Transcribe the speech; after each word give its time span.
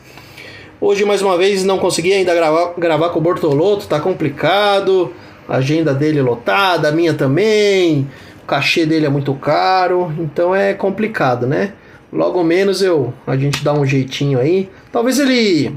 Hoje, 0.80 1.04
mais 1.04 1.20
uma 1.20 1.36
vez, 1.36 1.62
não 1.62 1.78
consegui 1.78 2.12
ainda 2.12 2.34
gravar, 2.34 2.72
gravar 2.78 3.10
com 3.10 3.18
o 3.18 3.22
Bortoloto, 3.22 3.86
tá 3.86 4.00
complicado. 4.00 5.12
A 5.52 5.56
agenda 5.56 5.92
dele 5.92 6.18
é 6.18 6.22
lotada, 6.22 6.88
a 6.88 6.92
minha 6.92 7.12
também. 7.12 8.08
O 8.42 8.46
cachê 8.46 8.86
dele 8.86 9.04
é 9.04 9.08
muito 9.10 9.34
caro, 9.34 10.10
então 10.18 10.56
é 10.56 10.72
complicado, 10.72 11.46
né? 11.46 11.74
Logo 12.10 12.42
menos 12.42 12.80
eu 12.80 13.12
a 13.26 13.36
gente 13.36 13.62
dá 13.62 13.74
um 13.74 13.84
jeitinho 13.84 14.38
aí. 14.38 14.70
Talvez 14.90 15.18
ele 15.18 15.76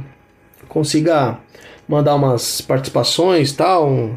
consiga 0.69 1.37
mandar 1.89 2.15
umas 2.15 2.61
participações, 2.61 3.51
tal, 3.51 3.89
um, 3.89 4.15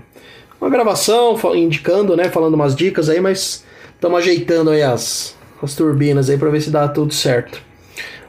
uma 0.61 0.71
gravação 0.71 1.37
indicando, 1.57 2.17
né, 2.17 2.29
falando 2.29 2.55
umas 2.55 2.77
dicas 2.77 3.09
aí, 3.09 3.21
mas 3.21 3.65
estamos 3.93 4.17
ajeitando 4.17 4.71
aí 4.71 4.85
as, 4.85 5.35
as 5.61 5.75
turbinas 5.75 6.31
aí 6.31 6.39
para 6.39 6.51
ver 6.51 6.61
se 6.61 6.71
dá 6.71 6.87
tudo 6.87 7.13
certo. 7.13 7.61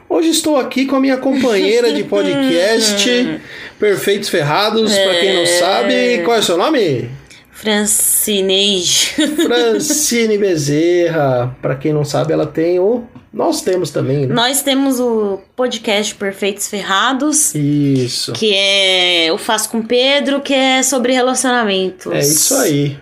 Hoje 0.08 0.30
estou 0.30 0.56
aqui 0.56 0.84
com 0.84 0.96
a 0.96 1.00
minha 1.00 1.16
companheira 1.16 1.92
de 1.92 2.02
podcast, 2.10 3.40
Perfeitos 3.78 4.28
Ferrados, 4.28 4.92
para 4.92 5.20
quem 5.20 5.36
não 5.36 5.46
sabe, 5.46 6.22
qual 6.24 6.36
é 6.36 6.40
o 6.40 6.42
seu 6.42 6.58
nome? 6.58 7.19
Francine. 7.60 8.82
Francine 9.36 10.38
Bezerra. 10.38 11.54
Para 11.60 11.76
quem 11.76 11.92
não 11.92 12.04
sabe, 12.04 12.32
ela 12.32 12.46
tem 12.46 12.80
o. 12.80 13.04
Nós 13.30 13.60
temos 13.60 13.90
também, 13.90 14.26
né? 14.26 14.34
Nós 14.34 14.62
temos 14.62 14.98
o 14.98 15.38
podcast 15.54 16.14
Perfeitos 16.14 16.68
Ferrados. 16.68 17.54
Isso. 17.54 18.32
Que 18.32 18.54
é 18.54 19.26
Eu 19.26 19.36
Faço 19.36 19.68
com 19.68 19.82
Pedro, 19.82 20.40
que 20.40 20.54
é 20.54 20.82
sobre 20.82 21.12
relacionamentos. 21.12 22.10
É 22.12 22.20
isso 22.20 22.54
aí. 22.54 22.96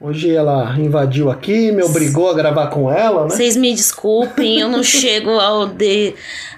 Hoje 0.00 0.32
ela 0.32 0.78
invadiu 0.78 1.28
aqui, 1.28 1.72
me 1.72 1.82
obrigou 1.82 2.30
a 2.30 2.34
gravar 2.34 2.68
com 2.68 2.90
ela, 2.90 3.24
né? 3.24 3.30
Vocês 3.30 3.56
me 3.56 3.74
desculpem, 3.74 4.60
eu 4.60 4.68
não 4.68 4.80
chego 4.80 5.30
ao, 5.30 5.66
de, 5.66 6.14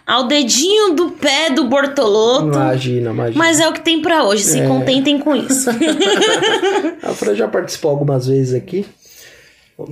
ao 0.07 0.29
dedinho 0.29 0.95
do 0.95 1.13
pé 1.13 1.49
do 1.49 1.65
Bortoloto. 1.65 2.49
Imagina, 2.49 3.11
imagina. 3.13 3.39
Mas 3.43 3.59
é 3.59 3.67
o 3.67 3.73
que 3.73 3.81
tem 3.81 4.03
para 4.03 4.25
hoje, 4.25 4.43
se 4.43 4.61
é. 4.61 4.67
contentem 4.67 5.19
com 5.19 5.35
isso. 5.35 5.71
a 7.03 7.15
Fran 7.15 7.35
já 7.35 7.49
participou 7.49 7.91
algumas 7.91 8.27
vezes 8.27 8.53
aqui. 8.53 8.85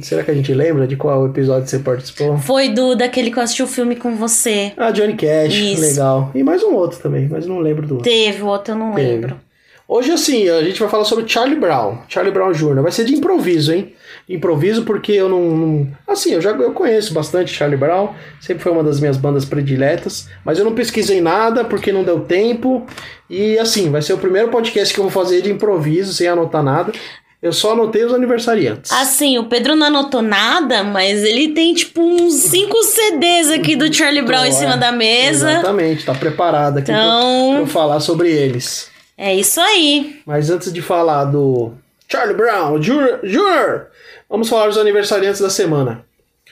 Será 0.02 0.22
que 0.22 0.30
a 0.30 0.34
gente 0.34 0.52
lembra 0.52 0.86
de 0.86 0.96
qual 0.96 1.24
episódio 1.26 1.66
você 1.66 1.78
participou? 1.78 2.36
Foi 2.36 2.68
do 2.68 2.94
daquele 2.94 3.30
que 3.30 3.38
eu 3.38 3.42
assisti 3.42 3.62
o 3.62 3.66
filme 3.66 3.96
com 3.96 4.14
você. 4.14 4.74
Ah, 4.76 4.90
Johnny 4.90 5.14
Cash, 5.14 5.54
Isso. 5.54 5.80
legal. 5.80 6.30
E 6.34 6.42
mais 6.42 6.62
um 6.62 6.74
outro 6.74 6.98
também, 6.98 7.26
mas 7.26 7.46
não 7.46 7.60
lembro 7.60 7.86
do 7.86 7.94
outro. 7.94 8.10
Teve, 8.10 8.42
o 8.42 8.46
outro 8.46 8.74
eu 8.74 8.78
não 8.78 8.92
Teve. 8.92 9.10
lembro. 9.10 9.47
Hoje, 9.90 10.12
assim, 10.12 10.46
a 10.50 10.62
gente 10.62 10.78
vai 10.78 10.88
falar 10.90 11.06
sobre 11.06 11.26
Charlie 11.26 11.58
Brown. 11.58 11.96
Charlie 12.08 12.30
Brown 12.30 12.52
Jr. 12.52 12.82
Vai 12.82 12.92
ser 12.92 13.06
de 13.06 13.14
improviso, 13.14 13.72
hein? 13.72 13.94
Improviso 14.28 14.82
porque 14.82 15.12
eu 15.12 15.30
não, 15.30 15.56
não. 15.56 15.88
assim, 16.06 16.34
eu 16.34 16.42
já 16.42 16.50
eu 16.50 16.72
conheço 16.72 17.14
bastante 17.14 17.54
Charlie 17.54 17.78
Brown. 17.78 18.10
Sempre 18.38 18.62
foi 18.62 18.70
uma 18.70 18.84
das 18.84 19.00
minhas 19.00 19.16
bandas 19.16 19.46
prediletas. 19.46 20.28
Mas 20.44 20.58
eu 20.58 20.64
não 20.66 20.74
pesquisei 20.74 21.22
nada 21.22 21.64
porque 21.64 21.90
não 21.90 22.04
deu 22.04 22.20
tempo. 22.20 22.86
E, 23.30 23.58
assim, 23.58 23.90
vai 23.90 24.02
ser 24.02 24.12
o 24.12 24.18
primeiro 24.18 24.50
podcast 24.50 24.92
que 24.92 25.00
eu 25.00 25.04
vou 25.04 25.10
fazer 25.10 25.40
de 25.40 25.50
improviso, 25.50 26.12
sem 26.12 26.28
anotar 26.28 26.62
nada. 26.62 26.92
Eu 27.40 27.52
só 27.54 27.72
anotei 27.72 28.04
os 28.04 28.12
aniversariantes. 28.12 28.92
Assim, 28.92 29.38
o 29.38 29.44
Pedro 29.44 29.74
não 29.74 29.86
anotou 29.86 30.20
nada, 30.20 30.82
mas 30.82 31.22
ele 31.22 31.54
tem 31.54 31.72
tipo 31.72 32.02
uns 32.02 32.34
5 32.34 32.82
CDs 32.82 33.50
aqui 33.50 33.74
do 33.74 33.90
Charlie 33.94 34.22
Brown 34.22 34.44
então, 34.44 34.50
em 34.50 34.52
cima 34.52 34.74
é, 34.74 34.76
da 34.76 34.92
mesa. 34.92 35.50
Exatamente, 35.50 36.04
tá 36.04 36.14
preparado 36.14 36.78
aqui 36.78 36.90
então... 36.90 37.46
pra, 37.46 37.52
pra 37.52 37.60
eu 37.60 37.66
falar 37.66 38.00
sobre 38.00 38.30
eles. 38.30 38.87
É 39.18 39.34
isso 39.34 39.60
aí. 39.60 40.22
Mas 40.24 40.48
antes 40.48 40.72
de 40.72 40.80
falar 40.80 41.24
do 41.24 41.72
Charlie 42.08 42.36
Brown 42.36 42.78
Jr., 42.78 43.18
Jr. 43.24 43.86
vamos 44.30 44.48
falar 44.48 44.68
dos 44.68 44.78
aniversariantes 44.78 45.40
da 45.40 45.50
semana. 45.50 46.04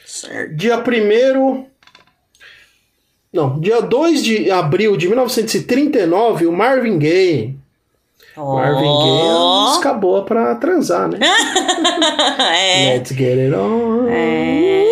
Certo. 0.05 0.57
Dia 0.57 0.77
1 0.79 1.67
Não, 3.33 3.61
dia 3.61 3.81
2 3.81 4.23
de 4.23 4.51
abril 4.51 4.97
de 4.97 5.07
1939, 5.07 6.47
o 6.47 6.53
Marvin 6.53 6.99
Gaye. 6.99 7.57
Oh. 8.37 8.57
Marvin 8.57 8.83
Gaye 8.83 9.73
escabou 9.77 10.25
pra 10.25 10.57
transar, 10.57 11.09
né? 11.09 11.21
é. 12.53 12.95
Let's 12.97 13.13
get 13.13 13.39
it 13.39 13.55
on. 13.55 14.09
É. 14.09 14.85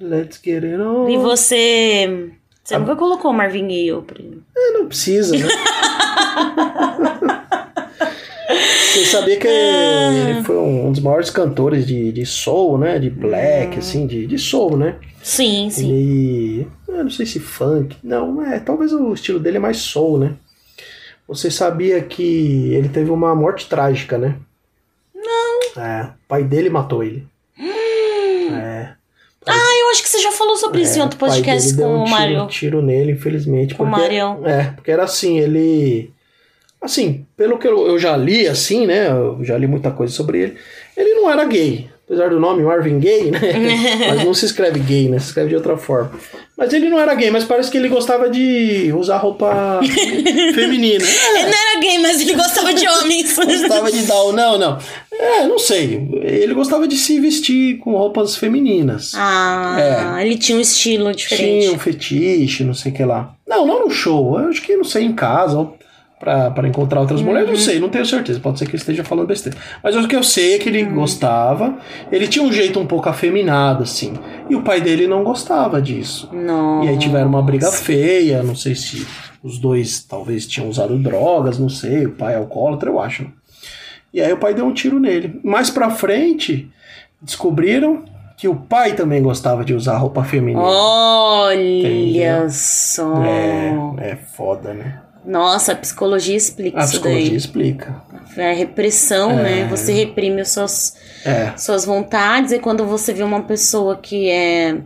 Let's 0.00 0.40
get 0.44 0.64
it 0.64 0.80
on. 0.80 1.08
E 1.08 1.16
você 1.16 2.32
você 2.66 2.74
a... 2.74 2.78
nunca 2.80 2.96
colocou 2.96 3.32
Marvin 3.32 3.68
Gaye, 3.68 4.02
primo? 4.02 4.42
É, 4.56 4.72
não 4.72 4.88
precisa, 4.88 5.38
né? 5.38 5.46
Você 8.92 9.04
sabia 9.04 9.36
que 9.36 9.46
ele 9.46 10.42
foi 10.42 10.56
um 10.56 10.90
dos 10.90 11.02
maiores 11.02 11.28
cantores 11.28 11.86
de, 11.86 12.10
de 12.10 12.24
soul, 12.24 12.78
né? 12.78 12.98
De 12.98 13.10
black, 13.10 13.76
hum. 13.76 13.78
assim, 13.78 14.06
de, 14.06 14.26
de 14.26 14.38
soul, 14.38 14.76
né? 14.76 14.96
Sim, 15.22 15.68
sim. 15.70 15.92
E 15.92 16.66
eu 16.88 17.04
não 17.04 17.10
sei 17.10 17.26
se 17.26 17.38
funk. 17.38 17.94
Não, 18.02 18.42
é. 18.42 18.58
Talvez 18.58 18.92
o 18.92 19.12
estilo 19.12 19.38
dele 19.38 19.58
é 19.58 19.60
mais 19.60 19.76
soul, 19.76 20.18
né? 20.18 20.34
Você 21.28 21.50
sabia 21.50 22.00
que 22.00 22.72
ele 22.72 22.88
teve 22.88 23.10
uma 23.10 23.34
morte 23.34 23.68
trágica, 23.68 24.16
né? 24.16 24.36
Não. 25.14 25.82
É. 25.82 26.04
O 26.04 26.28
pai 26.28 26.42
dele 26.42 26.70
matou 26.70 27.04
ele. 27.04 27.26
Ah, 29.48 29.78
eu 29.80 29.90
acho 29.90 30.02
que 30.02 30.08
você 30.08 30.20
já 30.20 30.32
falou 30.32 30.56
sobre 30.56 30.80
é, 30.80 30.82
isso 30.82 30.98
em 30.98 31.02
outro 31.02 31.18
podcast 31.18 31.76
com 31.76 31.84
um 31.84 32.04
o 32.04 32.08
Mário. 32.08 32.42
Um 32.42 32.46
tiro 32.46 32.82
nele, 32.82 33.12
infelizmente. 33.12 33.74
Com 33.74 33.84
o 33.84 33.86
Marião. 33.86 34.40
É, 34.44 34.72
porque 34.74 34.90
era 34.90 35.04
assim, 35.04 35.38
ele. 35.38 36.10
Assim, 36.80 37.26
pelo 37.36 37.58
que 37.58 37.66
eu, 37.66 37.86
eu 37.86 37.98
já 37.98 38.16
li, 38.16 38.46
assim, 38.46 38.86
né? 38.86 39.08
Eu 39.08 39.38
já 39.42 39.56
li 39.56 39.66
muita 39.66 39.90
coisa 39.90 40.12
sobre 40.12 40.40
ele. 40.40 40.56
Ele 40.96 41.14
não 41.14 41.30
era 41.30 41.44
gay 41.44 41.88
apesar 42.06 42.30
do 42.30 42.38
nome 42.38 42.62
Marvin 42.62 43.00
Gaye, 43.00 43.32
né? 43.32 43.40
mas 44.08 44.24
não 44.24 44.32
se 44.32 44.46
escreve 44.46 44.78
gay, 44.78 45.08
né? 45.08 45.18
Se 45.18 45.26
escreve 45.26 45.50
de 45.50 45.56
outra 45.56 45.76
forma. 45.76 46.12
Mas 46.56 46.72
ele 46.72 46.88
não 46.88 46.98
era 46.98 47.14
gay, 47.14 47.30
mas 47.30 47.44
parece 47.44 47.70
que 47.70 47.76
ele 47.76 47.88
gostava 47.88 48.30
de 48.30 48.90
usar 48.96 49.18
roupa 49.18 49.80
feminina. 50.54 51.04
É. 51.04 51.40
Ele 51.40 51.50
não 51.50 51.58
era 51.58 51.80
gay, 51.80 51.98
mas 51.98 52.20
ele 52.20 52.34
gostava 52.34 52.72
de 52.72 52.88
homens. 52.88 53.36
gostava 53.36 53.92
de 53.92 54.02
dar. 54.04 54.32
Não, 54.32 54.56
não. 54.56 54.78
É, 55.12 55.46
não 55.46 55.58
sei. 55.58 56.08
Ele 56.22 56.54
gostava 56.54 56.86
de 56.86 56.96
se 56.96 57.20
vestir 57.20 57.78
com 57.78 57.92
roupas 57.92 58.36
femininas. 58.36 59.12
Ah, 59.14 60.18
é. 60.18 60.24
ele 60.24 60.38
tinha 60.38 60.56
um 60.56 60.60
estilo 60.60 61.12
diferente. 61.12 61.66
Tinha 61.66 61.72
um 61.72 61.78
fetiche, 61.78 62.64
não 62.64 62.74
sei 62.74 62.92
o 62.92 62.94
que 62.94 63.04
lá. 63.04 63.34
Não, 63.46 63.66
não 63.66 63.84
no 63.84 63.90
show. 63.90 64.38
Eu 64.40 64.48
acho 64.48 64.62
que, 64.62 64.76
não 64.76 64.84
sei, 64.84 65.04
em 65.04 65.12
casa. 65.12 65.68
Para 66.18 66.66
encontrar 66.66 67.00
outras 67.00 67.20
uhum. 67.20 67.26
mulheres, 67.26 67.50
não 67.50 67.56
sei, 67.56 67.78
não 67.78 67.90
tenho 67.90 68.06
certeza. 68.06 68.40
Pode 68.40 68.58
ser 68.58 68.66
que 68.66 68.74
eu 68.74 68.78
esteja 68.78 69.04
falando 69.04 69.26
besteira. 69.26 69.58
Mas 69.82 69.94
o 69.94 70.08
que 70.08 70.16
eu 70.16 70.22
sei 70.22 70.54
é 70.54 70.58
que 70.58 70.68
ele 70.68 70.82
uhum. 70.82 70.94
gostava. 70.94 71.76
Ele 72.10 72.26
tinha 72.26 72.42
um 72.42 72.50
jeito 72.50 72.80
um 72.80 72.86
pouco 72.86 73.08
afeminado, 73.08 73.82
assim. 73.82 74.14
E 74.48 74.56
o 74.56 74.62
pai 74.62 74.80
dele 74.80 75.06
não 75.06 75.22
gostava 75.22 75.80
disso. 75.80 76.30
Nossa. 76.32 76.86
E 76.86 76.88
aí 76.88 76.98
tiveram 76.98 77.28
uma 77.28 77.42
briga 77.42 77.70
feia. 77.70 78.42
Não 78.42 78.56
sei 78.56 78.74
se 78.74 79.06
os 79.42 79.58
dois 79.58 80.02
talvez 80.02 80.46
tinham 80.46 80.70
usado 80.70 80.98
drogas, 80.98 81.58
não 81.58 81.68
sei. 81.68 82.06
O 82.06 82.12
pai 82.12 82.32
é 82.32 82.38
alcoólatra, 82.38 82.88
eu 82.88 82.98
acho. 82.98 83.26
E 84.12 84.22
aí 84.22 84.32
o 84.32 84.38
pai 84.38 84.54
deu 84.54 84.64
um 84.64 84.72
tiro 84.72 84.98
nele. 84.98 85.38
Mais 85.44 85.68
pra 85.68 85.90
frente, 85.90 86.70
descobriram 87.20 88.04
que 88.36 88.48
o 88.48 88.56
pai 88.56 88.94
também 88.94 89.22
gostava 89.22 89.64
de 89.64 89.74
usar 89.74 89.98
roupa 89.98 90.24
feminina. 90.24 90.62
Olha 90.62 91.60
Entendeu? 91.60 92.48
só. 92.50 93.22
É, 93.22 94.10
é 94.12 94.16
foda, 94.16 94.72
né? 94.72 95.02
Nossa, 95.26 95.72
a 95.72 95.76
psicologia 95.76 96.36
explica 96.36 96.78
a 96.78 96.84
isso 96.84 96.92
psicologia 96.92 97.28
daí. 97.28 97.36
explica. 97.36 98.02
É 98.36 98.50
a 98.50 98.54
repressão, 98.54 99.36
né? 99.36 99.60
é... 99.60 99.64
né? 99.64 99.68
Você 99.68 99.92
reprime 99.92 100.40
as 100.40 100.50
suas, 100.50 100.96
é. 101.24 101.52
suas 101.56 101.84
vontades 101.84 102.52
e 102.52 102.58
quando 102.58 102.84
você 102.84 103.12
vê 103.12 103.22
uma 103.22 103.42
pessoa 103.42 103.96
que 103.96 104.30
é 104.30 104.78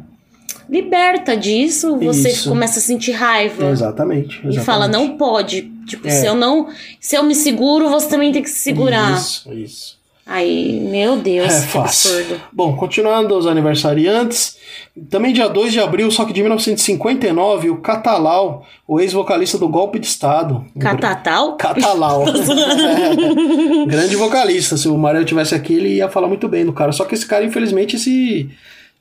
liberta 0.69 1.37
disso, 1.37 1.99
você 1.99 2.31
isso. 2.31 2.49
começa 2.49 2.79
a 2.79 2.83
sentir 2.83 3.13
raiva. 3.13 3.71
Exatamente, 3.71 4.37
exatamente. 4.37 4.59
E 4.59 4.65
fala, 4.65 4.89
não 4.89 5.17
pode. 5.19 5.63
Tipo, 5.87 6.07
é. 6.07 6.11
se 6.11 6.25
eu 6.25 6.35
não. 6.35 6.69
Se 7.01 7.17
eu 7.17 7.23
me 7.25 7.35
seguro, 7.35 7.91
você 7.91 8.09
também 8.09 8.33
tem 8.33 8.43
que 8.43 8.49
se 8.49 8.61
segurar. 8.61 9.17
Isso, 9.17 9.53
isso. 9.53 10.00
Aí, 10.33 10.79
meu 10.79 11.17
Deus, 11.17 11.53
é 11.53 11.61
que 11.63 11.73
fácil. 11.73 12.13
absurdo. 12.13 12.41
Bom, 12.53 12.77
continuando 12.77 13.37
os 13.37 13.49
aniversariantes, 13.49 14.57
também 15.11 15.33
dia 15.33 15.49
2 15.49 15.73
de 15.73 15.81
abril, 15.81 16.09
só 16.09 16.25
que 16.25 16.33
de 16.33 16.41
1959, 16.41 17.71
o 17.71 17.79
Catalau, 17.79 18.65
o 18.87 19.01
ex-vocalista 19.01 19.59
do 19.59 19.69
Golpe 19.69 19.99
de 19.99 20.07
Estado. 20.07 20.65
Catatal? 20.79 21.57
Catalau. 21.57 22.27
é, 22.31 23.87
grande 23.87 24.15
vocalista. 24.15 24.77
Se 24.77 24.87
o 24.87 24.97
Mário 24.97 25.25
tivesse 25.25 25.53
aqui, 25.53 25.75
ele 25.75 25.97
ia 25.97 26.09
falar 26.09 26.29
muito 26.29 26.47
bem 26.47 26.65
do 26.65 26.73
cara. 26.73 26.93
Só 26.93 27.05
que 27.05 27.17
esse 27.17 27.27
cara, 27.27 27.45
infelizmente, 27.45 27.99
se, 27.99 28.49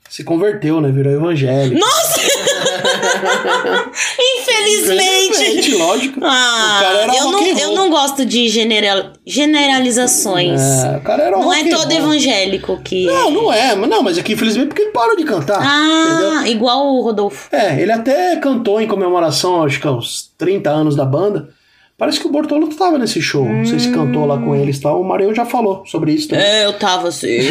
se 0.09 0.23
converteu, 0.23 0.81
né? 0.81 0.91
Virou 0.91 1.13
evangélico. 1.13 1.79
Nossa! 1.79 2.38
Infelizmente. 4.19 5.29
Infelizmente, 5.29 5.75
lógico. 5.75 6.19
Ah, 6.23 6.77
o 6.77 6.83
cara 6.83 6.99
era 6.99 7.15
eu, 7.15 7.31
não, 7.31 7.45
eu 7.45 7.75
não 7.75 7.89
gosto 7.89 8.25
de 8.25 8.49
general, 8.49 9.13
generalizações. 9.25 10.61
É, 10.61 10.97
o 10.97 11.01
cara 11.01 11.23
era 11.23 11.37
Não 11.37 11.53
é 11.53 11.69
todo 11.69 11.91
evangélico 11.91 12.79
que. 12.83 13.05
Não, 13.05 13.31
não 13.31 13.53
é. 13.53 13.75
Não, 13.75 14.03
mas 14.03 14.17
aqui, 14.17 14.33
infelizmente, 14.33 14.67
porque 14.67 14.83
ele 14.83 14.91
parou 14.91 15.15
de 15.15 15.23
cantar. 15.23 15.59
Ah, 15.61 16.09
entendeu? 16.09 16.45
igual 16.47 16.95
o 16.95 17.01
Rodolfo. 17.01 17.47
É, 17.51 17.81
ele 17.81 17.91
até 17.91 18.35
cantou 18.37 18.81
em 18.81 18.87
comemoração, 18.87 19.63
acho 19.63 19.79
que 19.79 19.87
aos 19.87 20.31
30 20.37 20.69
anos 20.69 20.95
da 20.95 21.05
banda. 21.05 21.49
Parece 21.97 22.19
que 22.21 22.27
o 22.27 22.31
Bortolo 22.31 22.69
tava 22.69 22.97
nesse 22.97 23.21
show. 23.21 23.43
Hum. 23.43 23.57
Não 23.57 23.65
sei 23.65 23.77
se 23.77 23.91
cantou 23.91 24.25
lá 24.25 24.37
com 24.37 24.55
eles 24.55 24.77
e 24.77 24.81
tal. 24.81 25.01
O 25.01 25.03
Marinho 25.03 25.35
já 25.35 25.45
falou 25.45 25.83
sobre 25.85 26.13
isso 26.13 26.29
também. 26.29 26.45
É, 26.45 26.65
eu 26.65 26.71
tava 26.71 27.11
sim. 27.11 27.39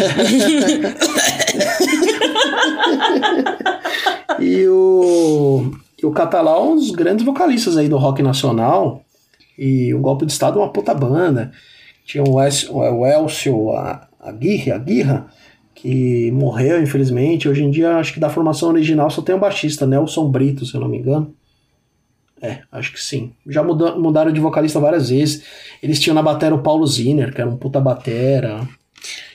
e 4.38 4.66
o, 4.69 5.72
e 6.00 6.06
o 6.06 6.10
Catalão, 6.10 6.72
um 6.72 6.76
dos 6.76 6.90
grandes 6.90 7.25
vocalistas 7.25 7.76
aí 7.76 7.88
do 7.88 7.96
rock 7.96 8.22
nacional. 8.22 9.02
E 9.56 9.92
o 9.92 10.00
Golpe 10.00 10.25
de 10.25 10.32
Estado 10.32 10.58
é 10.58 10.62
uma 10.62 10.72
puta 10.72 10.94
banda. 10.94 11.50
Tinha 12.04 12.22
o, 12.22 12.40
es, 12.40 12.69
o 12.70 13.04
Elcio 13.06 13.70
Aguirre, 14.20 14.70
Aguirra, 14.70 15.26
que 15.75 16.30
morreu, 16.30 16.80
infelizmente. 16.82 17.48
Hoje 17.48 17.64
em 17.64 17.70
dia, 17.70 17.96
acho 17.96 18.14
que 18.14 18.20
da 18.20 18.30
formação 18.30 18.69
original 18.69 19.10
só 19.10 19.20
tem 19.20 19.34
o 19.34 19.38
baixista, 19.38 19.86
Nelson 19.86 20.30
Brito, 20.30 20.64
se 20.64 20.75
eu 20.75 20.80
não 20.80 20.88
me 20.88 20.98
engano. 20.98 21.34
É, 22.40 22.60
acho 22.70 22.92
que 22.92 23.02
sim. 23.02 23.32
Já 23.46 23.62
mudaram 23.62 24.32
de 24.32 24.40
vocalista 24.40 24.78
várias 24.78 25.10
vezes. 25.10 25.42
Eles 25.82 25.98
tinham 25.98 26.14
na 26.14 26.22
bateria 26.22 26.54
o 26.54 26.62
Paulo 26.62 26.86
Ziner, 26.86 27.34
que 27.34 27.40
era 27.40 27.50
um 27.50 27.56
puta 27.56 27.80
batera. 27.80 28.60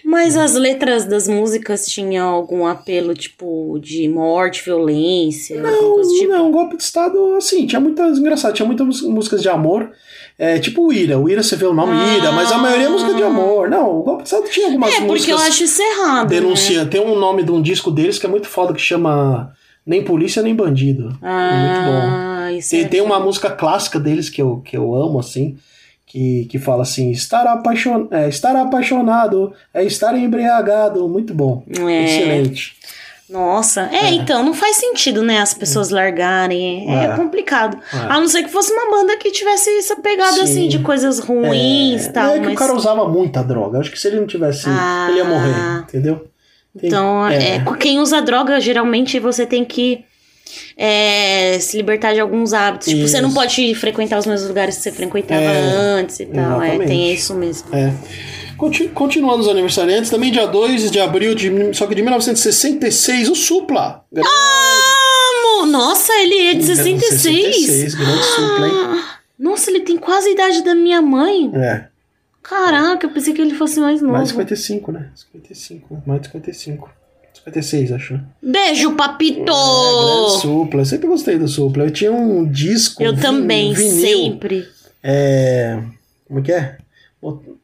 Mas 0.04 0.36
as 0.36 0.54
letras 0.54 1.06
das 1.06 1.28
músicas 1.28 1.86
tinham 1.88 2.28
algum 2.28 2.66
apelo, 2.66 3.14
tipo, 3.14 3.80
de 3.82 4.08
morte, 4.10 4.64
violência? 4.64 5.62
Não, 5.62 5.94
coisa 5.94 6.14
tipo? 6.14 6.32
não, 6.32 6.52
golpe 6.52 6.76
de 6.76 6.84
Estado, 6.84 7.36
assim, 7.36 7.66
tinha 7.66 7.80
muitas, 7.80 8.18
engraçado, 8.18 8.54
tinha 8.54 8.66
muitas 8.66 9.02
músicas 9.02 9.42
de 9.42 9.48
amor. 9.48 9.92
É, 10.38 10.60
tipo 10.60 10.88
o 10.88 10.92
Ira, 10.92 11.18
o 11.18 11.30
Ira 11.30 11.44
você 11.44 11.56
vê 11.56 11.66
o 11.66 11.74
nome 11.74 11.94
ah. 11.94 12.18
Ira, 12.18 12.32
mas 12.32 12.52
a 12.52 12.58
maioria 12.58 12.88
é 12.88 12.90
música 12.90 13.14
de 13.14 13.24
amor. 13.24 13.70
Não, 13.70 14.00
o 14.00 14.04
Golpe 14.04 14.24
de 14.24 14.30
Estado 14.30 14.50
tinha 14.50 14.66
algumas 14.68 14.90
músicas. 14.90 15.12
É, 15.12 15.18
porque 15.18 15.32
eu 15.32 15.38
acho 15.38 15.64
isso 15.64 15.82
errado. 15.82 16.28
Denuncia. 16.28 16.84
Né? 16.84 16.90
Tem 16.90 17.00
um 17.00 17.18
nome 17.18 17.44
de 17.44 17.52
um 17.52 17.62
disco 17.62 17.92
deles 17.92 18.20
que 18.20 18.26
é 18.26 18.30
muito 18.30 18.48
foda 18.48 18.74
que 18.74 18.82
chama 18.82 19.54
Nem 19.86 20.04
Polícia 20.04 20.42
Nem 20.42 20.56
Bandido. 20.56 21.18
Ah, 21.22 21.52
é 21.54 21.68
muito 21.68 21.86
bom. 21.86 22.58
Isso 22.58 22.70
tem, 22.72 22.82
é 22.82 22.88
tem 22.88 23.02
uma 23.02 23.20
música 23.20 23.52
clássica 23.52 24.00
deles 24.00 24.30
que 24.30 24.42
eu, 24.42 24.58
que 24.58 24.76
eu 24.76 24.94
amo, 24.96 25.20
assim 25.20 25.56
que, 26.14 26.46
que 26.46 26.60
fala 26.60 26.84
assim: 26.84 27.10
estar, 27.10 27.48
apaixon, 27.48 28.08
é, 28.12 28.30
estar 28.30 28.56
apaixonado 28.56 29.52
é 29.74 29.84
estar 29.84 30.16
embriagado. 30.16 31.10
Muito 31.10 31.34
bom. 31.34 31.64
É. 31.68 32.06
Excelente. 32.06 32.76
Nossa, 33.28 33.90
é, 33.92 34.10
é, 34.10 34.14
então, 34.14 34.44
não 34.44 34.54
faz 34.54 34.76
sentido, 34.76 35.24
né, 35.24 35.40
as 35.40 35.56
pessoas 35.56 35.90
largarem. 35.90 36.88
É, 36.88 37.06
é 37.06 37.16
complicado. 37.16 37.80
É. 37.92 37.98
A 37.98 38.20
não 38.20 38.28
ser 38.28 38.44
que 38.44 38.50
fosse 38.50 38.72
uma 38.72 38.92
banda 38.92 39.18
que 39.18 39.32
tivesse 39.32 39.72
essa 39.80 39.96
pegada, 39.96 40.34
Sim. 40.34 40.44
assim, 40.44 40.68
de 40.68 40.78
coisas 40.80 41.18
ruins 41.18 42.06
e 42.06 42.12
tal. 42.12 42.36
É 42.36 42.40
que 42.40 42.46
mas... 42.46 42.54
o 42.54 42.58
cara 42.58 42.76
usava 42.76 43.10
muita 43.10 43.42
droga. 43.42 43.80
Acho 43.80 43.90
que 43.90 44.00
se 44.00 44.08
ele 44.08 44.20
não 44.20 44.28
tivesse, 44.28 44.66
ah. 44.68 45.08
ele 45.10 45.18
ia 45.18 45.26
morrer, 45.26 45.80
entendeu? 45.80 46.28
Tem... 46.78 46.90
Então, 46.90 47.28
é. 47.28 47.56
é. 47.56 47.64
quem 47.80 48.00
usa 48.00 48.22
droga, 48.22 48.60
geralmente 48.60 49.20
você 49.20 49.48
tem 49.48 49.66
que 49.66 50.06
é, 50.78 51.58
se 51.60 51.78
libertar 51.78 52.14
de 52.14 52.20
alguns 52.20 52.54
hábitos. 52.54 52.88
Tipo, 52.88 53.08
você 53.08 53.22
não 53.22 53.34
pode 53.34 53.76
frequentar 53.76 54.20
os 54.20 54.26
mesmos 54.26 54.48
lugares 54.48 54.78
que 54.78 54.84
você 54.84 54.92
frequentava 54.92 55.42
é, 55.42 55.60
antes 55.60 56.20
e 56.20 56.26
tal. 56.26 56.62
É, 56.62 56.78
tem 56.80 57.14
isso 57.14 57.34
mesmo. 57.36 57.68
É. 57.76 57.94
Continuando 58.94 59.42
os 59.42 59.48
aniversariantes, 59.48 60.10
também 60.10 60.32
dia 60.32 60.46
2 60.46 60.90
de 60.90 61.00
abril, 61.00 61.36
de, 61.36 61.74
só 61.74 61.86
que 61.86 61.96
de 61.96 62.02
1966, 62.02 63.30
o 63.30 63.36
Supla. 63.36 64.06
Amo! 64.16 65.66
Nossa, 65.66 66.14
ele 66.14 66.38
é 66.38 66.54
de 66.54 66.64
66. 66.64 67.56
66, 67.56 67.96
grande 67.96 68.24
Supla, 68.24 68.68
hein? 68.68 69.04
Nossa, 69.38 69.70
ele 69.70 69.82
tem 69.82 69.98
quase 69.98 70.30
a 70.30 70.32
idade 70.32 70.64
da 70.64 70.76
minha 70.76 71.02
mãe. 71.02 71.52
É. 71.56 71.86
Caraca, 72.42 73.06
eu 73.06 73.12
pensei 73.12 73.34
que 73.34 73.42
ele 73.42 73.56
fosse 73.56 73.80
mais 73.80 74.02
novo. 74.02 74.14
Mais 74.14 74.30
55, 74.30 74.92
né? 74.92 75.10
55, 75.16 76.04
mais 76.06 76.22
de 76.22 76.28
55. 76.28 76.90
56, 77.34 77.92
acho. 77.92 78.20
Beijo, 78.42 78.96
papito! 78.96 79.52
É, 79.52 80.40
Supla. 80.40 80.82
Eu 80.82 80.86
sempre 80.86 81.08
gostei 81.08 81.38
do 81.38 81.48
Supla. 81.48 81.86
Eu 81.86 81.92
tinha 81.92 82.12
um 82.12 82.46
disco. 82.46 83.02
Eu 83.02 83.16
também, 83.16 83.74
vinil, 83.74 84.02
sempre. 84.02 84.68
É. 85.02 85.82
Como 86.28 86.40
é 86.40 86.44
que 86.44 86.52
é? 86.52 86.78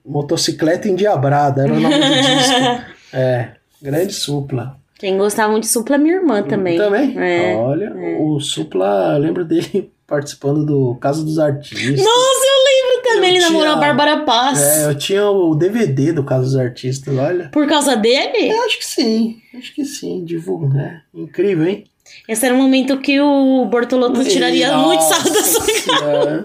Motocicleta 0.05 0.87
Endiabrada, 0.87 1.63
era 1.63 1.73
o 1.73 1.79
nome 1.79 1.95
do 1.95 2.01
disco. 2.01 2.89
É, 3.11 3.53
grande 3.81 4.13
Supla. 4.13 4.77
Quem 4.99 5.17
gostava 5.17 5.51
muito 5.51 5.63
de 5.63 5.69
Supla 5.69 5.95
é 5.95 5.97
minha 5.97 6.17
irmã 6.17 6.43
também. 6.43 6.77
Também? 6.77 7.17
É, 7.17 7.55
Olha, 7.55 7.85
é. 7.85 8.17
o 8.19 8.39
Supla, 8.39 9.13
eu 9.15 9.19
lembro 9.19 9.43
dele 9.43 9.91
participando 10.05 10.63
do 10.63 10.95
Caso 11.01 11.25
dos 11.25 11.39
Artistas. 11.39 12.05
Nossa, 12.05 12.38
também 13.19 13.35
ele 13.35 13.45
namorou 13.45 13.73
a 13.73 13.75
Bárbara 13.75 14.21
Paz. 14.21 14.61
É, 14.61 14.85
eu 14.85 14.95
tinha 14.97 15.29
o 15.29 15.53
DVD 15.55 16.13
do 16.13 16.23
Caso 16.23 16.45
dos 16.45 16.55
Artistas, 16.55 17.17
olha. 17.17 17.49
Por 17.49 17.67
causa 17.67 17.95
dele? 17.95 18.49
Eu 18.49 18.63
acho 18.63 18.79
que 18.79 18.85
sim. 18.85 19.37
Acho 19.57 19.73
que 19.75 19.83
sim, 19.83 20.23
divulga, 20.23 20.67
né? 20.69 21.01
Incrível, 21.13 21.67
hein? 21.67 21.83
Esse 22.27 22.45
era 22.45 22.55
um 22.55 22.57
momento 22.57 22.97
que 22.97 23.19
o 23.19 23.65
Bortolotto 23.65 24.23
tiraria 24.23 24.71
Nossa 24.71 24.87
muito 24.87 25.01
sarro 25.01 25.29
da 25.29 25.43
sua 25.43 25.99
cara. 25.99 26.43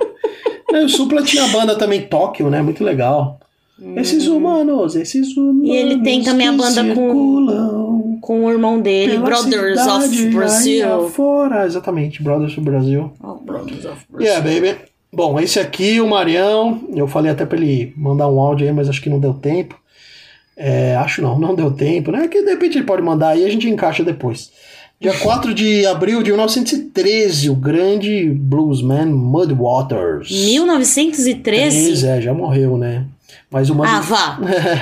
o 0.84 0.88
Supla 0.88 1.22
tinha 1.22 1.44
a 1.44 1.48
banda 1.48 1.76
também 1.76 2.02
Tóquio, 2.02 2.50
né? 2.50 2.60
Muito 2.60 2.82
legal. 2.84 3.40
Hum. 3.80 3.98
Esses 3.98 4.26
humanos, 4.26 4.94
esses 4.94 5.36
humanos. 5.36 5.68
E 5.68 5.70
ele 5.70 6.02
tem 6.02 6.22
também 6.22 6.48
a 6.48 6.52
banda 6.52 6.94
com, 6.94 8.18
com 8.20 8.44
o 8.44 8.50
irmão 8.50 8.80
dele, 8.80 9.18
Brothers 9.18 9.80
of 9.86 10.26
Brazil. 10.30 11.08
Fora, 11.10 11.66
exatamente, 11.66 12.22
Brothers 12.22 12.52
of 12.52 12.60
Brazil. 12.60 13.12
Oh, 13.22 13.34
Brothers 13.34 13.84
of 13.84 14.04
Brazil. 14.08 14.32
Yeah, 14.32 14.40
baby. 14.40 14.93
Bom, 15.14 15.38
esse 15.38 15.60
aqui, 15.60 16.00
o 16.00 16.08
Marião, 16.08 16.80
eu 16.92 17.06
falei 17.06 17.30
até 17.30 17.46
para 17.46 17.56
ele 17.56 17.94
mandar 17.96 18.28
um 18.28 18.40
áudio 18.40 18.66
aí, 18.66 18.72
mas 18.72 18.88
acho 18.88 19.00
que 19.00 19.08
não 19.08 19.20
deu 19.20 19.32
tempo. 19.32 19.78
É, 20.56 20.96
acho 20.96 21.22
não, 21.22 21.38
não 21.38 21.54
deu 21.54 21.70
tempo, 21.70 22.10
né? 22.10 22.26
Que 22.26 22.42
de 22.42 22.50
repente 22.50 22.78
ele 22.78 22.84
pode 22.84 23.00
mandar 23.00 23.28
aí 23.28 23.42
e 23.42 23.46
a 23.46 23.48
gente 23.48 23.68
encaixa 23.68 24.02
depois. 24.02 24.50
Dia 25.00 25.14
4 25.18 25.54
de 25.54 25.86
abril 25.86 26.20
de 26.20 26.30
1913, 26.30 27.48
o 27.48 27.54
grande 27.54 28.28
bluesman 28.28 29.06
Mud 29.06 29.52
Waters. 29.52 30.30
1913? 30.30 31.84
13, 31.84 32.06
é, 32.08 32.20
já 32.20 32.34
morreu, 32.34 32.76
né? 32.76 33.06
Mas 33.48 33.70
o 33.70 33.74
Mud... 33.74 33.88
Ah, 33.88 34.00
vá! 34.00 34.40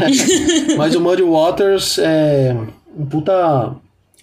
mas 0.79 0.95
o 0.95 1.01
Mud 1.01 1.21
Waters 1.23 1.99
é 1.99 2.57
um 2.97 3.05
puta 3.05 3.75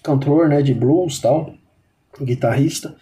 cantor, 0.02 0.48
né, 0.48 0.60
de 0.60 0.74
blues 0.74 1.18
e 1.18 1.22
tal, 1.22 1.54
guitarrista. 2.20 2.96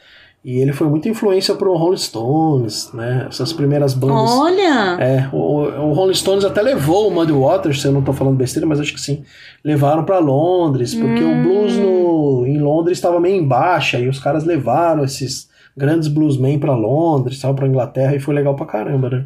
E 0.44 0.58
ele 0.58 0.72
foi 0.72 0.88
muita 0.88 1.08
influência 1.08 1.54
para 1.54 1.68
o 1.68 1.76
Rolling 1.76 1.96
Stones, 1.96 2.90
né? 2.94 3.26
Essas 3.28 3.52
primeiras 3.52 3.92
bandas. 3.92 4.30
Olha! 4.30 4.96
É, 5.00 5.28
o, 5.32 5.64
o 5.64 5.92
Rolling 5.92 6.14
Stones 6.14 6.44
até 6.44 6.62
levou 6.62 7.08
o 7.08 7.10
Muddy 7.10 7.32
Waters, 7.32 7.82
se 7.82 7.88
eu 7.88 7.92
não 7.92 8.00
estou 8.00 8.14
falando 8.14 8.36
besteira, 8.36 8.66
mas 8.66 8.78
acho 8.78 8.94
que 8.94 9.00
sim. 9.00 9.24
Levaram 9.64 10.04
para 10.04 10.18
Londres, 10.18 10.94
porque 10.94 11.22
hum. 11.22 11.40
o 11.40 11.42
blues 11.42 11.76
no, 11.76 12.46
em 12.46 12.58
Londres 12.58 12.98
estava 12.98 13.18
meio 13.18 13.34
em 13.34 13.46
baixa, 13.46 13.98
e 13.98 14.08
os 14.08 14.18
caras 14.20 14.44
levaram 14.44 15.04
esses 15.04 15.48
grandes 15.76 16.08
bluesmen 16.08 16.58
para 16.58 16.74
Londres, 16.74 17.40
para 17.40 17.66
Inglaterra, 17.66 18.14
e 18.14 18.20
foi 18.20 18.34
legal 18.34 18.54
pra 18.54 18.66
caramba, 18.66 19.10
né? 19.10 19.24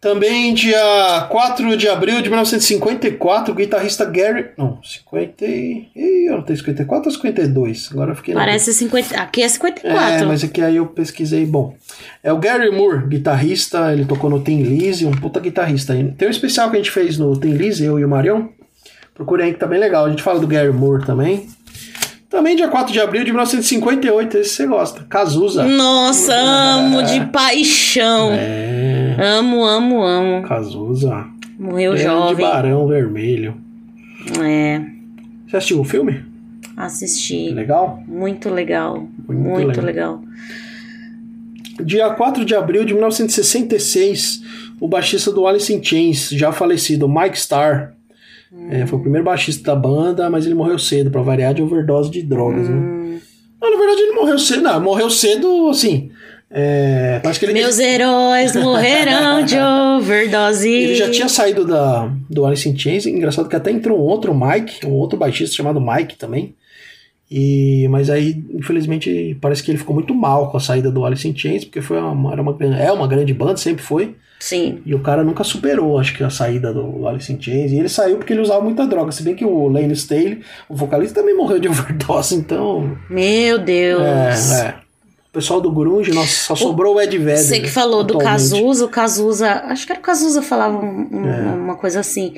Também 0.00 0.54
dia 0.54 1.28
4 1.30 1.76
de 1.76 1.86
abril 1.86 2.22
de 2.22 2.30
1954, 2.30 3.52
o 3.52 3.54
guitarrista 3.54 4.06
Gary. 4.06 4.46
Não, 4.56 4.78
50. 4.82 5.44
Ih, 5.44 5.90
eu 6.26 6.36
não 6.38 6.42
tenho 6.42 6.56
54 6.56 7.06
ou 7.06 7.14
52? 7.14 7.90
Agora 7.92 8.12
eu 8.12 8.16
fiquei. 8.16 8.32
Parece 8.32 8.72
50. 8.72 9.20
Aqui 9.20 9.42
é 9.42 9.48
54. 9.48 9.94
É, 9.94 10.24
mas 10.24 10.42
aqui 10.42 10.62
aí 10.62 10.76
eu 10.76 10.86
pesquisei. 10.86 11.44
Bom, 11.44 11.74
é 12.22 12.32
o 12.32 12.38
Gary 12.38 12.70
Moore, 12.70 13.08
guitarrista. 13.08 13.92
Ele 13.92 14.06
tocou 14.06 14.30
no 14.30 14.40
Tim 14.40 14.62
Lizzy, 14.62 15.04
um 15.04 15.10
puta 15.10 15.38
guitarrista. 15.38 15.92
Tem 16.16 16.28
um 16.28 16.30
especial 16.30 16.70
que 16.70 16.76
a 16.76 16.78
gente 16.78 16.90
fez 16.90 17.18
no 17.18 17.38
Tim 17.38 17.52
Lizzy, 17.52 17.84
eu 17.84 17.98
e 17.98 18.04
o 18.04 18.08
Marion. 18.08 18.48
Procure 19.14 19.42
aí 19.42 19.52
que 19.52 19.58
tá 19.58 19.66
bem 19.66 19.78
legal. 19.78 20.06
A 20.06 20.10
gente 20.10 20.22
fala 20.22 20.40
do 20.40 20.46
Gary 20.46 20.72
Moore 20.72 21.04
também. 21.04 21.46
Também 22.30 22.54
dia 22.54 22.68
4 22.68 22.92
de 22.92 23.00
abril 23.00 23.24
de 23.24 23.32
1958, 23.32 24.38
esse 24.38 24.54
você 24.54 24.66
gosta. 24.66 25.04
Cazuza. 25.08 25.64
Nossa, 25.64 26.32
amo 26.32 27.02
de 27.02 27.26
paixão. 27.26 28.30
É. 28.32 29.16
Amo, 29.20 29.64
amo, 29.64 30.00
amo. 30.00 30.46
Cazuza. 30.46 31.26
Morreu 31.58 31.96
jovem. 31.96 32.36
de 32.36 32.42
Barão 32.42 32.86
Vermelho. 32.86 33.56
É. 34.40 34.80
Você 35.48 35.56
assistiu 35.56 35.80
o 35.80 35.84
filme? 35.84 36.24
Assisti. 36.76 37.50
Legal? 37.50 38.00
Muito 38.06 38.48
legal. 38.48 39.08
Muito, 39.28 39.42
Muito 39.42 39.80
legal. 39.80 39.84
legal. 39.84 40.22
Dia 41.84 42.10
4 42.10 42.44
de 42.44 42.54
abril 42.54 42.84
de 42.84 42.92
1966, 42.94 44.42
o 44.78 44.86
baixista 44.86 45.32
do 45.32 45.46
Alice 45.48 45.72
in 45.74 45.82
Chains, 45.82 46.28
já 46.30 46.52
falecido, 46.52 47.08
Mike 47.08 47.36
Starr, 47.36 47.94
é, 48.70 48.86
foi 48.86 48.98
o 48.98 49.02
primeiro 49.02 49.24
baixista 49.24 49.62
da 49.62 49.76
banda, 49.76 50.28
mas 50.28 50.44
ele 50.44 50.54
morreu 50.54 50.78
cedo, 50.78 51.10
pra 51.10 51.22
variar 51.22 51.54
de 51.54 51.62
overdose 51.62 52.10
de 52.10 52.22
drogas, 52.22 52.68
né? 52.68 52.74
hum. 52.74 53.12
né? 53.14 53.20
Não, 53.60 53.70
na 53.70 53.76
verdade 53.76 54.00
ele 54.00 54.12
morreu 54.12 54.38
cedo, 54.38 54.62
não, 54.62 54.80
morreu 54.80 55.10
cedo, 55.10 55.68
assim. 55.68 56.10
É, 56.52 57.20
acho 57.24 57.38
que 57.38 57.46
ele 57.46 57.52
Meus 57.52 57.78
heróis 57.78 58.56
morrerão 58.56 59.44
de 59.44 59.56
overdose. 59.56 60.68
Ele 60.68 60.94
já 60.96 61.08
tinha 61.08 61.28
saído 61.28 61.64
da, 61.64 62.10
do 62.28 62.44
Alice 62.44 62.68
in 62.68 62.76
Chains. 62.76 63.06
Engraçado 63.06 63.48
que 63.48 63.54
até 63.54 63.70
entrou 63.70 63.96
um 63.98 64.02
outro 64.02 64.34
Mike, 64.34 64.84
um 64.84 64.94
outro 64.94 65.16
baixista 65.16 65.54
chamado 65.54 65.80
Mike 65.80 66.16
também. 66.16 66.54
E, 67.30 67.86
mas 67.88 68.10
aí, 68.10 68.44
infelizmente, 68.52 69.38
parece 69.40 69.62
que 69.62 69.70
ele 69.70 69.78
ficou 69.78 69.94
muito 69.94 70.12
mal 70.12 70.50
com 70.50 70.56
a 70.56 70.60
saída 70.60 70.90
do 70.90 71.04
Alice 71.04 71.26
in 71.28 71.36
Chains, 71.36 71.64
porque 71.64 71.80
foi 71.80 72.00
uma, 72.00 72.32
era 72.32 72.42
uma, 72.42 72.56
é 72.76 72.90
uma 72.90 73.06
grande 73.06 73.32
banda, 73.32 73.56
sempre 73.56 73.82
foi. 73.82 74.16
Sim. 74.40 74.80
E 74.84 74.94
o 74.94 75.00
cara 75.00 75.22
nunca 75.22 75.44
superou, 75.44 75.98
acho 75.98 76.16
que, 76.16 76.24
a 76.24 76.30
saída 76.30 76.72
do 76.72 77.06
Alice 77.06 77.32
in 77.32 77.40
Chains. 77.40 77.70
E 77.70 77.76
ele 77.76 77.88
saiu 77.88 78.16
porque 78.16 78.32
ele 78.32 78.40
usava 78.40 78.62
muita 78.62 78.86
droga. 78.86 79.12
Se 79.12 79.22
bem 79.22 79.36
que 79.36 79.44
o 79.44 79.68
Lane 79.68 79.92
Staley, 79.92 80.40
o 80.68 80.74
vocalista, 80.74 81.20
também 81.20 81.36
morreu 81.36 81.60
de 81.60 81.68
overdose, 81.70 82.34
então... 82.34 82.96
Meu 83.08 83.58
Deus! 83.58 84.02
É, 84.02 84.66
é. 84.66 84.74
O 85.30 85.32
pessoal 85.32 85.60
do 85.60 85.70
Grunge, 85.70 86.12
nossa, 86.12 86.26
só 86.26 86.56
sobrou 86.56 86.96
o 86.96 87.00
Ed 87.00 87.16
Vedder. 87.16 87.38
Você 87.38 87.60
que 87.60 87.68
falou 87.68 88.02
do 88.02 88.18
Cazuza, 88.18 88.84
o 88.84 88.88
Cazuza, 88.88 89.62
acho 89.66 89.86
que 89.86 89.92
era 89.92 90.00
o 90.00 90.02
Cazuza 90.02 90.42
falava 90.42 90.76
um, 90.76 91.08
um, 91.08 91.28
é. 91.28 91.54
uma 91.54 91.76
coisa 91.76 92.00
assim. 92.00 92.34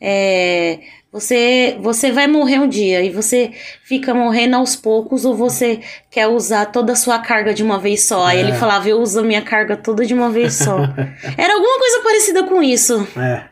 É, 0.00 0.80
você, 1.12 1.76
você 1.80 2.10
vai 2.10 2.26
morrer 2.26 2.58
um 2.58 2.66
dia 2.66 3.02
e 3.02 3.10
você 3.10 3.52
fica 3.84 4.14
morrendo 4.14 4.56
aos 4.56 4.74
poucos 4.74 5.24
ou 5.24 5.34
você 5.34 5.80
quer 6.10 6.26
usar 6.26 6.66
toda 6.66 6.94
a 6.94 6.96
sua 6.96 7.18
carga 7.18 7.52
de 7.52 7.62
uma 7.62 7.78
vez 7.78 8.04
só. 8.04 8.24
Aí 8.24 8.40
ele 8.40 8.52
é. 8.52 8.54
falava, 8.54 8.88
eu 8.88 8.98
uso 8.98 9.20
a 9.20 9.22
minha 9.22 9.42
carga 9.42 9.76
toda 9.76 10.06
de 10.06 10.14
uma 10.14 10.30
vez 10.30 10.54
só. 10.54 10.78
era 11.36 11.54
alguma 11.54 11.78
coisa 11.78 12.00
parecida 12.02 12.44
com 12.44 12.62
isso. 12.62 13.06
É. 13.16 13.44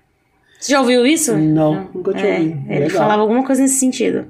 Você 0.59 0.73
já 0.73 0.81
ouviu 0.81 1.07
isso? 1.07 1.37
Não, 1.37 1.89
nunca 1.95 2.15
tinha 2.15 2.27
é, 2.27 2.39
ouvido. 2.39 2.61
Ele 2.67 2.81
Legal. 2.81 2.99
falava 3.03 3.23
alguma 3.23 3.45
coisa 3.45 3.63
nesse 3.63 3.79
sentido. 3.79 4.27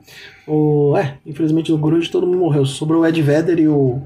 O, 0.46 0.96
é, 0.96 1.14
infelizmente 1.24 1.70
no 1.70 1.78
Grunge 1.78 2.10
todo 2.10 2.26
mundo 2.26 2.38
morreu. 2.38 2.66
Sobrou 2.66 3.02
o 3.02 3.06
Ed 3.06 3.22
Vedder 3.22 3.60
e 3.60 3.68
o 3.68 4.02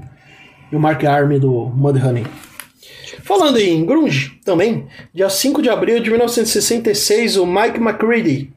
e 0.71 0.75
o 0.75 0.79
Mark 0.79 1.03
Army 1.03 1.39
do 1.39 1.51
Mudhoney. 1.51 2.25
Falando 3.23 3.57
em 3.57 3.85
grunge, 3.85 4.39
também, 4.43 4.85
dia 5.13 5.29
5 5.29 5.61
de 5.61 5.69
abril 5.69 5.99
de 5.99 6.09
1966, 6.09 7.37
o 7.37 7.45
Mike 7.45 7.79
McCready, 7.79 8.51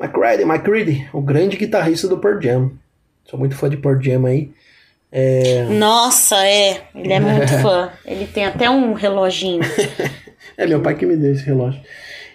McCready, 0.00 0.42
McCready, 0.44 1.08
o 1.12 1.20
grande 1.20 1.58
guitarrista 1.58 2.08
do 2.08 2.18
Pearl 2.18 2.40
Jam. 2.40 2.72
Sou 3.26 3.38
muito 3.38 3.54
fã 3.54 3.68
de 3.68 3.76
Pearl 3.76 4.00
Jam 4.00 4.24
aí. 4.24 4.50
É... 5.12 5.64
Nossa, 5.64 6.36
é. 6.46 6.84
Ele 6.94 7.12
é 7.12 7.20
muito 7.20 7.52
fã. 7.60 7.92
Ele 8.06 8.26
tem 8.26 8.46
até 8.46 8.70
um 8.70 8.94
reloginho. 8.94 9.60
é 10.56 10.66
meu 10.66 10.80
pai 10.80 10.94
que 10.94 11.04
me 11.04 11.16
deu 11.16 11.32
esse 11.32 11.44
relógio. 11.44 11.82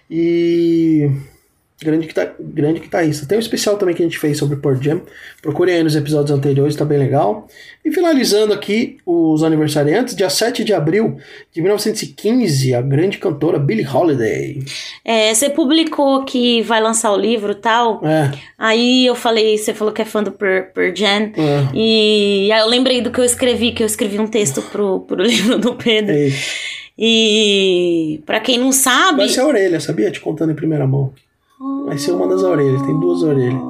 E 0.10 1.10
Grande, 1.84 2.10
grande 2.40 2.80
guitarrista. 2.80 3.26
Tem 3.26 3.38
um 3.38 3.42
especial 3.42 3.76
também 3.76 3.94
que 3.94 4.02
a 4.02 4.06
gente 4.06 4.18
fez 4.18 4.38
sobre 4.38 4.56
Pearl 4.56 4.82
Jam. 4.82 5.02
Procurem 5.42 5.76
aí 5.76 5.84
nos 5.84 5.94
episódios 5.94 6.32
anteriores, 6.32 6.74
tá 6.74 6.86
bem 6.86 6.98
legal. 6.98 7.50
E 7.84 7.92
finalizando 7.92 8.54
aqui 8.54 8.98
os 9.06 9.44
aniversariantes, 9.44 10.16
dia 10.16 10.30
7 10.30 10.64
de 10.64 10.74
abril 10.74 11.18
de 11.52 11.62
1915, 11.62 12.74
a 12.74 12.82
grande 12.82 13.18
cantora 13.18 13.60
Billie 13.60 13.86
Holiday. 13.86 14.64
É, 15.04 15.34
você 15.34 15.50
publicou 15.50 16.24
que 16.24 16.62
vai 16.62 16.82
lançar 16.82 17.12
o 17.12 17.18
livro 17.18 17.52
e 17.52 17.56
tal. 17.56 18.00
É. 18.06 18.32
Aí 18.58 19.06
eu 19.06 19.14
falei, 19.14 19.58
você 19.58 19.74
falou 19.74 19.94
que 19.94 20.02
é 20.02 20.06
fã 20.06 20.24
do 20.24 20.32
Pearl, 20.32 20.68
Pearl 20.74 20.96
Jam. 20.96 21.34
É. 21.36 21.68
E 21.74 22.50
aí 22.54 22.62
eu 22.62 22.68
lembrei 22.68 23.02
do 23.02 23.12
que 23.12 23.20
eu 23.20 23.26
escrevi, 23.26 23.74
que 23.74 23.84
eu 23.84 23.88
escrevi 23.88 24.18
um 24.18 24.28
texto 24.28 24.62
pro, 24.62 25.02
pro 25.02 25.22
livro 25.22 25.60
do 25.60 25.76
Pedro. 25.76 26.16
E 26.98 28.22
para 28.26 28.40
quem 28.40 28.58
não 28.58 28.72
sabe. 28.72 29.18
Vai 29.18 29.28
ser 29.28 29.42
a 29.42 29.48
orelha, 29.48 29.80
sabia? 29.82 30.10
Te 30.10 30.22
contando 30.22 30.54
em 30.54 30.56
primeira 30.56 30.88
mão. 30.88 31.14
Vai 31.86 31.98
ser 31.98 32.12
uma 32.12 32.28
das 32.28 32.44
orelhas, 32.44 32.82
tem 32.82 33.00
duas 33.00 33.24
orelhas. 33.24 33.62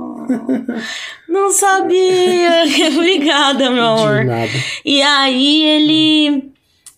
Não 1.30 1.52
sabia! 1.52 2.64
Obrigada, 2.96 3.70
meu 3.70 3.84
amor. 3.86 4.20
De 4.20 4.26
nada. 4.26 4.52
E 4.84 5.02
aí 5.02 5.64
ele 5.64 6.55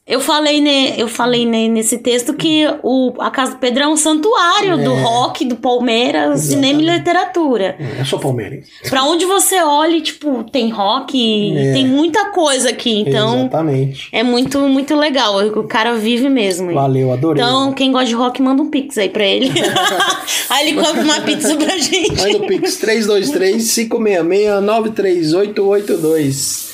eu 0.07 0.21
falei, 0.21 0.61
ne, 0.61 0.97
eu 0.97 1.09
falei 1.09 1.45
ne, 1.45 1.67
nesse 1.67 1.97
texto 1.97 2.33
que 2.33 2.63
o, 2.81 3.13
a 3.19 3.29
Casa 3.29 3.51
do 3.51 3.57
Pedro 3.57 3.83
é 3.83 3.87
um 3.87 3.97
santuário 3.97 4.79
é. 4.79 4.83
do 4.83 4.93
rock, 4.93 5.43
do 5.43 5.57
Palmeiras, 5.57 6.45
Exatamente. 6.45 6.67
cinema 6.67 6.81
e 6.81 6.85
literatura. 6.97 7.75
É, 7.77 7.99
é 7.99 8.05
só 8.05 8.17
Palmeiras. 8.17 8.65
Pra 8.89 9.03
onde 9.03 9.25
você 9.25 9.61
olhe, 9.61 9.99
tipo, 9.99 10.45
tem 10.45 10.69
rock, 10.69 11.57
é. 11.57 11.73
tem 11.73 11.85
muita 11.85 12.29
coisa 12.29 12.69
aqui. 12.69 13.01
Então, 13.01 13.41
Exatamente. 13.41 14.07
é 14.13 14.23
muito, 14.23 14.57
muito 14.59 14.95
legal. 14.95 15.45
O 15.45 15.67
cara 15.67 15.95
vive 15.95 16.29
mesmo. 16.29 16.73
Valeu, 16.73 17.11
adorei. 17.11 17.43
Então, 17.43 17.73
quem 17.73 17.91
gosta 17.91 18.07
de 18.07 18.15
rock, 18.15 18.41
manda 18.41 18.63
um 18.63 18.69
pix 18.69 18.97
aí 18.97 19.09
pra 19.09 19.25
ele. 19.25 19.51
aí 20.49 20.69
ele 20.69 20.81
compra 20.81 21.01
uma 21.01 21.19
pizza 21.19 21.53
pra 21.57 21.77
gente. 21.77 22.15
Manda 22.15 22.37
o 22.37 22.47
pix 22.47 22.77
323 22.77 23.75
566 23.75 24.63
93882. 24.63 26.66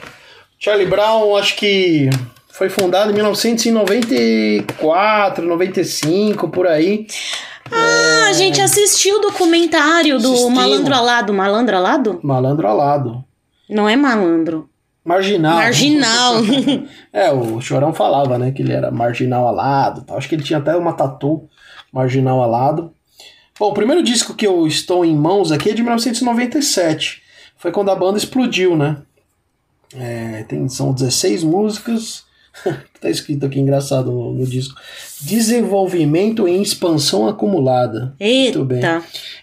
Charlie 0.58 0.86
Brown, 0.86 1.34
acho 1.34 1.56
que 1.56 2.10
foi 2.50 2.68
fundado 2.68 3.10
em 3.10 3.14
1994, 3.14 5.46
95, 5.46 6.50
por 6.50 6.66
aí. 6.66 7.06
Ah, 7.70 8.26
é... 8.26 8.28
a 8.28 8.34
gente 8.34 8.60
assistiu 8.60 9.16
o 9.16 9.20
documentário 9.20 10.18
do 10.18 10.28
Assistimos. 10.28 10.54
Malandro 10.54 10.94
Alado. 10.94 11.32
Malandro 11.32 11.76
Alado? 11.78 12.20
Malandro 12.22 12.68
Alado. 12.68 13.24
Não 13.70 13.88
é 13.88 13.96
malandro. 13.96 14.68
Marginal. 15.04 15.56
Marginal. 15.56 16.34
é, 17.12 17.32
o 17.32 17.60
Chorão 17.60 17.92
falava, 17.92 18.38
né, 18.38 18.52
que 18.52 18.62
ele 18.62 18.72
era 18.72 18.90
marginal 18.90 19.48
alado. 19.48 20.02
Tal. 20.02 20.16
Acho 20.16 20.28
que 20.28 20.34
ele 20.34 20.44
tinha 20.44 20.58
até 20.58 20.76
uma 20.76 20.92
tatu 20.92 21.48
marginal 21.92 22.42
alado. 22.42 22.92
Bom, 23.58 23.70
o 23.70 23.74
primeiro 23.74 24.02
disco 24.02 24.34
que 24.34 24.46
eu 24.46 24.66
estou 24.66 25.04
em 25.04 25.14
mãos 25.14 25.52
aqui 25.52 25.70
é 25.70 25.74
de 25.74 25.82
1997. 25.82 27.22
Foi 27.56 27.70
quando 27.70 27.90
a 27.90 27.96
banda 27.96 28.18
explodiu, 28.18 28.76
né? 28.76 28.98
É, 29.94 30.44
tem, 30.48 30.68
são 30.68 30.92
16 30.92 31.44
músicas. 31.44 32.24
tá 33.00 33.10
escrito 33.10 33.46
aqui 33.46 33.58
engraçado 33.58 34.10
no, 34.10 34.34
no, 34.34 34.46
disco. 34.46 34.80
Desenvolvimento 35.20 36.46
em 36.46 36.62
expansão 36.62 37.28
acumulada. 37.28 38.14
Eita. 38.18 38.58
Muito 38.58 38.68
bem. 38.68 38.82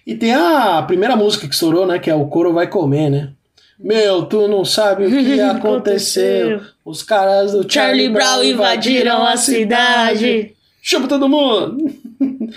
E 0.05 0.15
tem 0.15 0.33
a 0.33 0.81
primeira 0.83 1.15
música 1.15 1.47
que 1.47 1.53
estourou, 1.53 1.85
né? 1.85 1.99
Que 1.99 2.09
é 2.09 2.15
O 2.15 2.27
Coro 2.27 2.53
Vai 2.53 2.67
Comer, 2.67 3.09
né? 3.09 3.33
Meu, 3.79 4.23
tu 4.25 4.47
não 4.47 4.65
sabe 4.65 5.05
o 5.05 5.09
que 5.09 5.39
aconteceu. 5.39 6.61
Os 6.83 7.01
caras 7.01 7.53
do 7.53 7.71
Charlie, 7.71 8.07
Charlie 8.07 8.09
Brown 8.09 8.43
invadiram 8.43 9.25
a 9.25 9.37
cidade. 9.37 10.53
Chama 10.81 11.07
todo 11.07 11.29
mundo! 11.29 11.77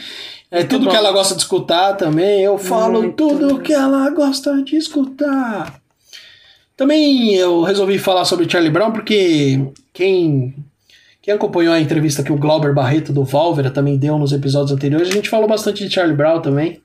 É 0.54 0.62
tudo 0.64 0.86
que 0.86 0.94
ela 0.94 1.10
gosta 1.12 1.34
de 1.34 1.40
escutar 1.40 1.94
também. 1.96 2.42
Eu 2.42 2.58
falo 2.58 3.00
Muito 3.00 3.16
tudo 3.16 3.60
que 3.60 3.72
ela 3.72 4.10
gosta 4.10 4.62
de 4.62 4.76
escutar. 4.76 5.80
Também 6.76 7.34
eu 7.34 7.62
resolvi 7.62 7.98
falar 7.98 8.26
sobre 8.26 8.46
Charlie 8.46 8.70
Brown 8.70 8.92
porque 8.92 9.58
quem, 9.94 10.54
quem 11.22 11.32
acompanhou 11.32 11.72
a 11.72 11.80
entrevista 11.80 12.22
que 12.22 12.30
o 12.30 12.36
Glauber 12.36 12.74
Barreto 12.74 13.14
do 13.14 13.24
Valvera 13.24 13.70
também 13.70 13.96
deu 13.96 14.18
nos 14.18 14.30
episódios 14.30 14.72
anteriores, 14.72 15.08
a 15.08 15.12
gente 15.12 15.30
falou 15.30 15.48
bastante 15.48 15.88
de 15.88 15.94
Charlie 15.94 16.14
Brown 16.14 16.42
também. 16.42 16.81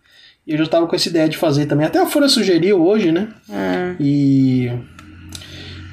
E 0.48 0.54
eu 0.54 0.58
já 0.58 0.66
tava 0.66 0.88
com 0.88 0.96
essa 0.96 1.10
ideia 1.10 1.27
de 1.27 1.36
fazer 1.36 1.66
também. 1.66 1.86
Até 1.86 2.00
a 2.00 2.06
Folha 2.06 2.30
sugeriu 2.30 2.82
hoje, 2.82 3.12
né? 3.12 3.27
É. 3.50 3.96
E. 4.00 4.72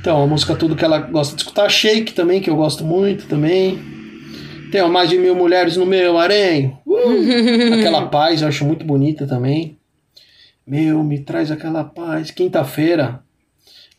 Então, 0.00 0.23
a 0.23 0.26
música 0.28 0.54
tudo 0.54 0.76
que 0.76 0.84
ela 0.84 0.99
gosta 0.99 1.34
de 1.34 1.42
escutar. 1.42 1.68
Shake 1.68 2.12
também, 2.12 2.40
que 2.40 2.49
eu 2.49 2.54
gosto 2.54 2.84
muito 2.84 3.26
também. 3.26 3.80
Tem 4.70 4.88
mais 4.88 5.11
de 5.11 5.18
mil 5.18 5.34
mulheres 5.34 5.76
no 5.76 5.84
meu 5.84 6.16
harém. 6.16 6.76
Uh! 6.87 7.75
aquela 7.75 8.06
paz, 8.06 8.42
eu 8.42 8.49
acho 8.49 8.64
muito 8.64 8.84
bonita 8.84 9.26
também. 9.26 9.76
Meu, 10.64 11.02
me 11.02 11.18
traz 11.18 11.50
aquela 11.50 11.82
paz. 11.82 12.30
Quinta-feira. 12.30 13.20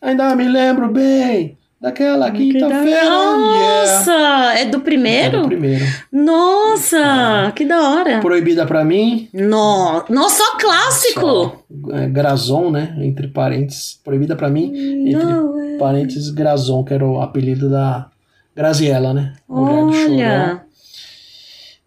Ainda 0.02 0.36
me 0.36 0.48
lembro 0.48 0.90
bem. 0.90 1.58
Daquela 1.80 2.32
quinta-feira. 2.32 3.06
Nossa! 3.06 4.12
Yeah. 4.12 4.60
É 4.60 4.66
do 4.66 4.80
primeiro? 4.80 5.38
É 5.38 5.42
do 5.42 5.48
primeiro. 5.48 5.86
Nossa! 6.12 7.48
É. 7.48 7.52
Que 7.52 7.66
da 7.66 7.90
hora. 7.90 8.20
Proibida 8.22 8.66
para 8.66 8.84
mim. 8.84 9.30
No... 9.34 10.04
Nossa, 10.10 10.44
só 10.44 10.58
clássico! 10.58 11.22
Só, 11.22 11.96
é, 11.96 12.08
Grazon, 12.08 12.72
né? 12.72 12.96
Entre 13.02 13.28
parênteses. 13.28 14.00
Proibida 14.04 14.36
para 14.36 14.50
mim. 14.50 14.72
Não, 15.12 15.60
entre 15.60 15.76
é. 15.76 15.78
parênteses, 15.78 16.30
Grazon, 16.30 16.84
que 16.84 16.94
era 16.94 17.06
o 17.06 17.22
apelido 17.22 17.70
da 17.70 18.10
Graziella, 18.56 19.14
né? 19.14 19.34
Mulher 19.48 19.74
Olha. 19.74 19.86
do 19.86 19.94
Chorão. 19.94 20.62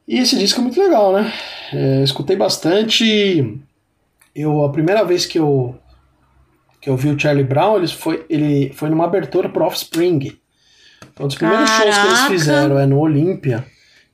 E 0.07 0.19
esse 0.19 0.39
disco 0.39 0.61
é 0.61 0.63
muito 0.63 0.81
legal, 0.81 1.13
né? 1.13 1.33
É, 1.73 2.03
escutei 2.03 2.37
bastante. 2.37 3.61
Eu, 4.35 4.65
a 4.65 4.71
primeira 4.71 5.05
vez 5.05 5.27
que 5.27 5.39
eu 5.39 5.75
que 6.81 6.89
eu 6.89 6.97
vi 6.97 7.11
o 7.11 7.19
Charlie 7.19 7.45
Brown, 7.45 7.77
ele 7.77 7.89
foi, 7.89 8.25
ele 8.29 8.73
foi 8.75 8.89
numa 8.89 9.05
abertura 9.05 9.49
pro 9.49 9.65
Offspring. 9.65 10.37
Foi 11.15 11.25
um 11.25 11.29
dos 11.29 11.37
primeiros 11.37 11.69
Caraca. 11.69 11.93
shows 11.93 11.99
que 11.99 12.07
eles 12.07 12.21
fizeram, 12.41 12.79
é 12.79 12.87
no 12.87 12.99
Olímpia. 12.99 13.65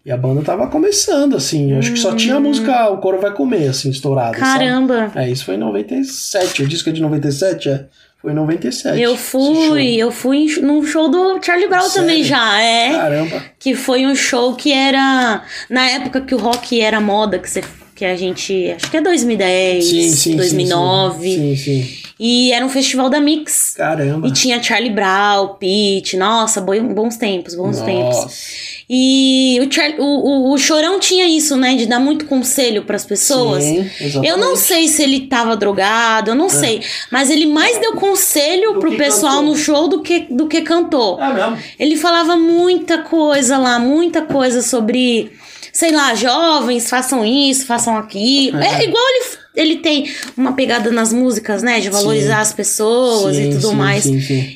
E 0.04 0.12
a 0.12 0.16
banda 0.18 0.42
tava 0.42 0.66
começando, 0.66 1.34
assim. 1.34 1.72
Eu 1.72 1.78
acho 1.78 1.92
que 1.92 1.98
só 1.98 2.14
tinha 2.14 2.36
a 2.36 2.40
música 2.40 2.90
O 2.90 2.98
Coro 2.98 3.20
Vai 3.20 3.32
Comer, 3.32 3.68
assim, 3.68 3.88
estourada. 3.88 4.36
Caramba! 4.36 5.08
Sabe? 5.08 5.18
É, 5.18 5.30
isso 5.30 5.46
foi 5.46 5.54
em 5.54 5.58
97. 5.58 6.62
O 6.62 6.66
disco 6.66 6.90
é 6.90 6.92
de 6.92 7.00
97, 7.00 7.68
é. 7.70 7.86
Foi 8.20 8.32
em 8.32 8.34
97. 8.34 9.00
Eu 9.00 9.16
fui, 9.16 9.96
eu 9.96 10.10
fui 10.10 10.46
num 10.60 10.84
show 10.84 11.10
do 11.10 11.42
Charlie 11.42 11.68
Brown 11.68 11.88
Sério? 11.88 11.94
também 11.94 12.22
já, 12.22 12.60
é. 12.60 12.90
Caramba. 12.92 13.42
Que 13.58 13.74
foi 13.74 14.06
um 14.06 14.14
show 14.14 14.54
que 14.54 14.72
era. 14.72 15.42
Na 15.70 15.86
época 15.86 16.20
que 16.20 16.34
o 16.34 16.38
rock 16.38 16.80
era 16.80 17.00
moda, 17.00 17.38
que, 17.38 17.48
você, 17.48 17.62
que 17.94 18.04
a 18.04 18.16
gente. 18.16 18.72
Acho 18.72 18.90
que 18.90 18.96
é 18.96 19.00
2010, 19.00 19.84
sim, 19.84 20.10
sim, 20.10 20.36
2009. 20.36 21.34
Sim, 21.34 21.56
sim. 21.56 22.04
E 22.18 22.52
era 22.52 22.64
um 22.64 22.68
festival 22.68 23.10
da 23.10 23.20
Mix. 23.20 23.74
Caramba. 23.76 24.28
E 24.28 24.32
tinha 24.32 24.62
Charlie 24.62 24.92
Brown, 24.92 25.56
Pete, 25.58 26.16
nossa, 26.16 26.60
bons 26.60 27.16
tempos, 27.16 27.54
bons 27.54 27.78
nossa. 27.78 27.84
tempos. 27.84 28.84
E 28.88 29.58
o, 29.60 29.72
Char 29.72 29.94
o, 29.98 30.04
o, 30.04 30.52
o, 30.52 30.58
Chorão 30.58 31.00
tinha 31.00 31.26
isso, 31.26 31.56
né? 31.56 31.74
De 31.74 31.86
dar 31.86 31.98
muito 31.98 32.26
conselho 32.26 32.84
para 32.84 32.96
as 32.96 33.04
pessoas. 33.04 33.64
Sim, 33.64 33.90
eu 34.22 34.36
não 34.36 34.54
sei 34.54 34.86
se 34.86 35.02
ele 35.02 35.26
tava 35.26 35.56
drogado, 35.56 36.30
eu 36.30 36.34
não 36.34 36.46
é. 36.46 36.50
sei. 36.50 36.82
Mas 37.10 37.30
ele 37.30 37.46
mais 37.46 37.78
deu 37.78 37.94
conselho 37.94 38.74
do 38.74 38.80
pro 38.80 38.96
pessoal 38.96 39.38
cantou. 39.38 39.50
no 39.50 39.56
show 39.56 39.88
do 39.88 40.02
que, 40.02 40.26
do 40.30 40.46
que 40.46 40.62
cantou. 40.62 41.20
É 41.20 41.32
mesmo? 41.32 41.58
Ele 41.78 41.96
falava 41.96 42.36
muita 42.36 42.98
coisa 42.98 43.58
lá, 43.58 43.78
muita 43.78 44.22
coisa 44.22 44.62
sobre 44.62 45.32
sei 45.74 45.90
lá, 45.90 46.14
jovens, 46.14 46.88
façam 46.88 47.26
isso, 47.26 47.66
façam 47.66 47.98
aquilo. 47.98 48.58
É, 48.58 48.80
é 48.80 48.84
igual 48.84 49.02
ele, 49.08 49.24
ele 49.56 49.76
tem 49.78 50.08
uma 50.36 50.52
pegada 50.52 50.90
nas 50.92 51.12
músicas, 51.12 51.64
né? 51.64 51.80
De 51.80 51.90
valorizar 51.90 52.36
sim. 52.36 52.42
as 52.42 52.52
pessoas 52.52 53.34
sim, 53.34 53.50
e 53.50 53.54
tudo 53.54 53.70
sim, 53.70 53.74
mais. 53.74 54.06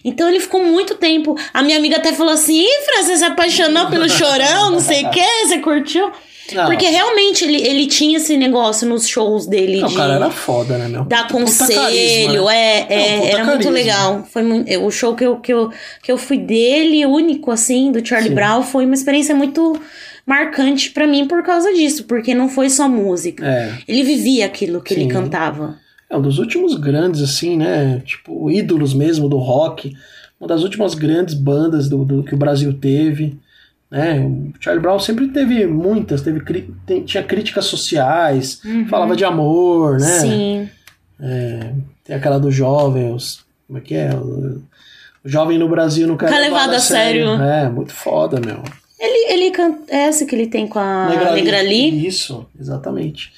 Então 0.04 0.28
ele 0.28 0.38
ficou 0.38 0.64
muito 0.64 0.94
tempo. 0.94 1.36
A 1.52 1.60
minha 1.60 1.76
amiga 1.76 1.96
até 1.96 2.12
falou 2.12 2.32
assim: 2.32 2.60
Ih, 2.60 2.84
Fran, 2.84 3.02
você 3.02 3.16
se 3.16 3.24
apaixonou 3.24 3.88
pelo 3.88 4.08
chorão, 4.08 4.70
não 4.70 4.80
sei 4.80 5.04
o 5.04 5.10
que, 5.10 5.46
você 5.46 5.58
curtiu? 5.58 6.08
Não. 6.54 6.64
Porque 6.64 6.86
realmente 6.86 7.44
ele, 7.44 7.60
ele 7.60 7.86
tinha 7.86 8.16
esse 8.16 8.36
negócio 8.36 8.88
nos 8.88 9.06
shows 9.06 9.46
dele. 9.46 9.80
Não, 9.80 9.88
de 9.88 9.94
o 9.94 9.96
cara 9.96 10.14
era 10.14 10.30
foda, 10.30 10.78
né, 10.78 10.88
meu? 10.88 11.04
Dar 11.04 11.28
conselho, 11.28 11.74
carisma, 11.74 12.44
né? 12.44 12.56
é, 12.56 12.86
é, 12.88 13.16
não, 13.18 13.24
era 13.24 13.30
carisma. 13.32 13.44
muito 13.44 13.70
legal. 13.70 14.26
Foi 14.32 14.42
muito, 14.42 14.80
o 14.82 14.90
show 14.90 15.14
que 15.14 15.24
eu, 15.24 15.36
que, 15.40 15.52
eu, 15.52 15.70
que 16.02 16.10
eu 16.10 16.16
fui 16.16 16.38
dele, 16.38 17.04
único, 17.04 17.50
assim, 17.50 17.92
do 17.92 18.06
Charlie 18.06 18.32
Brown, 18.32 18.62
foi 18.62 18.86
uma 18.86 18.94
experiência 18.94 19.34
muito 19.34 19.78
marcante 20.28 20.90
para 20.90 21.06
mim 21.06 21.26
por 21.26 21.42
causa 21.42 21.72
disso, 21.72 22.04
porque 22.04 22.34
não 22.34 22.48
foi 22.48 22.68
só 22.68 22.86
música. 22.88 23.46
É. 23.46 23.78
Ele 23.88 24.02
vivia 24.02 24.44
aquilo 24.44 24.82
que 24.82 24.94
Sim. 24.94 25.02
ele 25.02 25.10
cantava. 25.10 25.78
É 26.10 26.16
um 26.16 26.22
dos 26.22 26.38
últimos 26.38 26.74
grandes, 26.74 27.22
assim, 27.22 27.56
né? 27.56 28.02
Tipo, 28.04 28.50
ídolos 28.50 28.92
mesmo 28.92 29.28
do 29.28 29.38
rock. 29.38 29.96
Uma 30.38 30.46
das 30.46 30.62
últimas 30.62 30.94
grandes 30.94 31.34
bandas 31.34 31.88
do, 31.88 32.04
do 32.04 32.22
que 32.22 32.34
o 32.34 32.38
Brasil 32.38 32.72
teve. 32.74 33.38
Né? 33.90 34.20
O 34.20 34.52
Charlie 34.60 34.82
Brown 34.82 34.98
sempre 34.98 35.28
teve 35.28 35.66
muitas, 35.66 36.20
teve 36.20 36.40
tem, 36.86 37.02
tinha 37.04 37.22
críticas 37.22 37.64
sociais, 37.64 38.62
uhum. 38.64 38.86
falava 38.86 39.16
de 39.16 39.24
amor, 39.24 39.98
né? 39.98 40.06
Sim. 40.06 40.70
É, 41.18 41.72
tem 42.04 42.14
aquela 42.14 42.38
do 42.38 42.50
jovem, 42.50 43.12
os, 43.12 43.44
como 43.66 43.78
é 43.78 43.82
que 43.82 43.94
é? 43.94 44.10
O, 44.14 44.62
o 45.24 45.28
jovem 45.28 45.58
no 45.58 45.68
Brasil 45.68 46.06
não 46.06 46.18
quer 46.18 46.30
levar 46.30 46.40
levado 46.40 46.74
a 46.74 46.78
sério. 46.78 47.38
sério. 47.38 47.42
É, 47.42 47.68
muito 47.70 47.92
foda, 47.92 48.38
meu. 48.40 48.62
Ele, 48.98 49.32
ele 49.32 49.50
canta. 49.50 49.82
É 49.88 50.04
essa 50.04 50.26
que 50.26 50.34
ele 50.34 50.46
tem 50.46 50.66
com 50.66 50.78
a 50.78 51.08
Negrali? 51.34 52.06
Isso, 52.06 52.46
exatamente. 52.58 53.32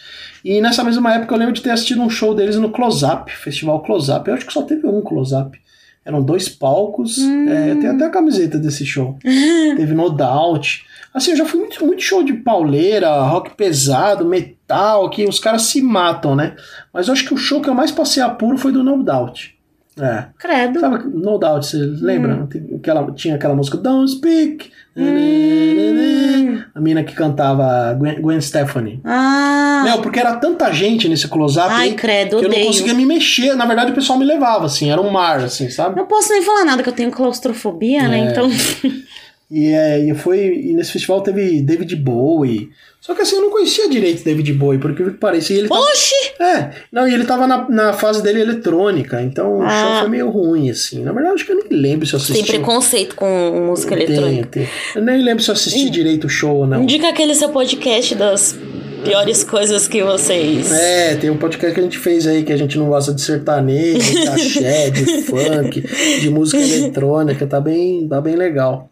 E 0.45 0.61
nessa 0.61 0.83
mesma 0.83 1.15
época 1.15 1.35
eu 1.35 1.39
lembro 1.39 1.55
de 1.55 1.61
ter 1.61 1.71
assistido 1.71 2.01
um 2.01 2.09
show 2.09 2.35
deles 2.35 2.57
no 2.57 2.71
Close 2.71 3.05
Up, 3.05 3.31
Festival 3.31 3.83
Close 3.83 4.11
Up. 4.11 4.29
Eu 4.29 4.35
acho 4.35 4.47
que 4.47 4.53
só 4.53 4.63
teve 4.63 4.87
um 4.87 5.03
Close 5.03 5.35
Up. 5.35 5.61
Eram 6.05 6.23
dois 6.23 6.49
palcos. 6.49 7.19
Hum. 7.19 7.49
É, 7.49 7.75
tem 7.75 7.89
até 7.89 8.05
a 8.05 8.11
camiseta 8.11 8.59
desse 8.59 8.87
show. 8.87 9.19
teve 9.23 9.93
No 9.93 10.11
Doubt. 10.11 10.85
Assim, 11.13 11.33
eu 11.33 11.37
já 11.37 11.45
fui 11.45 11.61
muito, 11.61 11.85
muito 11.85 12.03
show 12.03 12.23
de 12.23 12.33
pauleira, 12.33 13.23
rock 13.23 13.51
pesado, 13.57 14.25
metal, 14.25 15.11
que 15.11 15.25
os 15.25 15.41
caras 15.41 15.63
se 15.63 15.83
matam, 15.83 16.37
né? 16.37 16.55
Mas 16.93 17.09
eu 17.09 17.13
acho 17.13 17.25
que 17.27 17.35
o 17.35 17.37
show 17.37 17.61
que 17.61 17.69
eu 17.69 17.75
mais 17.75 17.91
passei 17.91 18.23
apuro 18.23 18.57
foi 18.57 18.71
do 18.73 18.85
No 18.85 19.03
Doubt. 19.03 19.59
É. 20.01 20.27
Credo. 20.39 20.81
Sabe, 20.81 21.05
No 21.09 21.39
Doubt, 21.39 21.67
você 21.67 21.77
lembra? 21.77 22.35
Hum. 22.35 22.77
Aquela, 22.79 23.13
tinha 23.13 23.35
aquela 23.35 23.55
música 23.55 23.77
Don't 23.77 24.11
Speak. 24.11 24.71
Hum. 24.97 26.63
A 26.75 26.81
mina 26.81 27.05
que 27.05 27.15
cantava 27.15 27.95
Gwen, 27.95 28.21
Gwen 28.21 28.41
Stefani. 28.41 29.01
Ah. 29.05 29.83
Meu, 29.85 29.99
porque 30.01 30.19
era 30.19 30.37
tanta 30.37 30.73
gente 30.73 31.09
nesse 31.09 31.29
close-up 31.29 31.69
Ai, 31.71 31.93
credo, 31.93 32.39
que 32.39 32.45
eu 32.45 32.51
não 32.51 32.67
conseguia 32.67 32.95
me 32.95 33.07
mexer. 33.07 33.55
Na 33.55 33.67
verdade, 33.67 33.93
o 33.93 33.95
pessoal 33.95 34.19
me 34.19 34.25
levava, 34.25 34.67
assim, 34.67 34.91
era 34.91 35.01
um 35.01 35.11
mar, 35.11 35.41
assim, 35.41 35.71
sabe? 35.71 35.97
Não 35.97 36.07
posso 36.07 36.33
nem 36.33 36.43
falar 36.43 36.65
nada, 36.65 36.83
que 36.83 36.89
eu 36.89 36.93
tenho 36.93 37.11
claustrofobia, 37.11 38.09
né? 38.09 38.21
é. 38.21 38.25
né? 38.25 38.31
Então. 38.31 38.51
E, 39.51 39.67
é, 39.67 39.99
e 39.99 40.15
foi. 40.15 40.39
E 40.65 40.73
nesse 40.75 40.93
festival 40.93 41.23
teve 41.23 41.61
David 41.61 41.97
Bowie. 41.97 42.71
Só 43.01 43.15
que 43.15 43.23
assim, 43.23 43.37
eu 43.37 43.43
não 43.43 43.51
conhecia 43.51 43.89
direito 43.89 44.23
David 44.23 44.53
Bowie, 44.53 44.79
porque 44.79 45.03
que 45.03 45.11
parecia. 45.13 45.59
Ele 45.59 45.69
tava, 45.69 45.81
Oxi! 45.81 46.15
É, 46.39 46.71
não, 46.93 47.09
e 47.09 47.15
ele 47.15 47.25
tava 47.25 47.47
na, 47.47 47.69
na 47.69 47.93
fase 47.93 48.23
dele 48.23 48.43
eletrônica, 48.43 49.21
então 49.23 49.63
ah. 49.63 49.67
o 49.67 49.71
show 49.71 50.01
foi 50.01 50.09
meio 50.11 50.31
ruim, 50.31 50.71
assim. 50.71 51.03
Na 51.03 51.13
verdade, 51.13 51.35
acho 51.35 51.47
que 51.47 51.53
eu 51.53 51.57
nem 51.57 51.81
lembro 51.81 52.07
se 52.07 52.13
eu 52.13 52.19
assisti. 52.19 52.35
Tem 52.35 52.45
preconceito 52.45 53.17
com 53.17 53.27
música 53.67 53.95
eletrônica. 53.95 54.47
Tem, 54.49 54.65
tem. 54.65 54.73
Eu 54.95 55.03
nem 55.03 55.23
lembro 55.23 55.43
se 55.43 55.51
eu 55.51 55.55
assisti 55.55 55.89
direito 55.91 56.27
o 56.27 56.31
show 56.31 56.59
ou 56.59 56.67
não. 56.67 56.83
Indica 56.83 57.09
aquele 57.09 57.35
seu 57.35 57.49
podcast 57.49 58.15
das 58.15 58.57
piores 59.03 59.43
coisas 59.43 59.89
que 59.89 60.03
vocês. 60.03 60.71
É, 60.71 61.17
tem 61.17 61.31
um 61.31 61.37
podcast 61.37 61.75
que 61.75 61.81
a 61.81 61.83
gente 61.83 61.99
fez 61.99 62.27
aí 62.27 62.43
que 62.43 62.53
a 62.53 62.57
gente 62.57 62.79
não 62.79 62.89
gosta 62.89 63.13
de 63.13 63.23
sertanejo, 63.23 63.99
de 63.99 64.29
axé, 64.29 64.91
de 64.91 65.23
funk, 65.23 65.83
de 66.21 66.31
música 66.31 66.63
eletrônica, 66.63 67.47
tá 67.47 67.61
bem, 67.61 68.07
tá 68.07 68.21
bem 68.21 68.37
legal. 68.37 68.90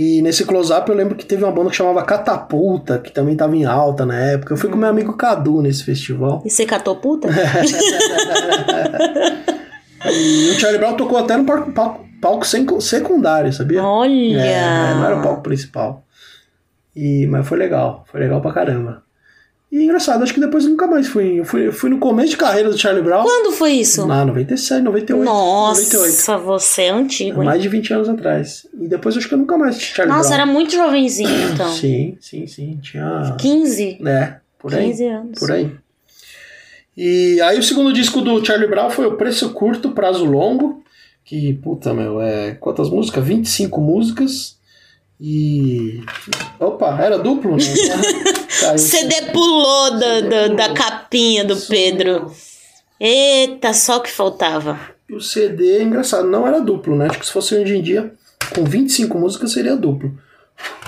E 0.00 0.22
nesse 0.22 0.44
close-up 0.44 0.88
eu 0.88 0.94
lembro 0.94 1.16
que 1.16 1.26
teve 1.26 1.42
uma 1.42 1.50
banda 1.50 1.70
que 1.70 1.76
chamava 1.76 2.04
Catapulta, 2.04 3.00
que 3.00 3.10
também 3.10 3.34
tava 3.34 3.56
em 3.56 3.64
alta 3.64 4.06
na 4.06 4.14
época. 4.16 4.52
Eu 4.52 4.56
fui 4.56 4.70
com 4.70 4.76
meu 4.76 4.88
amigo 4.88 5.16
Cadu 5.16 5.60
nesse 5.60 5.82
festival. 5.82 6.40
E 6.44 6.50
você 6.50 6.64
catou 6.64 6.94
puta? 6.94 7.26
e 10.08 10.50
o 10.50 10.60
Charlie 10.60 10.78
Brown 10.78 10.94
tocou 10.94 11.18
até 11.18 11.36
no 11.36 11.44
palco, 11.44 11.72
palco, 11.72 12.06
palco 12.22 12.46
secundário, 12.80 13.52
sabia? 13.52 13.82
Olha! 13.82 14.40
É, 14.40 14.94
não 14.94 15.04
era 15.04 15.18
o 15.18 15.22
palco 15.22 15.42
principal. 15.42 16.04
E, 16.94 17.26
mas 17.26 17.44
foi 17.48 17.58
legal, 17.58 18.04
foi 18.08 18.20
legal 18.20 18.40
pra 18.40 18.52
caramba. 18.52 19.02
E 19.70 19.84
engraçado, 19.84 20.22
acho 20.22 20.32
que 20.32 20.40
depois 20.40 20.64
eu 20.64 20.70
nunca 20.70 20.86
mais 20.86 21.06
fui. 21.08 21.40
Eu 21.40 21.44
fui, 21.44 21.70
fui 21.70 21.90
no 21.90 21.98
começo 21.98 22.30
de 22.30 22.38
carreira 22.38 22.70
do 22.70 22.78
Charlie 22.78 23.02
Brown. 23.02 23.22
Quando 23.22 23.52
foi 23.52 23.72
isso? 23.72 24.06
Na 24.06 24.24
97, 24.24 24.82
98. 24.82 25.22
Nossa, 25.22 25.98
98. 25.98 26.44
você 26.44 26.82
é 26.82 26.90
antigo. 26.90 27.40
Hein? 27.42 27.46
Mais 27.46 27.60
de 27.60 27.68
20 27.68 27.92
anos 27.92 28.08
atrás. 28.08 28.66
E 28.80 28.88
depois 28.88 29.14
acho 29.16 29.28
que 29.28 29.34
eu 29.34 29.38
nunca 29.38 29.58
mais 29.58 29.78
Charlie 29.78 30.16
Nossa, 30.16 30.30
Brown. 30.30 30.40
era 30.40 30.46
muito 30.46 30.72
jovenzinho, 30.72 31.52
então. 31.52 31.70
sim, 31.70 32.16
sim, 32.18 32.46
sim. 32.46 32.78
Tinha. 32.80 33.36
15? 33.38 33.98
É, 34.06 34.36
por 34.58 34.74
aí. 34.74 34.86
15 34.86 35.04
anos. 35.06 35.38
Por 35.38 35.52
aí. 35.52 35.70
E 36.96 37.40
aí 37.42 37.58
o 37.58 37.62
segundo 37.62 37.92
disco 37.92 38.22
do 38.22 38.44
Charlie 38.44 38.68
Brown 38.68 38.88
foi 38.88 39.06
o 39.06 39.16
Preço 39.16 39.50
Curto, 39.50 39.90
Prazo 39.90 40.24
Longo. 40.24 40.82
Que, 41.24 41.52
puta, 41.52 41.92
meu, 41.92 42.22
é. 42.22 42.52
Quantas 42.52 42.88
músicas? 42.88 43.22
25 43.22 43.80
músicas. 43.82 44.56
E. 45.20 46.00
Opa, 46.58 46.98
era 47.02 47.18
duplo, 47.18 47.56
né? 47.56 47.62
CD 48.78 49.22
pulou 49.32 49.98
da, 49.98 50.20
da, 50.20 50.48
da 50.48 50.74
capinha 50.74 51.44
do 51.44 51.56
Pedro. 51.56 52.32
Eita, 53.00 53.72
só 53.72 53.98
o 53.98 54.00
que 54.00 54.10
faltava. 54.10 54.78
O 55.10 55.20
CD 55.20 55.82
engraçado, 55.82 56.28
não 56.28 56.46
era 56.46 56.60
duplo, 56.60 56.96
né? 56.96 57.06
Acho 57.08 57.18
que 57.18 57.26
se 57.26 57.32
fosse 57.32 57.54
hoje 57.54 57.76
em 57.76 57.82
dia, 57.82 58.12
com 58.54 58.64
25 58.64 59.18
músicas 59.18 59.52
seria 59.52 59.76
duplo. 59.76 60.12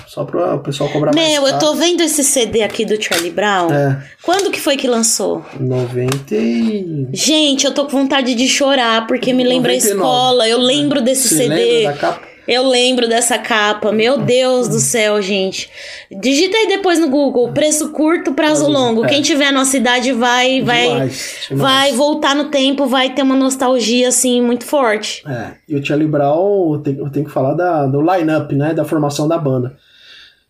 Só 0.05 0.25
para 0.25 0.55
o 0.55 0.59
pessoal 0.59 0.89
cobrar 0.89 1.15
Meu, 1.15 1.23
mais. 1.23 1.39
Meu, 1.39 1.47
eu 1.47 1.59
tô 1.59 1.73
vendo 1.73 2.01
esse 2.01 2.21
CD 2.21 2.63
aqui 2.63 2.83
do 2.83 3.01
Charlie 3.01 3.31
Brown. 3.31 3.73
É. 3.73 4.03
Quando 4.21 4.51
que 4.51 4.59
foi 4.59 4.75
que 4.75 4.85
lançou? 4.85 5.45
90 5.57 6.35
e... 6.35 7.07
Gente, 7.13 7.65
eu 7.65 7.73
tô 7.73 7.85
com 7.85 7.91
vontade 7.91 8.35
de 8.35 8.47
chorar 8.49 9.07
porque 9.07 9.31
me 9.31 9.45
lembra 9.45 9.71
99. 9.71 9.71
a 9.71 9.93
escola. 9.95 10.49
Eu 10.49 10.59
lembro 10.59 11.01
desse 11.01 11.29
Você 11.29 11.35
CD. 11.37 11.55
Lembra 11.55 11.93
da 11.93 11.97
capa? 11.97 12.30
Eu 12.47 12.67
lembro 12.67 13.07
dessa 13.07 13.37
capa. 13.37 13.91
Meu 13.91 14.17
Deus 14.17 14.67
do 14.67 14.79
céu, 14.79 15.21
gente. 15.21 15.69
Digita 16.11 16.57
aí 16.57 16.67
depois 16.67 16.99
no 16.99 17.09
Google, 17.09 17.51
preço 17.51 17.91
curto, 17.91 18.33
prazo 18.33 18.67
longo. 18.67 19.05
É. 19.05 19.09
Quem 19.09 19.21
tiver 19.21 19.51
na 19.51 19.65
cidade 19.65 20.11
vai 20.11 20.61
vai 20.61 20.87
demais, 20.87 21.47
demais. 21.49 21.61
vai 21.61 21.91
voltar 21.93 22.35
no 22.35 22.45
tempo, 22.45 22.85
vai 22.85 23.13
ter 23.13 23.21
uma 23.21 23.35
nostalgia 23.35 24.07
assim 24.09 24.41
muito 24.41 24.65
forte. 24.65 25.23
É. 25.27 25.51
E 25.67 25.75
o 25.75 25.85
Charlie 25.85 26.07
Brown, 26.07 26.73
eu 26.73 26.79
tenho, 26.79 26.99
eu 26.99 27.09
tenho 27.09 27.25
que 27.25 27.31
falar 27.31 27.53
da, 27.53 27.85
do 27.85 28.01
line-up, 28.01 28.53
né, 28.55 28.73
da 28.73 28.83
formação 28.85 29.27
da 29.27 29.37
banda. 29.37 29.77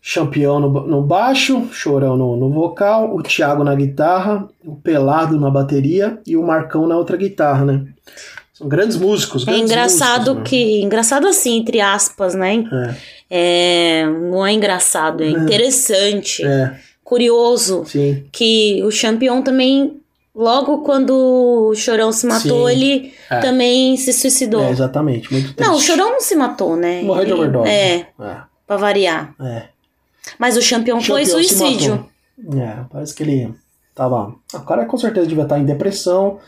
Champion 0.04 0.58
no, 0.58 0.68
no 0.86 1.02
baixo, 1.02 1.68
Chorão 1.70 2.16
no, 2.16 2.36
no 2.36 2.50
vocal, 2.50 3.14
o 3.14 3.22
Thiago 3.22 3.62
na 3.62 3.72
guitarra, 3.72 4.48
o 4.64 4.74
Pelado 4.74 5.38
na 5.38 5.48
bateria 5.48 6.18
e 6.26 6.36
o 6.36 6.42
Marcão 6.42 6.88
na 6.88 6.96
outra 6.96 7.16
guitarra, 7.16 7.64
né? 7.64 7.86
São 8.62 8.68
grandes 8.68 8.96
músicos. 8.96 9.44
Grandes 9.44 9.62
é 9.62 9.64
engraçado 9.64 10.30
músicos, 10.30 10.50
que. 10.50 10.78
Né? 10.78 10.84
Engraçado 10.84 11.26
assim, 11.26 11.58
entre 11.58 11.80
aspas, 11.80 12.34
né? 12.34 12.64
É. 13.28 14.02
é 14.02 14.06
não 14.06 14.46
é 14.46 14.52
engraçado, 14.52 15.22
é, 15.22 15.26
é. 15.26 15.30
interessante. 15.30 16.44
É. 16.44 16.76
Curioso. 17.02 17.84
Sim. 17.86 18.24
Que 18.30 18.80
o 18.84 18.90
Champion 18.90 19.42
também. 19.42 19.98
Logo 20.34 20.78
quando 20.78 21.10
o 21.14 21.74
Chorão 21.74 22.10
se 22.10 22.26
matou, 22.26 22.66
Sim. 22.66 22.72
ele 22.72 23.14
É. 23.28 23.40
também 23.40 23.98
se 23.98 24.14
suicidou. 24.14 24.62
É, 24.62 24.70
exatamente. 24.70 25.30
Muito 25.30 25.52
triste. 25.52 25.60
não, 25.68 25.76
o 25.76 25.80
Chorão 25.80 26.12
não 26.12 26.20
se 26.22 26.34
matou, 26.34 26.74
né? 26.74 27.02
Morreu 27.02 27.26
de 27.26 27.32
overdose. 27.34 27.68
É, 27.68 27.96
É. 28.18 28.36
pra 28.66 28.76
variar. 28.78 29.34
é. 29.38 29.64
Mas 30.38 30.56
o 30.56 30.70
campeão 30.70 31.02
foi 31.02 31.26
suicídio. 31.26 32.08
É, 32.56 32.84
parece 32.90 33.14
que 33.14 33.22
ele 33.22 33.54
tava. 33.94 34.34
O 34.54 34.60
cara 34.60 34.86
com 34.86 34.96
certeza 34.96 35.26
devia 35.26 35.42
estar 35.42 35.58
em 35.58 35.64
depressão. 35.64 36.38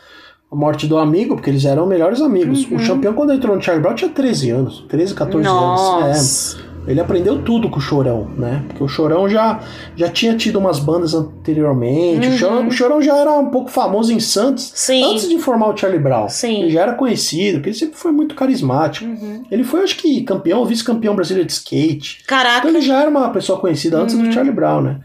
A 0.51 0.55
morte 0.55 0.87
do 0.87 0.97
amigo, 0.97 1.35
porque 1.35 1.49
eles 1.49 1.65
eram 1.65 1.85
melhores 1.85 2.21
amigos. 2.21 2.65
Uhum. 2.69 2.77
O 2.77 2.87
campeão, 2.87 3.13
quando 3.13 3.33
entrou 3.33 3.55
no 3.55 3.61
Charlie 3.61 3.81
Brown, 3.81 3.95
tinha 3.95 4.09
13 4.09 4.49
anos. 4.51 4.85
13, 4.87 5.13
14 5.13 5.43
Nossa. 5.43 6.05
anos. 6.05 6.57
É. 6.71 6.75
Ele 6.87 6.99
aprendeu 6.99 7.41
tudo 7.41 7.69
com 7.69 7.79
o 7.79 7.81
Chorão, 7.81 8.29
né? 8.37 8.63
Porque 8.67 8.83
o 8.83 8.87
Chorão 8.87 9.27
já, 9.27 9.59
já 9.95 10.07
tinha 10.07 10.35
tido 10.35 10.59
umas 10.59 10.79
bandas 10.79 11.13
anteriormente. 11.13 12.27
Uhum. 12.27 12.33
O, 12.33 12.37
Chorão, 12.37 12.67
o, 12.67 12.71
Chorão, 12.71 13.01
já 13.01 13.17
era 13.17 13.31
um 13.31 13.49
pouco 13.49 13.69
famoso 13.69 14.13
em 14.13 14.19
Santos 14.19 14.71
Sim. 14.75 15.03
antes 15.03 15.27
de 15.27 15.39
formar 15.39 15.69
o 15.69 15.77
Charlie 15.77 15.99
Brown. 15.99 16.29
Sim. 16.29 16.61
Ele 16.63 16.71
já 16.71 16.81
era 16.81 16.93
conhecido, 16.93 17.57
porque 17.57 17.69
ele 17.69 17.77
sempre 17.77 17.97
foi 17.97 18.11
muito 18.11 18.35
carismático. 18.35 19.05
Uhum. 19.05 19.43
Ele 19.49 19.63
foi, 19.63 19.81
acho 19.81 19.97
que, 19.97 20.21
campeão, 20.21 20.63
vice-campeão 20.65 21.15
brasileiro 21.15 21.47
de 21.47 21.53
skate. 21.53 22.23
Caraca. 22.27 22.59
Então 22.59 22.69
ele 22.69 22.81
já 22.81 23.01
era 23.01 23.09
uma 23.09 23.29
pessoa 23.29 23.59
conhecida 23.59 23.97
antes 23.97 24.13
uhum. 24.15 24.23
do 24.23 24.31
Charlie 24.31 24.53
Brown, 24.53 24.81
né? 24.81 24.99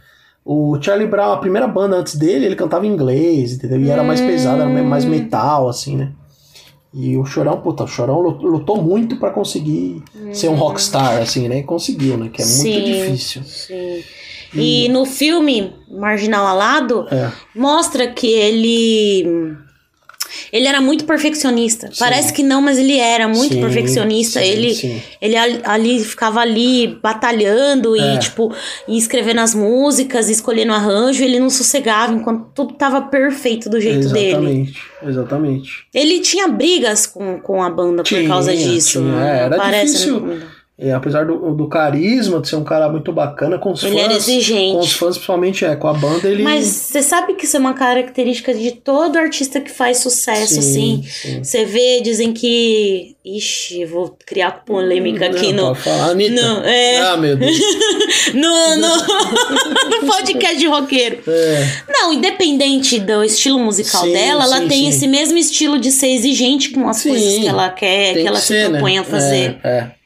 O 0.44 0.79
Charlie 0.81 1.07
Brown, 1.07 1.33
a 1.33 1.38
primeira 1.38 1.68
banda 1.68 1.96
antes 1.96 2.16
dele, 2.16 2.46
ele 2.46 2.57
cantava 2.57 2.87
em 2.87 2.90
inglês, 2.90 3.53
entendeu? 3.53 3.81
E 3.81 3.90
era 3.90 4.03
mais 4.03 4.20
pesado, 4.20 4.62
era 4.62 4.83
mais 4.83 5.05
hum. 5.05 5.11
metal, 5.11 5.68
assim, 5.68 5.96
né? 5.96 6.12
E 6.92 7.16
o 7.16 7.24
Chorão, 7.24 7.61
puta, 7.61 7.85
o 7.85 7.88
Chorão 7.88 8.20
lutou 8.20 8.83
muito 8.83 9.16
para 9.16 9.31
conseguir 9.31 10.03
hum. 10.16 10.35
ser 10.35 10.48
um 10.48 10.57
rockstar, 10.57 11.18
assim, 11.18 11.48
né? 11.48 11.59
E 11.59 11.62
conseguiu, 11.62 12.16
né? 12.16 12.31
Que 12.33 12.42
é 12.42 12.44
sim, 12.44 12.72
muito 12.72 12.87
difícil. 12.87 13.42
Sim. 13.44 14.03
E, 14.53 14.87
e 14.87 14.88
no 14.88 15.05
filme 15.05 15.72
Marginal 15.88 16.44
Alado, 16.46 17.07
é. 17.11 17.31
mostra 17.55 18.09
que 18.09 18.26
ele 18.26 19.57
ele 20.52 20.66
era 20.66 20.80
muito 20.80 21.04
perfeccionista. 21.04 21.88
Sim. 21.88 21.98
Parece 21.98 22.32
que 22.32 22.42
não, 22.42 22.60
mas 22.60 22.78
ele 22.78 22.98
era 22.98 23.28
muito 23.28 23.54
sim, 23.54 23.60
perfeccionista. 23.60 24.40
Sim, 24.40 24.46
ele, 24.46 25.02
ele 25.20 25.36
ali 25.64 26.04
ficava 26.04 26.40
ali 26.40 26.98
batalhando 27.02 27.96
é. 27.96 28.14
e, 28.14 28.18
tipo, 28.18 28.54
e 28.86 28.96
escrevendo 28.96 29.40
as 29.40 29.54
músicas, 29.54 30.28
escolhendo 30.28 30.72
arranjo, 30.72 31.22
ele 31.22 31.38
não 31.38 31.50
sossegava 31.50 32.12
enquanto 32.12 32.46
tudo 32.54 32.74
tava 32.74 33.02
perfeito 33.02 33.68
do 33.68 33.80
jeito 33.80 34.00
exatamente, 34.00 34.20
dele. 34.20 34.60
Exatamente, 34.60 34.80
exatamente. 35.02 35.70
Ele 35.94 36.20
tinha 36.20 36.48
brigas 36.48 37.06
com, 37.06 37.40
com 37.40 37.62
a 37.62 37.70
banda 37.70 38.02
tinha, 38.02 38.20
por 38.20 38.28
causa 38.28 38.56
disso. 38.56 39.00
Tinha, 39.00 39.24
é, 39.24 39.38
era 39.44 39.56
parece, 39.56 39.92
difícil. 39.92 40.20
Né? 40.20 40.42
E 40.80 40.90
apesar 40.90 41.26
do, 41.26 41.54
do 41.54 41.68
carisma, 41.68 42.40
de 42.40 42.48
ser 42.48 42.56
um 42.56 42.64
cara 42.64 42.88
muito 42.88 43.12
bacana 43.12 43.58
com 43.58 43.72
os 43.72 43.82
ele 43.82 43.92
fãs. 43.92 44.02
Ele 44.02 44.12
era 44.12 44.16
exigente. 44.16 44.72
Com 44.72 44.78
os 44.78 44.92
fãs, 44.92 45.16
principalmente, 45.16 45.62
é, 45.62 45.76
com 45.76 45.86
a 45.86 45.92
banda, 45.92 46.26
ele. 46.26 46.42
Mas 46.42 46.64
você 46.64 47.02
sabe 47.02 47.34
que 47.34 47.44
isso 47.44 47.58
é 47.58 47.60
uma 47.60 47.74
característica 47.74 48.54
de 48.54 48.70
todo 48.72 49.18
artista 49.18 49.60
que 49.60 49.70
faz 49.70 49.98
sucesso, 49.98 50.62
sim, 50.62 51.04
assim. 51.04 51.42
Você 51.44 51.66
vê, 51.66 52.00
dizem 52.00 52.32
que. 52.32 53.14
Ixi, 53.22 53.84
vou 53.84 54.16
criar 54.24 54.64
polêmica 54.64 55.28
não, 55.28 55.36
aqui 55.36 55.52
no. 55.52 55.66
Pode 55.66 55.80
falar, 55.80 56.10
Anitta. 56.12 56.40
No, 56.40 56.64
é... 56.64 56.96
Ah, 57.00 57.16
meu 57.18 57.36
Deus. 57.36 57.58
no, 58.32 58.76
no... 58.76 58.96
no 60.00 60.06
podcast 60.06 60.56
de 60.56 60.66
roqueiro. 60.66 61.18
É. 61.28 61.68
Não, 61.90 62.14
independente 62.14 62.98
do 62.98 63.22
estilo 63.22 63.58
musical 63.58 64.04
sim, 64.04 64.14
dela, 64.14 64.44
ela 64.44 64.60
sim, 64.60 64.68
tem 64.68 64.78
sim. 64.78 64.88
esse 64.88 65.06
mesmo 65.06 65.36
estilo 65.36 65.78
de 65.78 65.92
ser 65.92 66.08
exigente 66.08 66.70
com 66.70 66.88
as 66.88 67.02
coisas 67.02 67.38
que 67.38 67.46
ela 67.46 67.68
quer, 67.68 68.14
que, 68.14 68.22
que 68.22 68.26
ela 68.26 68.38
se 68.38 68.64
propõe 68.64 68.94
né? 68.94 69.00
a 69.00 69.04
fazer. 69.04 69.60
É, 69.62 69.68
é. 69.68 69.99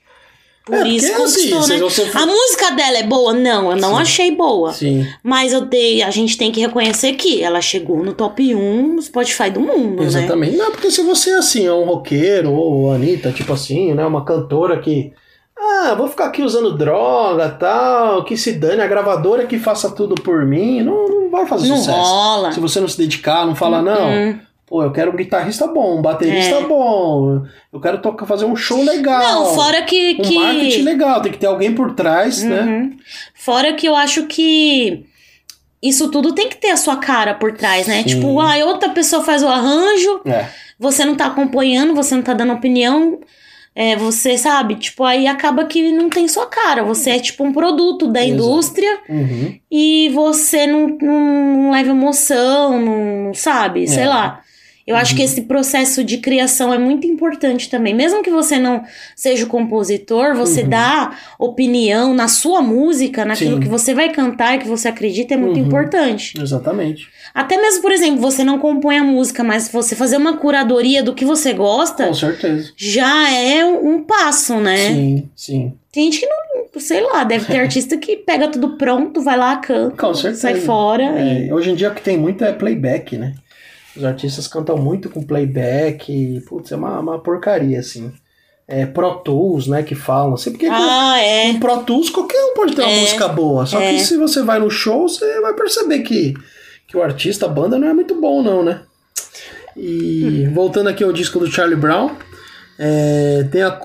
Por 0.64 0.77
é, 0.77 0.88
isso 0.88 1.12
conquistou, 1.14 1.59
assim, 1.59 1.74
né? 1.74 1.79
Você... 1.79 2.11
A 2.14 2.24
música 2.24 2.70
dela 2.70 2.96
é 2.96 3.03
boa? 3.03 3.35
Não, 3.35 3.70
eu 3.70 3.77
não 3.77 3.96
Sim. 3.96 4.00
achei 4.00 4.31
boa. 4.35 4.72
Sim. 4.72 5.07
Mas 5.22 5.53
eu 5.53 5.61
dei, 5.61 6.03
a 6.03 6.11
gente 6.11 6.38
tem 6.38 6.50
que 6.50 6.61
reconhecer 6.61 7.12
que 7.14 7.42
ela 7.42 7.61
chegou 7.61 8.03
no 8.03 8.14
top 8.14 8.55
1 8.55 8.94
no 8.94 9.03
Spotify 9.03 9.50
do 9.50 9.61
mundo, 9.61 10.00
né? 10.00 10.07
Exatamente. 10.07 10.57
Né? 10.57 10.64
Não, 10.64 10.70
porque 10.70 10.90
se 10.90 11.03
você 11.03 11.33
assim, 11.33 11.66
é 11.66 11.72
um 11.72 11.85
roqueiro 11.85 12.50
ou 12.50 12.90
Anitta, 12.90 13.31
tipo 13.31 13.53
assim, 13.53 13.92
né? 13.92 14.07
Uma 14.07 14.24
cantora 14.24 14.81
que. 14.81 15.12
Ah, 15.57 15.94
vou 15.94 16.09
ficar 16.09 16.27
aqui 16.27 16.42
usando 16.42 16.77
droga 16.77 17.50
tal, 17.50 18.24
que 18.24 18.37
se 18.37 18.53
dane, 18.53 18.81
a 18.81 18.87
gravadora 18.87 19.46
que 19.46 19.59
faça 19.59 19.90
tudo 19.90 20.14
por 20.14 20.46
mim, 20.46 20.83
não, 20.83 21.07
não 21.07 21.31
vai 21.31 21.46
fazer 21.46 21.68
não 21.68 21.77
sucesso. 21.77 21.98
Rola. 21.98 22.53
Se 22.53 22.61
você 22.61 22.81
não 22.81 22.88
se 22.88 22.96
dedicar, 22.96 23.46
não 23.46 23.55
falar, 23.55 23.83
não. 23.83 24.40
Pô, 24.66 24.83
eu 24.83 24.90
quero 24.92 25.12
um 25.12 25.16
guitarrista 25.16 25.66
bom, 25.66 25.98
um 25.98 26.03
baterista 26.03 26.57
é. 26.57 26.66
bom, 26.66 27.44
eu 27.70 27.81
quero 27.81 28.00
tocar, 28.00 28.24
fazer 28.24 28.46
um 28.46 28.57
show 28.57 28.83
legal. 28.83 29.20
Não, 29.20 29.55
fora 29.55 29.83
que. 29.83 30.16
Um 30.18 30.22
que... 30.22 30.38
marketing 30.38 30.83
legal, 30.83 31.20
tem 31.20 31.33
que 31.33 31.38
ter 31.38 31.46
alguém 31.46 31.74
por 31.74 31.94
trás, 31.94 32.42
né? 32.42 32.61
uhum. 32.61 32.66
né? 32.66 32.90
Fora 33.35 33.74
que 33.74 33.87
eu 33.87 33.94
acho 33.94 34.27
que 34.27 35.05
isso 35.83 36.11
tudo 36.11 36.33
tem 36.33 36.48
que 36.48 36.57
ter 36.57 36.70
a 36.70 36.79
sua 36.79 36.96
cara 36.96 37.35
por 37.35 37.53
trás, 37.53 37.87
né? 37.87 37.98
Sim. 37.98 38.09
Tipo, 38.09 38.40
ah, 38.40 38.57
outra 38.64 38.88
pessoa 38.88 39.22
faz 39.22 39.42
o 39.42 39.48
arranjo, 39.48 40.22
é. 40.24 40.46
você 40.79 41.05
não 41.05 41.14
tá 41.14 41.27
acompanhando, 41.27 41.94
você 41.94 42.14
não 42.14 42.22
tá 42.22 42.33
dando 42.33 42.55
opinião. 42.55 43.20
É, 43.77 43.96
você 43.96 44.38
sabe, 44.38 44.77
tipo, 44.77 45.03
aí 45.03 45.27
acaba 45.27 45.64
que 45.64 45.90
não 45.90 46.09
tem 46.09 46.29
sua 46.29 46.46
cara. 46.46 46.85
Você 46.85 47.11
é 47.11 47.18
tipo 47.18 47.42
um 47.42 47.53
produto 47.53 48.07
da 48.07 48.24
Exato. 48.24 48.33
indústria 48.33 49.00
uhum. 49.09 49.59
e 49.68 50.09
você 50.14 50.64
não, 50.64 50.96
não, 51.03 51.70
leva 51.72 51.90
emoção, 51.90 52.81
não 52.81 53.35
sabe, 53.35 53.83
é. 53.83 53.87
sei 53.88 54.07
lá. 54.07 54.44
Eu 54.87 54.94
uhum. 54.94 55.01
acho 55.01 55.14
que 55.14 55.20
uhum. 55.20 55.25
esse 55.25 55.42
processo 55.42 56.05
de 56.05 56.18
criação 56.18 56.73
é 56.73 56.79
muito 56.79 57.07
importante 57.07 57.70
também. 57.70 57.94
Mesmo 57.94 58.23
que 58.23 58.31
você 58.31 58.59
não 58.59 58.85
seja 59.16 59.44
o 59.44 59.49
compositor, 59.49 60.35
você 60.35 60.62
uhum. 60.62 60.68
dá 60.68 61.16
opinião 61.38 62.12
na 62.12 62.29
sua 62.29 62.61
música, 62.61 63.25
naquilo 63.25 63.57
Sim. 63.57 63.61
que 63.61 63.68
você 63.68 63.94
vai 63.94 64.11
cantar, 64.11 64.59
que 64.59 64.68
você 64.68 64.88
acredita, 64.88 65.35
é 65.35 65.37
muito 65.37 65.59
uhum. 65.59 65.66
importante. 65.66 66.35
Exatamente. 66.40 67.09
Até 67.35 67.57
mesmo, 67.57 67.83
por 67.83 67.92
exemplo, 67.92 68.20
você 68.20 68.44
não 68.44 68.59
compõe 68.59 68.99
a 68.99 69.05
música, 69.05 69.42
mas 69.42 69.68
você 69.68 69.97
fazer 69.97 70.18
uma 70.18 70.37
curadoria 70.37 71.03
do 71.03 71.14
que 71.14 71.25
você 71.25 71.53
gosta. 71.53 72.09
Com 72.09 72.14
certeza. 72.14 72.73
Já 72.77 73.31
é 73.33 73.64
um 73.64 74.03
passo, 74.03 74.61
né? 74.61 74.77
Sim, 74.77 75.29
sim. 75.35 75.73
Tem 75.90 76.11
gente 76.11 76.20
que 76.20 76.27
não, 76.27 76.81
sei 76.81 77.01
lá, 77.01 77.25
deve 77.25 77.47
ter 77.47 77.59
artista 77.61 77.97
que 77.97 78.16
pega 78.16 78.49
tudo 78.49 78.77
pronto, 78.77 79.23
vai 79.23 79.38
lá, 79.38 79.57
canta, 79.57 79.97
Com 79.97 80.12
certeza. 80.12 80.42
sai 80.42 80.57
fora. 80.57 81.05
É, 81.05 81.47
e... 81.47 81.53
Hoje 81.53 81.70
em 81.70 81.75
dia 81.75 81.90
o 81.90 81.94
que 81.94 82.03
tem 82.03 82.18
muito 82.18 82.44
é 82.44 82.53
playback, 82.53 83.16
né? 83.16 83.35
Os 83.96 84.04
artistas 84.04 84.48
cantam 84.48 84.76
muito 84.76 85.09
com 85.09 85.22
playback. 85.22 86.12
E, 86.12 86.40
putz, 86.42 86.72
é 86.72 86.76
uma, 86.76 87.00
uma 87.00 87.18
porcaria, 87.18 87.78
assim. 87.78 88.12
É, 88.66 88.87
Pro 88.87 89.16
Tools, 89.16 89.66
né, 89.66 89.83
que 89.83 89.94
falam. 89.94 90.35
Assim, 90.35 90.50
porque 90.50 90.66
ah, 90.66 90.70
com, 90.70 91.16
é. 91.16 91.52
com 91.52 91.61
Pro 91.61 91.83
Tools 91.85 92.11
qualquer 92.11 92.42
um 92.44 92.54
pode 92.54 92.74
ter 92.74 92.83
uma 92.83 92.90
é, 92.90 93.00
música 93.00 93.28
boa. 93.28 93.66
Só 93.66 93.80
é. 93.80 93.92
que 93.92 94.00
se 94.00 94.16
você 94.16 94.42
vai 94.42 94.59
no 94.59 94.70
show, 94.70 95.09
você 95.09 95.40
vai 95.40 95.54
perceber 95.54 96.00
que, 96.00 96.35
que 96.87 96.96
o 96.96 97.02
artista, 97.02 97.46
a 97.46 97.48
banda, 97.48 97.78
não 97.78 97.88
é 97.88 97.92
muito 97.92 98.20
bom, 98.20 98.42
não, 98.42 98.62
né? 98.62 98.80
E 99.76 100.46
hum. 100.48 100.54
voltando 100.54 100.88
aqui 100.88 101.04
ao 101.04 101.12
disco 101.12 101.38
do 101.38 101.50
Charlie 101.50 101.76
Brown, 101.76 102.11
é, 102.78 103.46
tem, 103.50 103.62
a, 103.62 103.78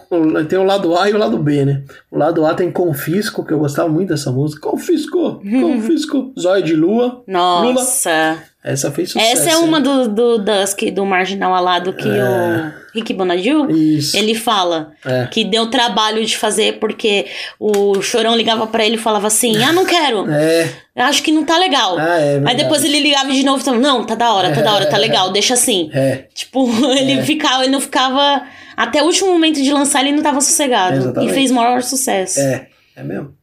tem 0.48 0.58
o 0.58 0.64
lado 0.64 0.96
A 0.98 1.10
e 1.10 1.14
o 1.14 1.18
lado 1.18 1.38
B, 1.38 1.66
né? 1.66 1.84
O 2.10 2.18
lado 2.18 2.46
A 2.46 2.54
tem 2.54 2.72
Confisco, 2.72 3.46
que 3.46 3.54
eu 3.54 3.60
gostava 3.60 3.90
muito 3.90 4.10
dessa 4.10 4.32
música. 4.32 4.62
Confisco, 4.62 5.42
Confisco, 5.62 6.34
Zóio 6.40 6.64
de 6.64 6.76
Lua. 6.76 7.24
Nossa! 7.28 8.10
Lula. 8.10 8.49
Essa 8.62 8.92
fez 8.92 9.12
sucesso. 9.12 9.32
Essa 9.32 9.52
é 9.52 9.58
uma 9.58 9.80
do, 9.80 10.10
do, 10.10 10.38
das, 10.38 10.74
que, 10.74 10.92
do 10.92 11.06
Marginal 11.06 11.56
Alado 11.56 11.94
que 11.94 12.10
é. 12.10 12.24
o 12.24 12.74
Rick 12.94 13.14
Bonadil, 13.14 13.70
Isso. 13.70 14.18
ele 14.18 14.36
fala 14.36 14.92
é. 15.06 15.28
que 15.28 15.46
deu 15.46 15.70
trabalho 15.70 16.26
de 16.26 16.38
fazer 16.38 16.78
porque 16.78 17.26
o 17.58 18.02
Chorão 18.02 18.36
ligava 18.36 18.68
para 18.68 18.86
ele 18.86 18.96
e 18.96 19.00
falava 19.00 19.28
assim, 19.28 19.64
ah, 19.64 19.72
não 19.72 19.86
quero. 19.86 20.26
É. 20.40 21.04
Acho 21.04 21.24
que 21.24 21.32
não 21.32 21.46
tá 21.46 21.58
legal. 21.58 21.98
Ah, 21.98 22.20
é 22.20 22.42
Aí 22.46 22.58
depois 22.58 22.84
ele 22.84 23.00
ligava 23.00 23.32
de 23.32 23.44
novo 23.44 23.62
e 23.62 23.64
falava, 23.64 23.82
não, 23.82 24.04
tá 24.04 24.16
da 24.16 24.34
hora, 24.34 24.54
tá 24.54 24.62
da 24.62 24.74
hora, 24.74 24.86
tá 24.86 24.98
legal, 24.98 25.32
deixa 25.32 25.54
assim. 25.54 25.90
É. 25.94 26.26
Tipo, 26.34 26.68
ele 26.92 27.14
é. 27.14 27.24
ficava, 27.24 27.64
ele 27.64 27.72
não 27.72 27.80
ficava... 27.80 28.44
Até 28.76 29.02
o 29.02 29.06
último 29.06 29.32
momento 29.32 29.62
de 29.62 29.72
lançar 29.72 30.02
ele 30.02 30.12
não 30.12 30.22
tava 30.24 30.42
sossegado. 30.42 30.98
Exatamente. 30.98 31.32
E 31.32 31.34
fez 31.34 31.52
maior 31.52 31.82
sucesso. 31.82 32.40
É, 32.40 32.68
é 32.98 33.04
mesmo. 33.04 33.34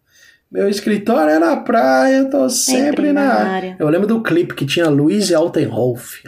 Meu 0.56 0.70
escritório 0.70 1.34
é 1.34 1.38
na 1.38 1.54
praia, 1.58 2.16
eu 2.16 2.30
tô 2.30 2.48
sempre, 2.48 2.82
sempre 2.82 3.12
na, 3.12 3.30
área. 3.30 3.76
Eu 3.78 3.90
lembro 3.90 4.06
do 4.06 4.22
clipe 4.22 4.54
que 4.54 4.64
tinha 4.64 4.88
Luiz 4.88 5.30
Altenholf. 5.30 6.22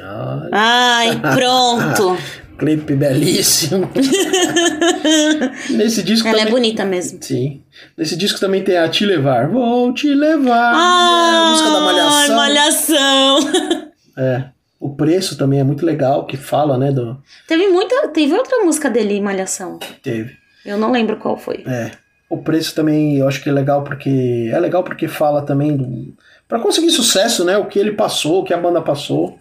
Ai, 0.53 1.19
Ai 1.23 1.35
pronto. 1.35 2.19
clipe 2.59 2.95
belíssimo. 2.95 3.88
Nesse 5.71 6.03
disco 6.03 6.29
Ela 6.29 6.41
também... 6.41 6.53
é 6.53 6.55
bonita 6.55 6.85
mesmo. 6.85 7.19
Sim. 7.23 7.62
Nesse 7.97 8.19
disco 8.19 8.38
também 8.38 8.62
tem 8.62 8.77
a 8.77 8.87
Te 8.91 9.07
Levar. 9.07 9.49
Vou 9.49 9.95
te 9.95 10.12
levar. 10.12 10.75
Ah, 10.75 11.31
é 11.33 11.37
a 11.38 11.51
música 11.51 11.71
da 11.71 11.81
Malhação. 11.81 12.37
Malhação. 12.37 13.38
É. 14.21 14.45
O 14.81 14.91
preço 14.97 15.38
também 15.38 15.61
é 15.61 15.64
muito 15.64 15.87
legal, 15.87 16.27
que 16.27 16.37
fala, 16.37 16.77
né? 16.77 16.91
Do... 16.91 17.17
Teve 17.47 17.69
muita. 17.69 18.09
Teve 18.09 18.35
outra 18.35 18.59
música 18.64 18.91
dele, 18.91 19.21
Malhação. 19.21 19.79
Teve. 20.03 20.37
Eu 20.67 20.77
não 20.77 20.91
lembro 20.91 21.17
qual 21.19 21.38
foi. 21.38 21.62
É. 21.64 21.93
O 22.31 22.38
preço 22.38 22.75
também 22.75 23.17
eu 23.17 23.27
acho 23.27 23.43
que 23.43 23.49
é 23.49 23.53
legal 23.53 23.83
porque. 23.83 24.51
É 24.53 24.59
legal 24.59 24.83
porque 24.83 25.09
fala 25.09 25.43
também. 25.43 26.14
Pra 26.47 26.61
conseguir 26.61 26.91
sucesso, 26.91 27.45
né? 27.45 27.57
O 27.57 27.67
que 27.67 27.79
ele 27.79 27.93
passou, 27.93 28.41
o 28.41 28.45
que 28.45 28.53
a 28.53 28.59
banda 28.59 28.81
passou. 28.81 29.38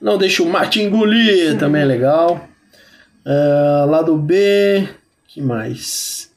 Não 0.00 0.16
deixa 0.16 0.42
o 0.42 0.48
Marte 0.48 0.80
engolir, 0.80 1.52
uhum. 1.52 1.58
também 1.58 1.82
é 1.82 1.84
legal. 1.84 2.48
Uh, 3.24 3.90
lado 3.90 4.16
B. 4.16 4.88
que 5.28 5.42
mais? 5.42 6.30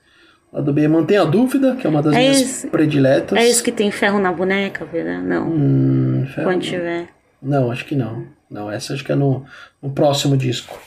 Lado 0.52 0.72
B, 0.72 0.88
Mantém 0.88 1.18
a 1.18 1.24
Dúvida, 1.24 1.76
que 1.76 1.88
é 1.88 1.90
uma 1.90 2.04
das 2.04 2.14
é 2.14 2.20
minhas 2.20 2.42
esse, 2.42 2.68
prediletas. 2.68 3.38
É 3.38 3.48
esse 3.48 3.64
que 3.64 3.72
tem 3.72 3.90
ferro 3.90 4.20
na 4.20 4.32
boneca, 4.32 4.86
verdade? 4.86 5.26
Não. 5.26 5.50
Hum, 5.50 6.28
ferro, 6.34 6.48
Quando 6.48 6.62
tiver. 6.62 7.08
Não, 7.42 7.72
acho 7.72 7.86
que 7.86 7.96
não. 7.96 8.28
Não, 8.50 8.72
essa 8.72 8.94
acho 8.94 9.04
que 9.04 9.12
é 9.12 9.16
no, 9.16 9.46
no 9.82 9.90
próximo 9.92 10.38
disco. 10.38 10.80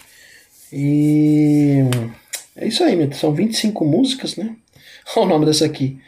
E. 0.73 1.81
É 2.55 2.69
isso 2.69 2.85
aí, 2.85 3.12
são 3.14 3.35
25 3.35 3.85
músicas, 3.85 4.37
né? 4.37 4.55
Olha 5.14 5.27
o 5.27 5.29
nome 5.29 5.47
dessa 5.47 5.64
aqui. 5.64 5.99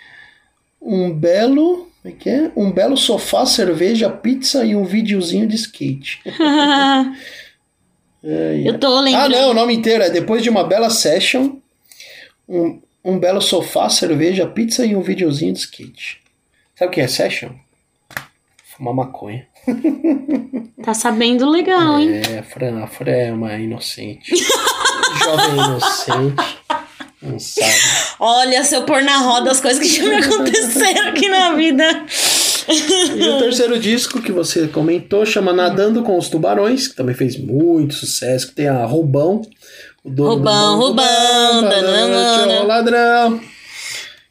Um 0.81 1.13
belo. 1.13 1.89
Como 2.03 2.15
é 2.15 2.17
que 2.19 2.31
é? 2.31 2.51
Um 2.57 2.71
belo 2.71 2.97
sofá, 2.97 3.45
cerveja, 3.45 4.09
pizza 4.09 4.65
e 4.65 4.75
um 4.75 4.85
videozinho 4.85 5.47
de 5.47 5.57
skate. 5.57 6.21
Eu 8.65 8.79
tô 8.79 9.01
lembrando. 9.01 9.25
Ah, 9.25 9.29
não, 9.29 9.51
o 9.51 9.55
nome 9.55 9.75
inteiro 9.75 10.03
é 10.03 10.11
depois 10.11 10.43
de 10.43 10.51
uma 10.51 10.65
bela 10.65 10.91
session, 10.91 11.57
um, 12.49 12.81
um 13.05 13.19
belo 13.19 13.41
sofá, 13.41 13.89
cerveja, 13.89 14.47
pizza 14.47 14.85
e 14.85 14.97
um 14.97 15.03
videozinho 15.03 15.53
de 15.53 15.61
skate. 15.61 16.21
Sabe 16.75 16.91
o 16.91 16.95
que 16.95 17.01
é 17.01 17.07
session? 17.09 17.51
Fumar 18.65 18.95
maconha. 18.95 19.47
Tá 20.83 20.95
sabendo 20.95 21.51
legal, 21.51 21.99
hein? 21.99 22.23
É, 22.31 22.39
a 22.39 22.43
Fran, 22.43 22.83
a 22.83 22.87
Fran 22.87 23.11
é 23.11 23.33
uma 23.33 23.55
inocente. 23.59 24.33
Jovem 25.23 25.55
inocente. 25.55 26.59
Não 27.21 27.39
sabe. 27.39 28.08
Olha, 28.21 28.65
se 28.65 28.75
eu 28.75 28.83
pôr 28.83 29.03
na 29.03 29.19
roda 29.19 29.51
as 29.51 29.61
coisas 29.61 29.81
que 29.81 29.89
já 29.97 30.05
me 30.05 30.17
aconteceram 30.17 31.09
aqui 31.09 31.29
na 31.29 31.55
vida. 31.55 31.85
E 32.69 33.29
o 33.29 33.39
terceiro 33.39 33.79
disco 33.79 34.21
que 34.21 34.33
você 34.33 34.67
comentou 34.69 35.25
chama 35.25 35.53
Nadando 35.53 36.03
com 36.03 36.19
os 36.19 36.29
Tubarões, 36.29 36.89
que 36.89 36.97
também 36.97 37.15
fez 37.15 37.37
muito 37.39 37.95
sucesso, 37.95 38.49
que 38.49 38.55
tem 38.55 38.69
a 38.69 38.85
Rubão. 38.85 39.41
O 40.05 40.11
dono 40.11 40.35
Rubão, 40.35 40.79
do 40.79 40.87
Rubão, 40.87 41.05
tá 41.07 41.61
dando 41.61 41.87
dananana. 41.87 42.47
tchau, 42.47 42.67
ladrão. 42.67 43.41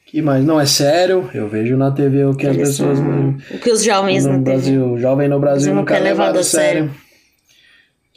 Que 0.05 0.21
mais? 0.21 0.45
Não, 0.45 0.59
é 0.59 0.65
sério. 0.65 1.29
Eu 1.33 1.49
vejo 1.49 1.75
na 1.75 1.91
TV 1.91 2.25
o 2.25 2.35
que 2.35 2.47
as 2.47 2.55
Eles 2.55 2.69
pessoas 2.69 2.99
no, 2.99 3.37
O 3.51 3.59
que 3.59 3.69
os 3.71 3.83
jovens 3.83 4.25
no 4.25 4.33
na 4.33 4.37
TV. 4.37 4.51
Brasil, 4.51 4.97
jovem 4.99 5.27
no 5.27 5.39
Brasil 5.39 5.73
Não 5.73 5.81
nunca 5.81 5.95
é 5.95 5.97
quer 5.97 6.03
levado 6.03 6.39
a 6.39 6.43
sério. 6.43 6.91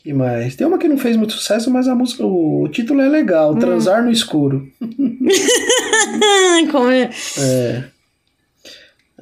Que 0.02 0.14
mais? 0.14 0.56
Tem 0.56 0.66
uma 0.66 0.78
que 0.78 0.88
não 0.88 0.96
fez 0.96 1.16
muito 1.16 1.34
sucesso, 1.34 1.70
mas 1.70 1.86
a 1.86 1.94
música, 1.94 2.24
o, 2.24 2.66
título 2.68 3.02
é 3.02 3.08
Hum. 3.08 3.12
legal, 3.12 3.54
Transar 3.56 4.02
no 4.02 4.10
Escuro. 4.10 4.66
Como 6.70 6.88
é. 6.90 7.10
É. 7.38 7.84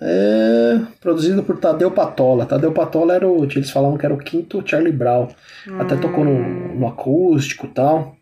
É, 0.01 0.81
produzido 1.01 1.43
por 1.43 1.59
Tadeu 1.59 1.91
Patola. 1.91 2.47
Tadeu 2.47 2.71
Patola 2.71 3.15
era 3.15 3.27
o. 3.27 3.45
Eles 3.45 3.71
falavam 3.71 3.99
que 3.99 4.07
era 4.07 4.15
o 4.15 4.19
quinto 4.19 4.63
Charlie 4.65 4.93
Brown. 4.93 5.29
Até 5.81 5.97
tocou 5.97 6.25
no, 6.25 6.77
no 6.77 6.87
acústico 6.87 7.67
e 7.67 7.71
tal. 7.71 8.17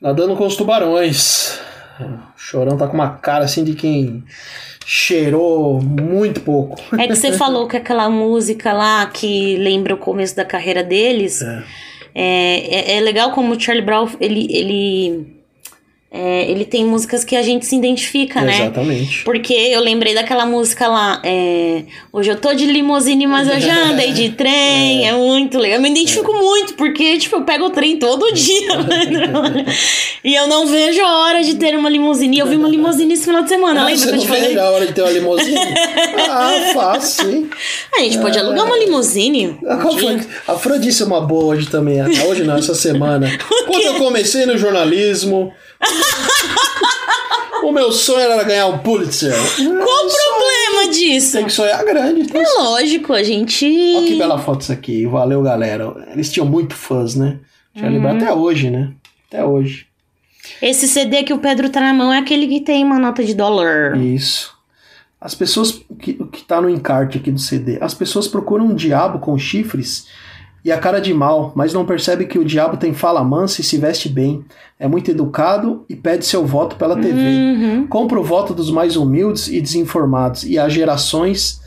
Nadando 0.00 0.34
com 0.34 0.46
os 0.46 0.56
tubarões. 0.56 1.60
O 2.00 2.38
Chorão 2.38 2.78
tá 2.78 2.86
com 2.86 2.94
uma 2.94 3.10
cara 3.10 3.44
assim 3.44 3.62
de 3.64 3.74
quem 3.74 4.24
cheirou 4.88 5.82
muito 5.82 6.40
pouco. 6.42 6.80
É 6.96 7.08
que 7.08 7.16
você 7.16 7.32
falou 7.32 7.66
que 7.66 7.76
aquela 7.76 8.08
música 8.08 8.72
lá 8.72 9.04
que 9.06 9.56
lembra 9.56 9.94
o 9.94 9.98
começo 9.98 10.36
da 10.36 10.44
carreira 10.44 10.84
deles. 10.84 11.42
É. 11.42 11.64
É, 12.14 12.94
é, 12.94 12.96
é 12.96 13.00
legal 13.00 13.32
como 13.32 13.52
o 13.52 13.60
Charlie 13.60 13.84
Brown, 13.84 14.08
ele, 14.20 14.46
ele, 14.48 15.26
é, 16.10 16.48
ele 16.50 16.64
tem 16.64 16.84
músicas 16.84 17.24
que 17.24 17.34
a 17.36 17.42
gente 17.42 17.66
se 17.66 17.74
identifica, 17.76 18.40
né? 18.40 18.62
Exatamente. 18.62 19.24
Porque 19.24 19.52
eu 19.52 19.80
lembrei 19.80 20.14
daquela 20.14 20.46
música 20.46 20.86
lá, 20.86 21.20
é, 21.24 21.82
hoje 22.12 22.30
eu 22.30 22.36
tô 22.40 22.54
de 22.54 22.64
limusine, 22.64 23.26
mas 23.26 23.48
eu 23.48 23.60
já 23.60 23.90
andei 23.90 24.12
de 24.12 24.30
trem, 24.38 25.06
é, 25.08 25.12
muito 25.12 25.58
legal. 25.58 25.78
Eu 25.78 25.82
me 25.82 25.90
identifico 25.90 26.32
muito, 26.32 26.74
porque, 26.74 27.18
tipo, 27.18 27.36
eu 27.36 27.42
pego 27.42 27.66
o 27.66 27.70
trem 27.70 27.98
todo 27.98 28.32
dia, 28.32 28.76
né? 28.84 29.66
E 30.24 30.34
eu 30.34 30.46
não 30.46 30.66
vejo 30.66 31.02
a 31.02 31.18
hora 31.24 31.42
de 31.42 31.56
ter 31.56 31.76
uma 31.76 31.90
limusine. 31.90 32.38
Eu 32.38 32.46
vi 32.46 32.56
uma 32.56 32.68
limusine 32.68 33.12
esse 33.12 33.24
final 33.24 33.42
de 33.42 33.48
semana, 33.48 33.82
Ah, 33.82 33.84
lembra 33.86 33.96
você 33.98 34.04
que 34.06 34.10
eu 34.10 34.16
não 34.16 34.22
te 34.22 34.28
falei? 34.28 34.42
veio 34.48 34.62
a 34.62 34.70
hora 34.70 34.86
de 34.86 34.92
ter 34.92 35.02
uma 35.02 35.10
limusine? 35.10 35.58
ah, 36.30 36.70
fácil. 36.72 37.50
A 37.96 38.00
gente 38.00 38.18
pode 38.18 38.38
alugar 38.38 38.64
uma 38.64 38.78
limusine. 38.78 39.58
Ah, 39.66 39.74
um 39.74 39.80
qual 39.80 39.94
dia. 39.96 40.18
foi? 40.18 40.54
A 40.54 40.58
Fran 40.58 40.80
disse 40.80 41.02
uma 41.02 41.20
boa 41.20 41.46
hoje 41.56 41.66
também. 41.68 42.00
Hoje 42.26 42.44
não, 42.44 42.56
essa 42.56 42.74
semana. 42.74 43.28
Quando 43.66 43.84
eu 43.84 43.94
comecei 43.94 44.46
no 44.46 44.56
jornalismo, 44.56 45.52
o 47.62 47.72
meu 47.72 47.90
sonho 47.92 48.20
era 48.20 48.44
ganhar 48.44 48.66
um 48.68 48.78
Pulitzer. 48.78 49.32
Qual 49.56 50.06
o 50.06 50.10
problema 50.10 50.92
disso? 50.92 51.32
Tem 51.32 51.46
que 51.46 51.52
sonhar 51.52 51.84
grande. 51.84 52.30
É 52.36 52.52
lógico, 52.62 53.12
a 53.12 53.22
gente. 53.22 53.64
Olha 53.96 54.06
que 54.06 54.16
bela 54.16 54.38
foto 54.38 54.60
isso 54.62 54.72
aqui. 54.72 55.06
Valeu, 55.06 55.42
galera. 55.42 56.06
Eles 56.12 56.30
tinham 56.30 56.46
muito 56.46 56.74
fãs, 56.74 57.14
né? 57.14 57.38
Lembrar 57.74 58.12
Uhum. 58.12 58.16
até 58.16 58.32
hoje, 58.32 58.70
né? 58.70 58.92
Até 59.28 59.44
hoje. 59.44 59.86
Esse 60.62 60.86
CD 60.86 61.24
que 61.24 61.32
o 61.34 61.38
Pedro 61.38 61.68
tá 61.68 61.80
na 61.80 61.92
mão 61.92 62.12
é 62.12 62.18
aquele 62.18 62.46
que 62.46 62.60
tem 62.60 62.84
uma 62.84 62.98
nota 62.98 63.22
de 63.24 63.34
dólar. 63.34 63.96
Isso. 63.96 64.54
As 65.20 65.34
pessoas. 65.34 65.82
O 65.90 65.96
que, 65.96 66.16
o 66.20 66.26
que 66.26 66.42
tá 66.44 66.60
no 66.60 66.70
encarte 66.70 67.18
aqui 67.18 67.30
do 67.30 67.40
CD. 67.40 67.78
As 67.80 67.92
pessoas 67.94 68.28
procuram 68.28 68.66
um 68.66 68.74
diabo 68.74 69.18
com 69.18 69.36
chifres 69.36 70.06
e 70.66 70.72
a 70.72 70.78
cara 70.78 71.00
de 71.00 71.14
mal, 71.14 71.52
mas 71.54 71.72
não 71.72 71.86
percebe 71.86 72.26
que 72.26 72.40
o 72.40 72.44
diabo 72.44 72.76
tem 72.76 72.92
fala 72.92 73.22
mansa 73.22 73.60
e 73.60 73.64
se 73.64 73.78
veste 73.78 74.08
bem. 74.08 74.44
É 74.80 74.88
muito 74.88 75.08
educado 75.12 75.84
e 75.88 75.94
pede 75.94 76.26
seu 76.26 76.44
voto 76.44 76.74
pela 76.74 76.96
TV. 76.96 77.20
Uhum. 77.20 77.86
Compra 77.86 78.18
o 78.18 78.24
voto 78.24 78.52
dos 78.52 78.68
mais 78.68 78.96
humildes 78.96 79.46
e 79.46 79.60
desinformados. 79.60 80.42
E 80.42 80.58
há 80.58 80.68
gerações. 80.68 81.60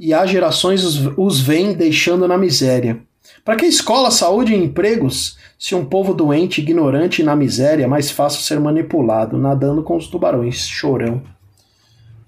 E 0.00 0.14
há 0.14 0.24
gerações 0.24 0.82
os, 0.82 1.12
os 1.14 1.40
vem 1.42 1.74
deixando 1.74 2.26
na 2.26 2.38
miséria. 2.38 3.00
Para 3.44 3.54
que 3.54 3.66
escola, 3.66 4.10
saúde 4.10 4.54
e 4.54 4.56
empregos, 4.56 5.36
se 5.58 5.74
um 5.74 5.84
povo 5.84 6.14
doente, 6.14 6.62
ignorante 6.62 7.20
e 7.20 7.24
na 7.26 7.36
miséria 7.36 7.84
é 7.84 7.86
mais 7.86 8.10
fácil 8.10 8.40
ser 8.40 8.58
manipulado, 8.58 9.36
nadando 9.36 9.82
com 9.82 9.94
os 9.94 10.06
tubarões, 10.06 10.66
chorão. 10.66 11.20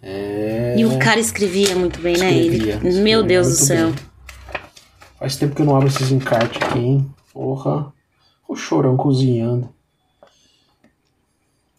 É... 0.02 0.74
E 0.76 0.84
o 0.84 0.98
cara 0.98 1.18
escrevia 1.18 1.74
muito 1.74 1.98
bem, 1.98 2.14
né? 2.18 2.30
Ele- 2.30 2.40
Escrevia, 2.58 2.74
Meu 2.82 2.90
escrevia 2.90 3.22
Deus 3.22 3.48
do 3.48 3.54
céu. 3.54 3.86
bem. 3.86 4.13
Faz 5.24 5.36
tempo 5.36 5.54
que 5.56 5.62
eu 5.62 5.66
não 5.66 5.74
abro 5.74 5.88
esses 5.88 6.12
encartes 6.12 6.60
aqui, 6.60 6.78
hein? 6.78 7.10
Porra. 7.32 7.90
O 8.46 8.54
chorão 8.54 8.94
cozinhando. 8.94 9.70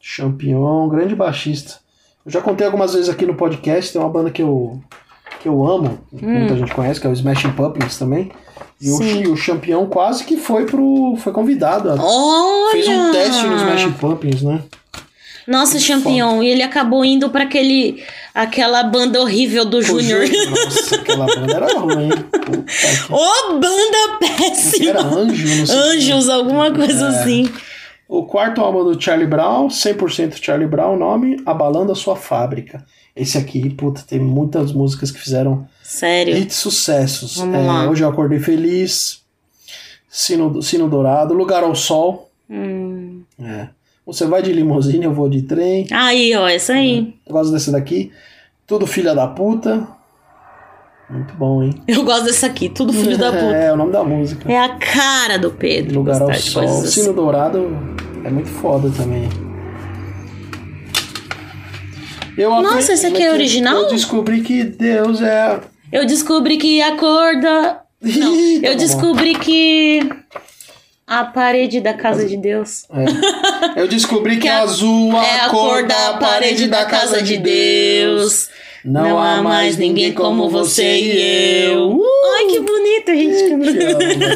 Champignon, 0.01 0.89
grande 0.89 1.15
baixista. 1.15 1.75
Eu 2.25 2.31
já 2.31 2.41
contei 2.41 2.65
algumas 2.65 2.95
vezes 2.95 3.07
aqui 3.07 3.23
no 3.23 3.35
podcast, 3.35 3.93
tem 3.93 4.01
uma 4.01 4.09
banda 4.09 4.31
que 4.31 4.41
eu, 4.41 4.81
que 5.39 5.47
eu 5.47 5.63
amo, 5.63 5.99
que 6.09 6.25
muita 6.25 6.57
gente 6.57 6.73
conhece, 6.73 6.99
que 6.99 7.05
é 7.05 7.09
o 7.11 7.13
Smashing 7.13 7.51
Pumpkins 7.51 7.99
também. 7.99 8.31
E 8.81 8.89
o, 8.89 8.95
Hum. 8.95 8.97
Sim. 8.97 9.27
o 9.27 9.37
Champignon 9.37 9.85
quase 9.85 10.23
que 10.23 10.37
foi 10.37 10.65
pro. 10.65 11.15
foi 11.17 11.31
convidado. 11.31 11.91
a-! 11.91 12.71
Fez 12.71 12.87
um 12.87 13.11
teste 13.11 13.45
no 13.45 13.57
Smashing 13.57 13.91
Pumpkins, 13.91 14.41
né? 14.41 14.63
Nossa, 15.47 15.79
Champignon. 15.79 16.41
E 16.41 16.47
ele 16.49 16.63
acabou 16.63 17.05
indo 17.05 17.29
pra 17.29 17.43
aquele, 17.43 18.03
aquela 18.33 18.83
banda 18.83 19.21
horrível 19.21 19.63
do 19.65 19.81
Júnior. 19.81 20.25
Nossa, 20.49 20.95
aquela 20.95 21.25
banda 21.25 21.53
era 21.55 21.79
ruim. 21.79 22.09
Ô, 23.09 23.53
banda 23.53 24.17
péssima! 24.19 24.89
Era 24.89 25.01
anjo, 25.03 25.55
não 25.59 25.65
sei. 25.65 25.75
Anjos, 25.77 26.29
alguma 26.29 26.71
coisa 26.73 27.05
É. 27.05 27.09
assim. 27.09 27.49
O 28.07 28.23
quarto 28.23 28.61
álbum 28.61 28.83
do 28.83 29.01
Charlie 29.01 29.27
Brown, 29.27 29.67
100% 29.67 30.37
Charlie 30.43 30.67
Brown, 30.67 30.95
nome 30.97 31.41
Abalando 31.45 31.91
a 31.91 31.95
Sua 31.95 32.15
Fábrica. 32.15 32.85
Esse 33.15 33.37
aqui, 33.37 33.69
puta, 33.69 34.03
tem 34.07 34.19
muitas 34.19 34.71
músicas 34.73 35.09
que 35.09 35.19
fizeram 35.19 35.67
Sério. 35.81 36.35
hits 36.37 36.55
sucessos. 36.55 37.39
É. 37.39 37.87
Hoje 37.89 38.03
eu 38.03 38.09
acordei 38.09 38.39
feliz, 38.39 39.21
Sino, 40.09 40.61
Sino 40.61 40.87
Dourado, 40.89 41.33
Lugar 41.33 41.63
ao 41.63 41.73
Sol. 41.75 42.29
Hum. 42.49 43.23
É. 43.41 43.69
Você 44.05 44.25
vai 44.25 44.41
de 44.41 44.51
limusine, 44.53 45.05
eu 45.05 45.13
vou 45.13 45.27
de 45.27 45.41
trem. 45.41 45.87
Aí, 45.91 46.35
ó, 46.35 46.47
essa 46.47 46.73
aí. 46.73 47.15
Eu 47.25 47.33
gosto 47.33 47.51
desse 47.51 47.71
daqui. 47.71 48.11
Tudo 48.67 48.85
filha 48.85 49.15
da 49.15 49.27
puta. 49.27 49.87
Muito 51.09 51.33
bom, 51.35 51.61
hein? 51.63 51.73
Eu 51.87 52.03
gosto 52.03 52.25
dessa 52.25 52.47
aqui, 52.47 52.69
tudo 52.69 52.91
filho 52.93 53.17
da 53.17 53.29
puta. 53.33 53.55
É, 53.55 53.71
o 53.73 53.75
nome 53.77 53.91
da 53.91 54.03
música. 54.03 54.51
É 54.51 54.59
a 54.59 54.69
cara 54.77 55.37
do 55.37 55.51
Pedro. 55.51 55.99
Lugar 55.99 56.21
ao 56.21 56.33
Sol. 56.35 56.63
assim. 56.63 56.87
Sino 56.87 57.13
Dourado 57.13 57.67
é 58.23 58.29
muito 58.29 58.49
foda 58.49 58.89
também. 58.95 59.27
Eu 62.37 62.49
Nossa, 62.61 62.93
esse 62.93 63.05
aqui 63.05 63.21
é 63.23 63.29
eu- 63.29 63.33
original? 63.33 63.75
Eu 63.83 63.87
descobri 63.89 64.41
que 64.41 64.63
Deus 64.63 65.21
é. 65.21 65.59
Eu 65.91 66.05
descobri 66.05 66.57
que 66.57 66.81
a 66.81 66.97
cor 66.97 67.39
da. 67.39 67.81
Não, 68.01 68.31
tá 68.61 68.67
eu 68.67 68.75
descobri 68.75 69.35
que. 69.35 69.99
A 71.07 71.23
parede 71.25 71.79
da 71.81 71.93
casa 71.93 72.25
de 72.25 72.35
Deus. 72.35 72.85
É. 72.91 73.79
Eu 73.81 73.87
descobri 73.87 74.35
que, 74.37 74.41
Que 74.43 74.47
a- 74.47 74.61
azul 74.61 75.13
é 75.15 75.41
a 75.41 75.49
cor 75.49 75.85
da 75.85 76.13
parede 76.13 76.67
da 76.67 76.85
casa 76.85 77.21
de 77.21 77.37
Deus. 77.37 78.49
Não, 78.83 79.17
há 79.19 79.41
mais 79.41 79.77
ninguém 79.77 80.13
como 80.13 80.49
você 80.49 80.83
e 80.99 81.69
eu. 81.71 81.91
Uh! 81.91 82.01
Ai, 82.37 82.45
que 82.47 82.59
bonito, 82.59 83.07
gente. 83.15 83.37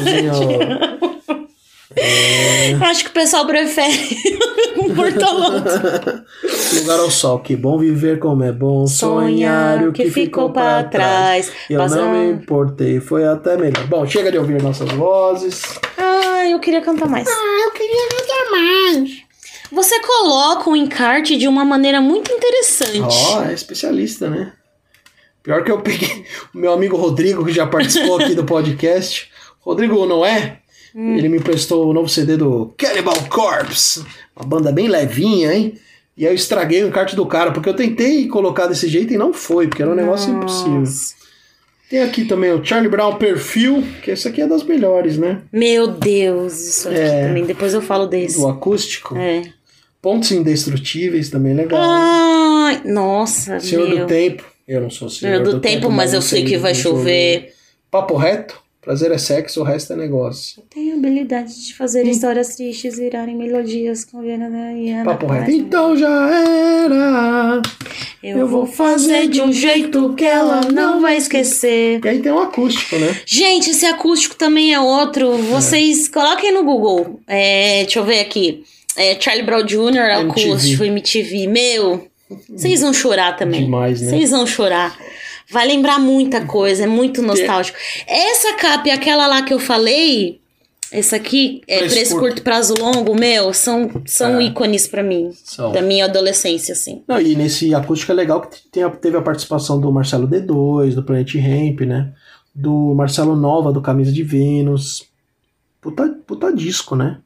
Te 0.04 0.26
amo, 0.26 1.48
Brasil. 1.94 2.84
Acho 2.84 3.04
que 3.04 3.10
o 3.10 3.12
pessoal 3.12 3.46
prefere 3.46 4.16
um 4.78 4.94
portolão. 4.94 5.62
Lugar 6.74 7.00
ao 7.00 7.10
sol, 7.10 7.40
que 7.40 7.56
bom 7.56 7.78
viver 7.78 8.18
como 8.18 8.44
é 8.44 8.52
bom 8.52 8.86
sonhar 8.86 9.86
o 9.86 9.92
que, 9.92 10.10
ficou 10.10 10.50
para 10.50 10.84
trás. 10.84 11.50
Eu 11.68 11.80
Passar- 11.80 11.96
não 11.96 12.12
me 12.12 12.32
importei, 12.32 13.00
foi 13.00 13.26
até 13.26 13.56
melhor. 13.56 13.86
Bom, 13.86 14.06
chega 14.06 14.30
de 14.30 14.38
ouvir 14.38 14.62
nossas 14.62 14.90
vozes. 14.92 15.62
Ah, 15.98 16.48
eu 16.48 16.60
queria 16.60 16.80
cantar 16.80 17.08
mais. 17.08 17.26
Ah, 17.28 17.64
eu 17.64 17.72
queria 17.72 18.08
cantar 18.08 18.50
mais. 18.50 19.30
Você 19.72 20.00
coloca 20.00 20.68
o 20.68 20.76
encarte 20.76 21.36
de 21.36 21.46
uma 21.46 21.64
maneira 21.64 22.00
muito 22.00 22.32
interessante. 22.32 23.16
Ó, 23.32 23.44
é 23.44 23.52
especialista, 23.52 24.28
né? 24.28 24.52
Pior 25.42 25.64
que 25.64 25.70
eu 25.70 25.80
peguei 25.80 26.24
o 26.54 26.58
meu 26.58 26.72
amigo 26.72 26.96
Rodrigo, 26.96 27.44
que 27.44 27.52
já 27.52 27.66
participou 27.66 28.18
aqui 28.18 28.34
do 28.34 28.44
podcast. 28.44 29.30
Rodrigo 29.60 29.94
Noé, 30.94 31.18
ele 31.18 31.28
me 31.28 31.38
emprestou 31.38 31.88
o 31.88 31.92
novo 31.92 32.08
CD 32.08 32.36
do 32.36 32.72
Cannibal 32.76 33.16
Corpse. 33.28 34.04
Uma 34.36 34.46
banda 34.46 34.72
bem 34.72 34.88
levinha, 34.88 35.54
hein? 35.54 35.74
E 36.16 36.26
aí 36.26 36.32
eu 36.32 36.36
estraguei 36.36 36.82
o 36.84 36.88
encarte 36.88 37.16
do 37.16 37.24
cara, 37.26 37.50
porque 37.52 37.68
eu 37.68 37.74
tentei 37.74 38.26
colocar 38.28 38.66
desse 38.66 38.88
jeito 38.88 39.12
e 39.12 39.16
não 39.16 39.32
foi, 39.32 39.68
porque 39.68 39.82
era 39.82 39.90
um 39.90 39.94
negócio 39.94 40.32
Nossa. 40.32 40.66
impossível. 40.68 41.20
Tem 41.88 42.02
aqui 42.02 42.24
também 42.24 42.52
o 42.52 42.64
Charlie 42.64 42.88
Brown 42.90 43.16
Perfil, 43.16 43.82
que 44.02 44.10
esse 44.12 44.28
aqui 44.28 44.40
é 44.42 44.46
das 44.46 44.62
melhores, 44.62 45.16
né? 45.18 45.42
Meu 45.52 45.88
Deus, 45.88 46.60
isso 46.60 46.88
aqui 46.88 46.98
É. 46.98 47.26
também. 47.26 47.44
Depois 47.44 47.74
eu 47.74 47.82
falo 47.82 48.06
desse. 48.06 48.38
Do 48.38 48.46
acústico. 48.48 49.16
É. 49.16 49.42
Pontos 50.00 50.30
Indestrutíveis, 50.30 51.30
também 51.30 51.54
legal. 51.54 51.80
Ai, 51.82 52.80
nossa, 52.84 53.58
Senhor 53.58 53.88
meu. 53.88 53.98
do 54.00 54.06
Tempo. 54.06 54.44
Eu 54.68 54.80
não 54.80 54.88
sou 54.90 55.10
Senhor 55.10 55.38
Senhor 55.38 55.42
do, 55.42 55.60
tempo, 55.60 55.90
mas 55.90 56.14
eu 56.14 56.22
sei 56.22 56.44
que 56.44 56.56
vai 56.56 56.74
chover. 56.76 57.52
Papo 57.90 58.16
reto. 58.16 58.56
Prazer 58.82 59.12
é 59.12 59.18
sexo, 59.18 59.60
o 59.60 59.62
resto 59.62 59.92
é 59.92 59.96
negócio. 59.96 60.62
Eu 60.62 60.64
tenho 60.70 60.94
a 60.94 60.96
habilidade 60.96 61.66
de 61.66 61.74
fazer 61.74 62.06
histórias 62.06 62.56
tristes 62.56 62.96
virarem 62.96 63.36
melodias 63.36 64.06
com 64.06 64.22
Viana 64.22 64.72
e 64.72 64.90
Ana 64.90 65.04
Papo 65.04 65.26
reto. 65.26 65.50
Então 65.50 65.94
já 65.94 66.08
era. 66.08 67.60
Eu 68.22 68.48
vou 68.48 68.66
fazer 68.66 69.28
de 69.28 69.42
um 69.42 69.52
jeito 69.52 70.14
que 70.14 70.24
ela 70.24 70.62
não 70.72 71.02
vai 71.02 71.18
esquecer. 71.18 72.00
E 72.02 72.08
aí 72.08 72.20
tem 72.20 72.32
um 72.32 72.38
acústico, 72.38 72.96
né? 72.96 73.20
Gente, 73.26 73.68
esse 73.70 73.84
acústico 73.84 74.34
também 74.34 74.72
é 74.72 74.80
outro. 74.80 75.36
Vocês 75.36 76.08
coloquem 76.08 76.52
no 76.52 76.64
Google. 76.64 77.20
É, 77.26 77.82
deixa 77.82 77.98
eu 77.98 78.04
ver 78.04 78.20
aqui. 78.20 78.64
É, 78.96 79.18
Charlie 79.20 79.44
Brown 79.44 79.64
Jr. 79.64 80.26
acústico, 80.26 80.84
MTV. 80.84 81.46
Meu, 81.46 82.08
vocês 82.48 82.80
vão 82.80 82.94
chorar 82.94 83.36
também. 83.36 83.64
Demais, 83.64 84.00
né? 84.00 84.08
Vocês 84.10 84.30
vão 84.30 84.46
chorar. 84.46 84.96
Vai 85.50 85.66
lembrar 85.66 85.98
muita 85.98 86.44
coisa, 86.46 86.84
é 86.84 86.86
muito 86.86 87.22
nostálgico. 87.22 87.76
Essa 88.06 88.54
capa 88.54 88.88
e 88.88 88.90
aquela 88.90 89.26
lá 89.26 89.42
que 89.42 89.52
eu 89.52 89.58
falei, 89.58 90.40
essa 90.92 91.16
aqui, 91.16 91.60
é 91.68 91.78
Preço 91.78 91.94
Preço 91.94 92.10
Curto. 92.12 92.26
Curto, 92.26 92.42
Prazo 92.42 92.74
Longo, 92.78 93.14
meu, 93.18 93.52
são, 93.52 93.90
são 94.06 94.38
É. 94.40 94.44
ícones 94.44 94.86
pra 94.86 95.02
mim. 95.02 95.30
São. 95.44 95.72
Da 95.72 95.82
minha 95.82 96.04
adolescência, 96.04 96.72
assim. 96.72 97.02
Não, 97.06 97.20
e 97.20 97.34
nesse 97.34 97.74
acústico 97.74 98.12
é 98.12 98.14
legal 98.14 98.40
que 98.42 98.58
tem 98.70 98.82
a- 98.82 98.90
teve 98.90 99.16
a 99.16 99.22
participação 99.22 99.80
do 99.80 99.90
Marcelo 99.92 100.26
D2, 100.28 100.94
do 100.94 101.02
Planet 101.02 101.34
Ramp, 101.36 101.80
né? 101.80 102.12
Do 102.54 102.94
Marcelo 102.94 103.36
Nova, 103.36 103.72
do 103.72 103.80
Camisa 103.80 104.10
de 104.12 104.22
Vênus. 104.22 105.04
Puta, 105.80 106.08
puta 106.26 106.52
disco, 106.52 106.94
né? 106.96 107.18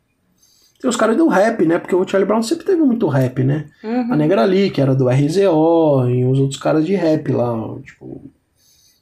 Tem 0.85 0.89
os 0.91 0.97
caras 0.97 1.17
do 1.17 1.29
rap, 1.29 1.65
né? 1.65 1.79
Porque 1.79 1.95
o 1.95 2.07
Charlie 2.07 2.29
Brown 2.29 2.43
sempre 2.43 2.67
teve 2.67 2.83
muito 2.83 3.09
rap, 3.09 3.43
né? 3.43 3.71
Uhum. 3.83 4.13
A 4.13 4.17
Negra 4.17 4.45
Lee, 4.45 4.69
que 4.69 4.83
era 4.83 4.95
do 4.95 5.09
RZO, 5.09 6.11
e 6.11 6.27
os 6.27 6.39
outros 6.39 6.61
caras 6.61 6.85
de 6.85 6.95
rap 6.95 7.33
lá, 7.33 7.57
tipo, 7.83 8.31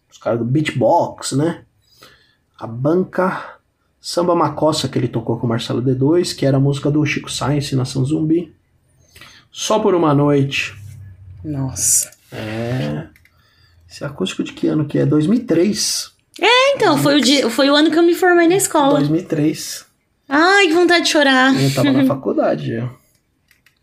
os 0.08 0.16
caras 0.16 0.38
do 0.38 0.44
Beatbox, 0.44 1.32
né? 1.32 1.62
A 2.56 2.68
Banca 2.68 3.56
Samba 4.00 4.32
Macossa, 4.32 4.86
que 4.86 4.96
ele 4.96 5.08
tocou 5.08 5.36
com 5.40 5.46
o 5.46 5.48
Marcelo 5.48 5.82
D2, 5.82 6.36
que 6.36 6.46
era 6.46 6.58
a 6.58 6.60
música 6.60 6.88
do 6.88 7.04
Chico 7.04 7.28
Science, 7.28 7.74
Nação 7.74 8.04
Zumbi. 8.04 8.54
Só 9.50 9.80
por 9.80 9.92
uma 9.96 10.14
noite. 10.14 10.76
Nossa. 11.42 12.12
É. 12.30 13.08
Esse 13.90 14.04
acústico 14.04 14.44
de 14.44 14.52
que 14.52 14.68
ano 14.68 14.84
que 14.84 15.00
é? 15.00 15.04
2003. 15.04 16.12
Então, 16.76 16.96
foi 16.96 17.16
o, 17.16 17.20
dia, 17.20 17.50
foi 17.50 17.68
o 17.68 17.74
ano 17.74 17.90
que 17.90 17.98
eu 17.98 18.04
me 18.04 18.14
formei 18.14 18.46
na 18.46 18.54
escola. 18.54 19.00
2003. 19.00 19.90
Ai, 20.28 20.66
que 20.68 20.72
vontade 20.74 21.04
de 21.04 21.10
chorar. 21.10 21.54
Eu 21.60 21.74
tava 21.74 21.92
na 21.92 22.04
faculdade 22.06 22.76
já. 22.76 22.90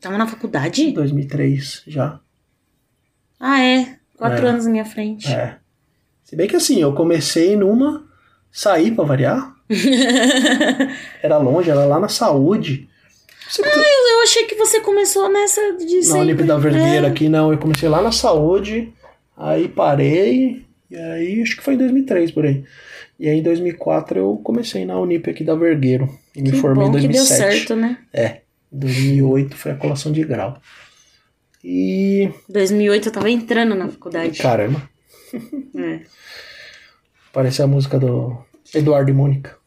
Tava 0.02 0.18
na 0.18 0.28
faculdade? 0.28 0.92
2003 0.92 1.84
já. 1.88 2.20
Ah, 3.40 3.62
é. 3.62 3.98
Quatro 4.18 4.46
É. 4.46 4.50
anos 4.50 4.66
na 4.66 4.72
minha 4.72 4.86
frente. 4.86 5.28
É. 5.32 5.58
Se 6.24 6.36
bem 6.36 6.48
que 6.48 6.56
assim, 6.56 6.82
eu 6.82 6.94
comecei 6.94 7.56
numa, 7.56 8.06
saí 8.52 8.92
pra 8.92 9.04
variar. 9.04 9.54
Era 11.22 11.38
longe, 11.38 11.70
era 11.70 11.86
lá 11.86 12.00
na 12.00 12.08
saúde. 12.10 12.90
Você 13.48 13.62
Eu 13.62 14.22
achei 14.24 14.46
que 14.46 14.56
você 14.56 14.80
começou 14.82 15.32
nessa 15.32 15.62
de 15.78 15.96
na 15.98 16.02
sempre. 16.04 16.20
Unip 16.22 16.44
da 16.44 16.58
Vergueira 16.58 17.08
É. 17.08 17.10
aqui, 17.10 17.30
não. 17.30 17.52
Eu 17.52 17.58
comecei 17.58 17.88
lá 17.90 18.02
na 18.02 18.12
saúde, 18.12 18.94
aí 19.38 19.68
parei, 19.68 20.66
e 20.90 20.96
aí 20.96 21.42
acho 21.42 21.56
que 21.58 21.64
foi 21.64 21.74
em 21.76 21.78
2003 21.78 22.32
por 22.32 22.46
aí. 22.46 22.64
E 23.20 23.28
aí 23.28 23.40
em 23.40 23.44
2004 23.44 24.20
eu 24.20 24.38
comecei 24.44 24.86
na 24.86 24.98
Unip 25.00 25.30
aqui 25.30 25.44
da 25.44 25.56
Vergueiro. 25.56 26.10
E 26.36 26.42
me 26.42 26.52
Que 26.52 26.58
formei 26.58 26.88
em 26.88 26.92
bom 26.92 26.98
que 26.98 27.08
2007. 27.08 27.40
deu 27.40 27.52
certo, 27.52 27.76
né? 27.76 27.98
É, 28.14 28.42
2008 28.72 29.56
foi 29.58 29.72
a 29.74 29.76
colação 29.76 30.12
de 30.12 30.24
grau. 30.24 30.58
E. 31.64 32.32
2008 32.48 33.10
eu 33.10 33.12
tava 33.12 33.30
entrando 33.30 33.76
na 33.76 33.90
faculdade. 33.90 34.40
Caramba, 34.40 34.82
É. 35.78 36.00
parece 37.34 37.62
a 37.62 37.68
música 37.68 38.00
do 38.00 38.38
Eduardo 38.74 39.12
e 39.12 39.14
Mônica. 39.14 39.58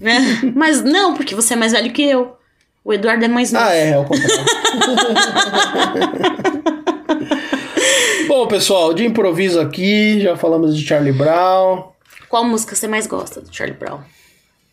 É. 0.00 0.46
Mas 0.54 0.82
não, 0.82 1.14
porque 1.14 1.34
você 1.34 1.52
é 1.54 1.56
mais 1.56 1.72
velho 1.72 1.92
que 1.92 2.02
eu. 2.02 2.36
O 2.84 2.92
Eduardo 2.94 3.24
é 3.24 3.28
mais 3.28 3.52
novo. 3.52 3.64
Ah, 3.66 3.74
é, 3.74 3.90
é 3.90 3.98
o 3.98 4.04
contrário. 4.06 4.44
Bom, 8.28 8.46
pessoal, 8.46 8.94
de 8.94 9.04
improviso 9.04 9.60
aqui, 9.60 10.20
já 10.20 10.36
falamos 10.36 10.76
de 10.76 10.86
Charlie 10.86 11.12
Brown. 11.12 11.88
Qual 12.28 12.44
música 12.44 12.74
você 12.76 12.86
mais 12.86 13.06
gosta 13.06 13.40
do 13.40 13.54
Charlie 13.54 13.76
Brown? 13.78 14.00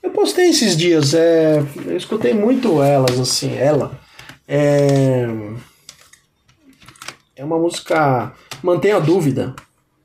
Eu 0.03 0.11
postei 0.11 0.49
esses 0.49 0.75
dias, 0.77 1.13
é, 1.13 1.63
eu 1.85 1.97
escutei 1.97 2.33
muito 2.33 2.81
elas, 2.81 3.19
assim, 3.19 3.55
ela. 3.57 3.99
É, 4.47 5.25
é 7.35 7.43
uma 7.43 7.57
música. 7.57 8.31
Mantenha 8.61 8.97
a 8.97 8.99
dúvida. 8.99 9.55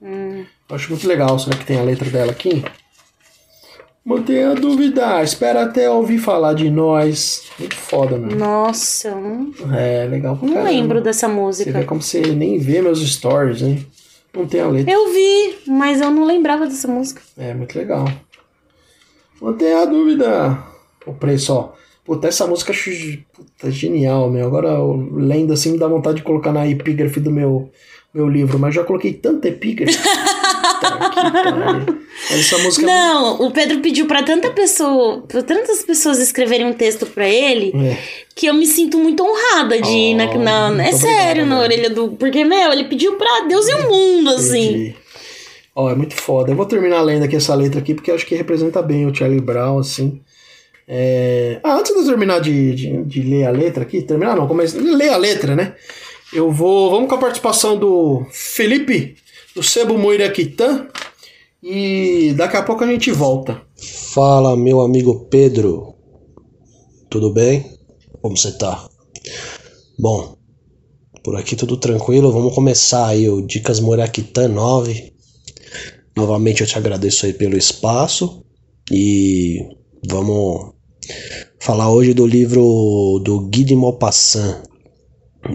Hum. 0.01 0.45
Eu 0.69 0.77
acho 0.77 0.89
muito 0.91 1.07
legal, 1.07 1.39
será 1.39 1.57
que 1.57 1.65
tem 1.67 1.79
a 1.79 1.83
letra 1.83 2.09
dela 2.09 2.33
aqui? 2.33 2.65
Mantenha 4.03 4.53
a 4.53 4.55
dúvida, 4.55 5.23
espera 5.23 5.65
até 5.65 5.91
ouvir 5.91 6.19
falar 6.19 6.55
de 6.55 6.71
nós. 6.71 7.45
Muito 7.59 7.77
foda, 7.77 8.17
meu. 8.17 8.35
Nossa, 8.37 9.15
não, 9.15 9.53
É, 9.77 10.07
legal 10.07 10.39
não 10.41 10.49
caramba. 10.55 10.71
lembro 10.71 11.01
dessa 11.03 11.29
Você 11.29 11.35
música. 11.35 11.73
vê 11.73 11.85
como 11.85 12.01
você 12.01 12.21
nem 12.23 12.59
vê 12.59 12.81
meus 12.81 13.01
stories, 13.07 13.61
hein? 13.61 13.87
Não 14.35 14.47
tem 14.47 14.61
a 14.61 14.69
letra. 14.69 14.93
Eu 14.93 15.13
vi, 15.13 15.59
mas 15.67 16.01
eu 16.01 16.11
não 16.11 16.25
lembrava 16.25 16.67
dessa 16.67 16.87
música. 16.87 17.21
É, 17.37 17.53
muito 17.53 17.77
legal. 17.77 18.07
Mantenha 19.41 19.83
a 19.83 19.85
dúvida. 19.85 20.59
O 21.07 21.15
preço, 21.15 21.53
ó. 21.55 21.73
Puta, 22.05 22.29
essa 22.29 22.47
música 22.47 22.73
acho 22.73 22.91
puta, 23.33 23.71
genial, 23.71 24.31
meu. 24.31 24.47
Agora, 24.47 24.79
lendo 25.13 25.53
assim, 25.53 25.73
me 25.73 25.79
dá 25.79 25.87
vontade 25.89 26.19
de 26.19 26.23
colocar 26.23 26.53
na 26.53 26.67
epígrafe 26.67 27.21
do 27.21 27.31
meu, 27.31 27.71
meu 28.13 28.29
livro. 28.29 28.59
Mas 28.59 28.75
já 28.75 28.85
coloquei 28.85 29.13
tanta 29.13 29.49
epígrafe. 29.49 29.99
essa 32.31 32.59
música 32.59 32.83
é 32.83 32.87
Não, 32.87 33.41
o 33.43 33.51
Pedro 33.51 33.81
pediu 33.81 34.07
pra 34.07 34.23
tanta 34.23 34.51
pessoa, 34.51 35.23
pra 35.27 35.43
tantas 35.43 35.83
pessoas 35.83 36.19
escreverem 36.19 36.67
um 36.67 36.73
texto 36.73 37.07
pra 37.07 37.29
ele, 37.29 37.73
É. 37.75 37.99
que 38.35 38.47
eu 38.47 38.55
me 38.55 38.67
sinto 38.67 38.99
muito 38.99 39.23
honrada 39.23 39.81
de 39.81 39.91
ir 39.91 40.15
na, 40.15 40.31
Oh, 40.31 40.39
na- 40.39 40.87
é 40.87 40.93
sério, 40.93 41.45
obrigado, 41.45 41.49
na 41.49 41.57
velho. 41.61 41.63
orelha 41.73 41.91
do, 41.91 42.09
porque 42.13 42.45
meu, 42.45 42.73
ele 42.73 42.85
pediu 42.85 43.15
pra 43.17 43.41
Deus 43.49 43.67
e 43.69 43.75
o 43.75 43.89
mundo 43.89 44.31
assim. 44.31 44.95
Ó, 45.75 45.91
é 45.91 45.95
muito 45.95 46.15
foda. 46.15 46.51
Eu 46.51 46.57
vou 46.57 46.67
terminar 46.67 47.01
lendo 47.03 47.25
aqui 47.25 47.37
essa 47.37 47.55
letra 47.55 47.81
aqui, 47.81 47.95
porque 47.95 48.11
eu 48.11 48.15
acho 48.15 48.27
que 48.27 48.35
representa 48.35 48.83
bem 48.83 49.07
o 49.07 49.15
Charlie 49.15 49.41
Brown, 49.41 49.79
assim. 49.79 50.21
É... 50.87 51.61
Ah, 51.63 51.75
antes 51.77 51.93
de 51.93 51.99
eu 52.01 52.05
terminar 52.07 52.41
de, 52.41 52.75
de, 52.75 53.05
de 53.05 53.23
ler 53.23 53.45
a 53.47 53.51
letra 53.51 53.85
aqui, 53.85 54.03
terminar 54.03 54.35
não, 54.37 54.49
começa 54.49 54.77
ler 54.81 55.11
a 55.11 55.17
letra, 55.17 55.55
né? 55.55 55.75
Eu 56.33 56.51
vou. 56.51 56.91
Vamos 56.91 57.09
com 57.09 57.15
a 57.15 57.19
participação 57.19 57.77
do 57.77 58.27
Felipe, 58.31 59.17
do 59.55 59.63
Sebo 59.63 59.99
Moiraquitã. 59.99 60.89
E 61.63 62.33
daqui 62.37 62.57
a 62.57 62.63
pouco 62.63 62.85
a 62.85 62.87
gente 62.87 63.11
volta. 63.11 63.61
Fala, 64.15 64.57
meu 64.57 64.81
amigo 64.81 65.27
Pedro. 65.27 65.95
Tudo 67.11 67.31
bem? 67.33 67.79
Como 68.23 68.37
você 68.37 68.57
tá? 68.57 68.89
Bom, 69.99 70.37
por 71.23 71.37
aqui 71.37 71.55
tudo 71.55 71.77
tranquilo. 71.77 72.33
Vamos 72.33 72.55
começar 72.55 73.07
aí 73.09 73.29
o 73.29 73.43
Dicas 73.43 73.81
Moraquitã 73.81 74.49
9. 74.49 75.13
Novamente 76.17 76.63
eu 76.63 76.67
te 76.67 76.79
agradeço 76.79 77.27
aí 77.27 77.33
pelo 77.33 77.57
espaço 77.57 78.45
e 78.91 79.59
vamos 80.09 80.73
falar 81.59 81.93
hoje 81.93 82.15
do 82.15 82.27
livro 82.27 83.21
do 83.23 83.49
Guy 83.49 83.65
de 83.65 83.77
Maupassant. 83.77 84.63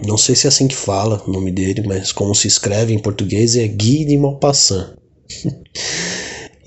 Não 0.06 0.16
sei 0.16 0.34
se 0.34 0.46
é 0.46 0.48
assim 0.48 0.66
que 0.66 0.76
fala 0.76 1.22
o 1.26 1.30
nome 1.30 1.50
dele, 1.52 1.82
mas 1.86 2.12
como 2.12 2.34
se 2.34 2.48
escreve 2.48 2.92
em 2.92 2.98
português 2.98 3.56
é 3.56 3.66
Guy 3.66 4.04
de 4.04 4.16
Maupassant. 4.16 4.96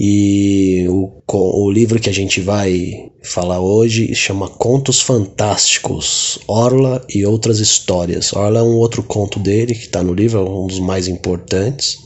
E 0.02 0.88
o, 0.88 1.22
o 1.28 1.70
livro 1.70 2.00
que 2.00 2.10
a 2.10 2.14
gente 2.14 2.40
vai 2.40 3.12
falar 3.22 3.60
hoje 3.60 4.16
chama 4.16 4.48
Contos 4.48 5.02
Fantásticos, 5.02 6.40
Orla 6.48 7.06
e 7.14 7.26
Outras 7.26 7.60
Histórias. 7.60 8.32
Orla 8.32 8.60
é 8.60 8.64
um 8.64 8.78
outro 8.78 9.04
conto 9.04 9.40
dele 9.40 9.76
que 9.76 9.82
está 9.82 10.02
no 10.02 10.14
livro, 10.14 10.40
é 10.40 10.50
um 10.50 10.68
dos 10.68 10.80
mais 10.80 11.10
importantes. 11.10 11.98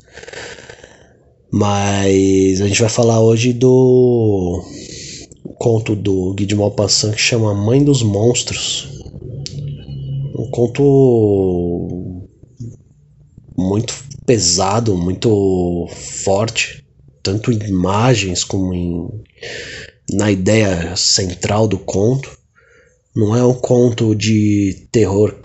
Mas 1.51 2.61
a 2.61 2.67
gente 2.67 2.81
vai 2.81 2.89
falar 2.89 3.21
hoje 3.21 3.53
do 3.53 4.63
conto 5.59 5.95
do 5.95 6.33
Guy 6.33 6.47
de 6.47 6.55
Maupassant 6.55 7.13
que 7.13 7.21
chama 7.21 7.53
Mãe 7.53 7.83
dos 7.83 8.01
Monstros. 8.01 9.02
Um 10.36 10.49
conto 10.49 12.27
muito 13.55 13.93
pesado, 14.25 14.97
muito 14.97 15.88
forte, 16.23 16.84
tanto 17.21 17.51
em 17.51 17.59
imagens 17.67 18.43
como 18.43 18.73
em, 18.73 19.07
na 20.11 20.31
ideia 20.31 20.95
central 20.95 21.67
do 21.67 21.77
conto. 21.77 22.36
Não 23.15 23.36
é 23.36 23.43
um 23.43 23.53
conto 23.53 24.15
de 24.15 24.88
terror 24.91 25.39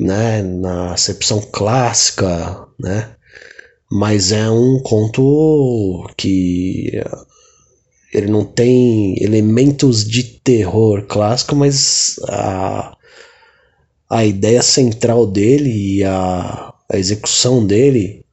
né, 0.00 0.42
na 0.42 0.92
acepção 0.92 1.40
clássica, 1.40 2.66
né? 2.78 3.14
Mas 3.90 4.32
é 4.32 4.50
um 4.50 4.80
conto 4.82 6.10
que 6.16 6.90
ele 8.12 8.26
não 8.26 8.44
tem 8.44 9.22
elementos 9.22 10.04
de 10.04 10.22
terror 10.22 11.06
clássico, 11.06 11.54
mas 11.54 12.16
a, 12.28 12.96
a 14.12 14.26
ideia 14.26 14.62
central 14.62 15.26
dele 15.26 15.70
e 15.70 16.04
a, 16.04 16.74
a 16.90 16.98
execução 16.98 17.66
dele 17.66 18.26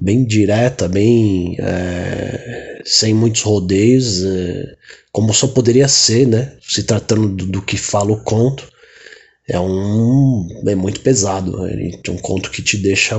bem 0.00 0.24
direta, 0.24 0.86
bem 0.86 1.56
é, 1.58 2.80
sem 2.84 3.12
muitos 3.12 3.42
rodeios, 3.42 4.24
é, 4.24 4.76
como 5.10 5.34
só 5.34 5.48
poderia 5.48 5.88
ser, 5.88 6.28
né? 6.28 6.56
Se 6.62 6.84
tratando 6.84 7.28
do, 7.28 7.46
do, 7.46 7.62
que 7.62 7.76
fala 7.76 8.12
o 8.12 8.22
conto, 8.22 8.70
é 9.48 9.58
um 9.58 10.46
é 10.64 10.76
muito 10.76 11.00
pesado. 11.00 11.66
É 11.66 12.10
um 12.10 12.18
conto 12.18 12.48
que 12.48 12.62
te 12.62 12.76
deixa 12.76 13.18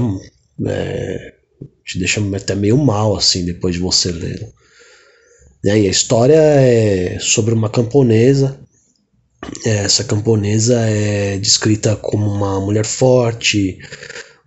é, 0.65 1.33
te 1.85 1.99
deixa 1.99 2.21
até 2.37 2.55
meio 2.55 2.77
mal 2.77 3.17
assim 3.17 3.43
depois 3.43 3.75
de 3.75 3.81
você 3.81 4.13
ler. 4.13 4.47
E 5.61 5.69
a 5.69 5.75
história 5.75 6.39
é 6.39 7.17
sobre 7.19 7.53
uma 7.53 7.69
camponesa. 7.69 8.57
É, 9.65 9.77
essa 9.77 10.03
camponesa 10.03 10.79
é 10.81 11.37
descrita 11.37 11.95
como 11.95 12.29
uma 12.29 12.59
mulher 12.59 12.85
forte, 12.85 13.77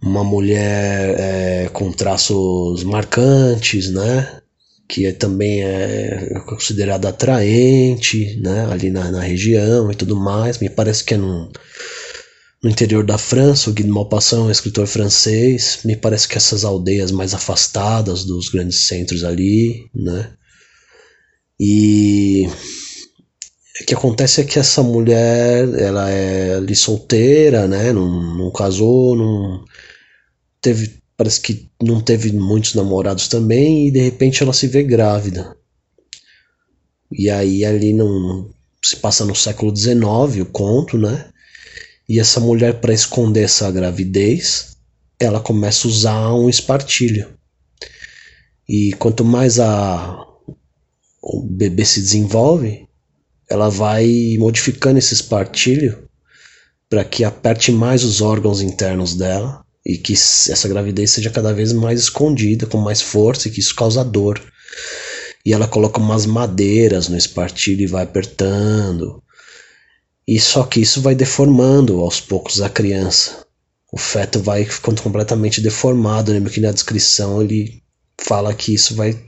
uma 0.02 0.24
mulher 0.24 1.16
é, 1.18 1.68
com 1.72 1.92
traços 1.92 2.82
marcantes, 2.84 3.90
né? 3.90 4.40
Que 4.88 5.06
é, 5.06 5.12
também 5.12 5.62
é 5.62 6.40
considerada 6.46 7.08
atraente, 7.08 8.38
né? 8.42 8.66
Ali 8.70 8.90
na, 8.90 9.10
na 9.10 9.20
região 9.20 9.90
e 9.90 9.94
tudo 9.94 10.16
mais. 10.16 10.58
Me 10.58 10.68
parece 10.68 11.04
que 11.04 11.14
é 11.14 11.16
num, 11.16 11.50
no 12.62 12.70
interior 12.70 13.04
da 13.04 13.18
França. 13.18 13.70
O 13.70 13.72
Guy 13.72 13.84
de 13.84 13.90
Maupassant 13.90 14.40
é 14.40 14.42
um 14.42 14.50
escritor 14.50 14.86
francês. 14.86 15.80
Me 15.84 15.96
parece 15.96 16.28
que 16.28 16.36
essas 16.36 16.64
aldeias 16.64 17.10
mais 17.10 17.34
afastadas 17.34 18.24
dos 18.24 18.48
grandes 18.48 18.86
centros 18.86 19.24
ali, 19.24 19.88
né? 19.94 20.30
E 21.58 22.48
o 23.80 23.84
que 23.84 23.94
acontece 23.94 24.40
é 24.40 24.44
que 24.44 24.58
essa 24.58 24.82
mulher, 24.82 25.66
ela 25.78 26.10
é 26.10 26.56
ali 26.56 26.74
solteira, 26.74 27.66
né? 27.66 27.92
Não, 27.92 28.36
não 28.36 28.52
casou, 28.52 29.16
não 29.16 29.64
teve, 30.60 31.00
parece 31.16 31.40
que 31.40 31.70
não 31.82 32.00
teve 32.00 32.32
muitos 32.32 32.74
namorados 32.74 33.28
também 33.28 33.88
e 33.88 33.90
de 33.90 34.00
repente 34.00 34.42
ela 34.42 34.52
se 34.52 34.66
vê 34.66 34.82
grávida. 34.82 35.56
E 37.10 37.30
aí 37.30 37.64
ali 37.64 37.92
não 37.92 38.50
se 38.82 38.96
passa 38.96 39.24
no 39.24 39.34
século 39.34 39.74
XIX 39.74 40.42
o 40.42 40.46
conto, 40.46 40.98
né? 40.98 41.30
E 42.08 42.18
essa 42.18 42.40
mulher 42.40 42.80
para 42.80 42.92
esconder 42.92 43.44
essa 43.44 43.70
gravidez, 43.70 44.76
ela 45.18 45.40
começa 45.40 45.86
a 45.86 45.90
usar 45.90 46.34
um 46.34 46.48
espartilho. 46.48 47.28
E 48.68 48.92
quanto 48.94 49.24
mais 49.24 49.58
a 49.58 50.26
o 51.22 51.42
bebê 51.42 51.84
se 51.84 52.00
desenvolve, 52.00 52.88
ela 53.50 53.68
vai 53.68 54.36
modificando 54.38 54.98
esse 54.98 55.12
espartilho 55.12 56.08
para 56.88 57.04
que 57.04 57.24
aperte 57.24 57.72
mais 57.72 58.04
os 58.04 58.20
órgãos 58.20 58.62
internos 58.62 59.16
dela 59.16 59.64
e 59.84 59.98
que 59.98 60.12
essa 60.12 60.68
gravidez 60.68 61.10
seja 61.10 61.30
cada 61.30 61.52
vez 61.52 61.72
mais 61.72 62.00
escondida, 62.00 62.66
com 62.66 62.78
mais 62.78 63.02
força 63.02 63.48
e 63.48 63.50
que 63.50 63.60
isso 63.60 63.74
causa 63.74 64.04
dor. 64.04 64.40
E 65.44 65.52
ela 65.52 65.66
coloca 65.66 65.98
umas 65.98 66.26
madeiras 66.26 67.08
no 67.08 67.16
espartilho 67.16 67.82
e 67.82 67.86
vai 67.86 68.04
apertando. 68.04 69.22
E 70.26 70.38
só 70.38 70.62
que 70.64 70.80
isso 70.80 71.00
vai 71.00 71.14
deformando 71.14 72.00
aos 72.00 72.20
poucos 72.20 72.60
a 72.60 72.68
criança. 72.68 73.44
O 73.92 73.98
feto 73.98 74.40
vai 74.40 74.64
ficando 74.64 75.02
completamente 75.02 75.60
deformado. 75.60 76.30
Lembra 76.30 76.52
que 76.52 76.60
na 76.60 76.70
descrição 76.70 77.42
ele 77.42 77.82
fala 78.20 78.54
que 78.54 78.74
isso 78.74 78.94
vai 78.94 79.18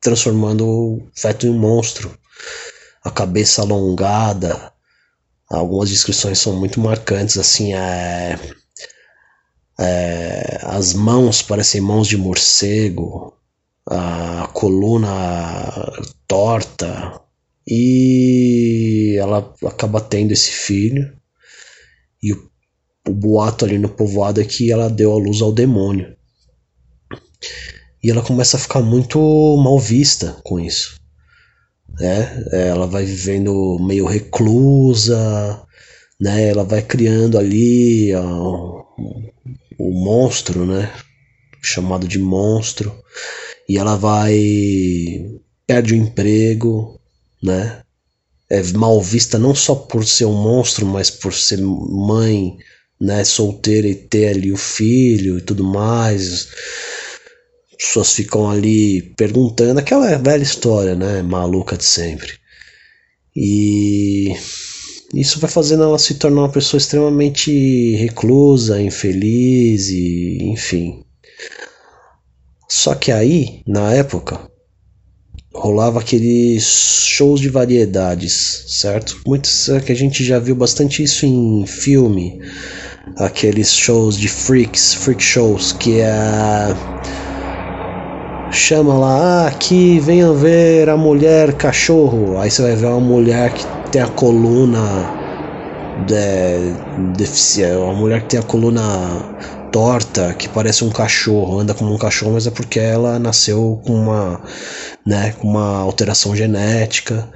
transformando 0.00 0.66
o 0.66 1.08
feto 1.14 1.46
em 1.46 1.50
um 1.50 1.58
monstro. 1.58 2.16
A 3.06 3.10
cabeça 3.12 3.62
alongada. 3.62 4.72
Algumas 5.48 5.88
descrições 5.88 6.40
são 6.40 6.56
muito 6.56 6.80
marcantes, 6.80 7.38
assim, 7.38 7.72
é, 7.72 8.36
é, 9.78 10.58
as 10.64 10.92
mãos 10.92 11.40
parecem 11.40 11.80
mãos 11.80 12.08
de 12.08 12.16
morcego, 12.16 13.32
a 13.88 14.50
coluna 14.52 15.08
torta, 16.26 17.20
e 17.64 19.16
ela 19.20 19.54
acaba 19.64 20.00
tendo 20.00 20.32
esse 20.32 20.50
filho. 20.50 21.16
E 22.20 22.32
o, 22.32 22.50
o 23.06 23.12
boato 23.12 23.64
ali 23.64 23.78
no 23.78 23.88
povoado 23.88 24.40
é 24.40 24.44
que 24.44 24.72
ela 24.72 24.90
deu 24.90 25.12
a 25.12 25.16
luz 25.16 25.40
ao 25.40 25.52
demônio. 25.52 26.16
E 28.02 28.10
ela 28.10 28.22
começa 28.22 28.56
a 28.56 28.60
ficar 28.60 28.80
muito 28.80 29.18
mal 29.62 29.78
vista 29.78 30.40
com 30.42 30.58
isso. 30.58 30.96
Né? 31.98 32.44
Ela 32.52 32.86
vai 32.86 33.04
vivendo 33.04 33.78
meio 33.80 34.06
reclusa, 34.06 35.62
né? 36.20 36.48
Ela 36.48 36.64
vai 36.64 36.82
criando 36.82 37.38
ali 37.38 38.14
o 39.78 39.90
monstro, 39.90 40.66
né? 40.66 40.92
Chamado 41.62 42.06
de 42.06 42.18
monstro. 42.18 42.92
E 43.68 43.78
ela 43.78 43.96
vai 43.96 45.38
perde 45.66 45.94
o 45.94 45.96
emprego, 45.96 47.00
né? 47.42 47.82
É 48.48 48.62
mal 48.74 49.00
vista 49.02 49.38
não 49.38 49.54
só 49.54 49.74
por 49.74 50.06
ser 50.06 50.26
um 50.26 50.34
monstro, 50.34 50.86
mas 50.86 51.10
por 51.10 51.34
ser 51.34 51.58
mãe, 51.60 52.56
né, 53.00 53.24
solteira 53.24 53.88
e 53.88 53.94
ter 53.94 54.28
ali 54.28 54.52
o 54.52 54.56
filho 54.56 55.38
e 55.38 55.42
tudo 55.42 55.64
mais 55.64 56.48
pessoas 57.78 58.12
ficam 58.12 58.50
ali 58.50 59.02
perguntando 59.16 59.80
aquela 59.80 60.16
velha 60.16 60.42
história, 60.42 60.94
né? 60.94 61.22
Maluca 61.22 61.76
de 61.76 61.84
sempre. 61.84 62.32
E 63.34 64.34
isso 65.14 65.38
vai 65.38 65.50
fazendo 65.50 65.82
ela 65.82 65.98
se 65.98 66.14
tornar 66.14 66.42
uma 66.42 66.48
pessoa 66.52 66.78
extremamente 66.78 67.94
reclusa, 67.96 68.80
infeliz 68.80 69.88
e 69.90 70.38
enfim. 70.42 71.04
Só 72.68 72.94
que 72.94 73.12
aí, 73.12 73.62
na 73.66 73.92
época, 73.92 74.50
rolava 75.54 76.00
aqueles 76.00 76.64
shows 76.64 77.40
de 77.40 77.48
variedades, 77.48 78.64
certo? 78.68 79.20
Muitos 79.26 79.68
é 79.68 79.80
que 79.80 79.92
a 79.92 79.94
gente 79.94 80.24
já 80.24 80.38
viu 80.38 80.54
bastante 80.54 81.02
isso 81.02 81.24
em 81.24 81.64
filme, 81.66 82.40
aqueles 83.16 83.72
shows 83.72 84.18
de 84.18 84.28
freaks, 84.28 84.94
freak 84.94 85.22
shows, 85.22 85.72
que 85.72 86.00
é 86.00 86.12
chama 88.56 88.94
lá, 88.94 89.44
ah, 89.44 89.46
aqui 89.48 90.00
venham 90.00 90.34
ver 90.34 90.88
a 90.88 90.96
mulher 90.96 91.52
cachorro. 91.54 92.38
Aí 92.38 92.50
você 92.50 92.62
vai 92.62 92.74
ver 92.74 92.86
uma 92.86 93.00
mulher 93.00 93.52
que 93.52 93.64
tem 93.90 94.02
a 94.02 94.08
coluna 94.08 95.14
de, 96.06 96.72
deficiente, 97.14 97.76
uma 97.76 97.94
mulher 97.94 98.22
que 98.22 98.28
tem 98.28 98.40
a 98.40 98.42
coluna 98.42 98.82
torta, 99.70 100.34
que 100.34 100.48
parece 100.48 100.84
um 100.84 100.90
cachorro, 100.90 101.60
anda 101.60 101.74
como 101.74 101.94
um 101.94 101.98
cachorro, 101.98 102.32
mas 102.32 102.46
é 102.46 102.50
porque 102.50 102.80
ela 102.80 103.18
nasceu 103.18 103.80
com 103.84 103.94
uma, 103.94 104.40
né, 105.06 105.32
com 105.32 105.48
uma 105.48 105.78
alteração 105.78 106.34
genética. 106.34 107.28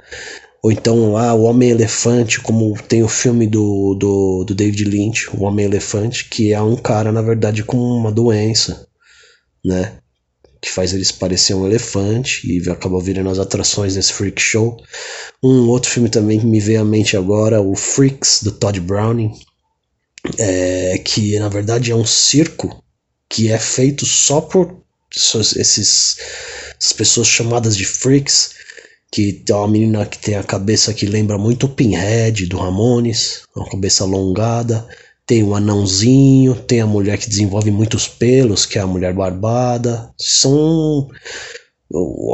Ou 0.63 0.71
então 0.71 1.11
lá 1.13 1.33
o 1.33 1.43
Homem-Elefante, 1.43 2.39
como 2.39 2.73
tem 2.87 3.03
o 3.03 3.07
filme 3.07 3.47
do, 3.47 3.95
do, 3.95 4.43
do 4.43 4.55
David 4.55 4.85
Lynch, 4.85 5.29
o 5.35 5.43
Homem-Elefante, 5.43 6.29
que 6.29 6.53
é 6.53 6.61
um 6.61 6.75
cara, 6.75 7.11
na 7.11 7.21
verdade, 7.21 7.63
com 7.63 7.77
uma 7.77 8.11
doença, 8.11 8.87
né? 9.63 10.00
Que 10.61 10.69
faz 10.69 10.93
eles 10.93 11.11
parecer 11.11 11.55
um 11.55 11.65
elefante 11.65 12.47
e 12.47 12.69
acaba 12.69 13.01
virando 13.01 13.29
as 13.29 13.39
atrações 13.39 13.95
desse 13.95 14.13
freak 14.13 14.39
show. 14.39 14.77
Um 15.43 15.67
outro 15.67 15.89
filme 15.89 16.07
também 16.07 16.39
que 16.39 16.45
me 16.45 16.59
veio 16.59 16.81
à 16.81 16.85
mente 16.85 17.17
agora, 17.17 17.59
o 17.59 17.75
Freaks 17.75 18.43
do 18.43 18.51
Todd 18.51 18.79
Browning, 18.79 19.31
é, 20.37 20.99
que 21.03 21.39
na 21.39 21.49
verdade 21.49 21.91
é 21.91 21.95
um 21.95 22.05
circo 22.05 22.83
que 23.27 23.51
é 23.51 23.57
feito 23.57 24.05
só 24.05 24.39
por 24.39 24.81
esses 25.11 26.17
essas 26.79 26.93
pessoas 26.93 27.27
chamadas 27.27 27.75
de 27.75 27.85
freaks 27.85 28.51
que 29.11 29.33
tem 29.33 29.55
uma 29.55 29.67
menina 29.67 30.05
que 30.05 30.17
tem 30.17 30.35
a 30.35 30.43
cabeça 30.43 30.93
que 30.93 31.05
lembra 31.05 31.37
muito 31.37 31.65
o 31.65 31.69
Pinhead 31.69 32.45
do 32.45 32.57
Ramones, 32.57 33.43
uma 33.55 33.69
cabeça 33.69 34.03
alongada, 34.03 34.87
tem 35.31 35.43
o 35.43 35.55
anãozinho, 35.55 36.55
tem 36.55 36.81
a 36.81 36.85
mulher 36.85 37.17
que 37.17 37.29
desenvolve 37.29 37.71
muitos 37.71 38.05
pelos, 38.05 38.65
que 38.65 38.77
é 38.77 38.81
a 38.81 38.85
mulher 38.85 39.13
barbada. 39.13 40.11
São 40.17 41.07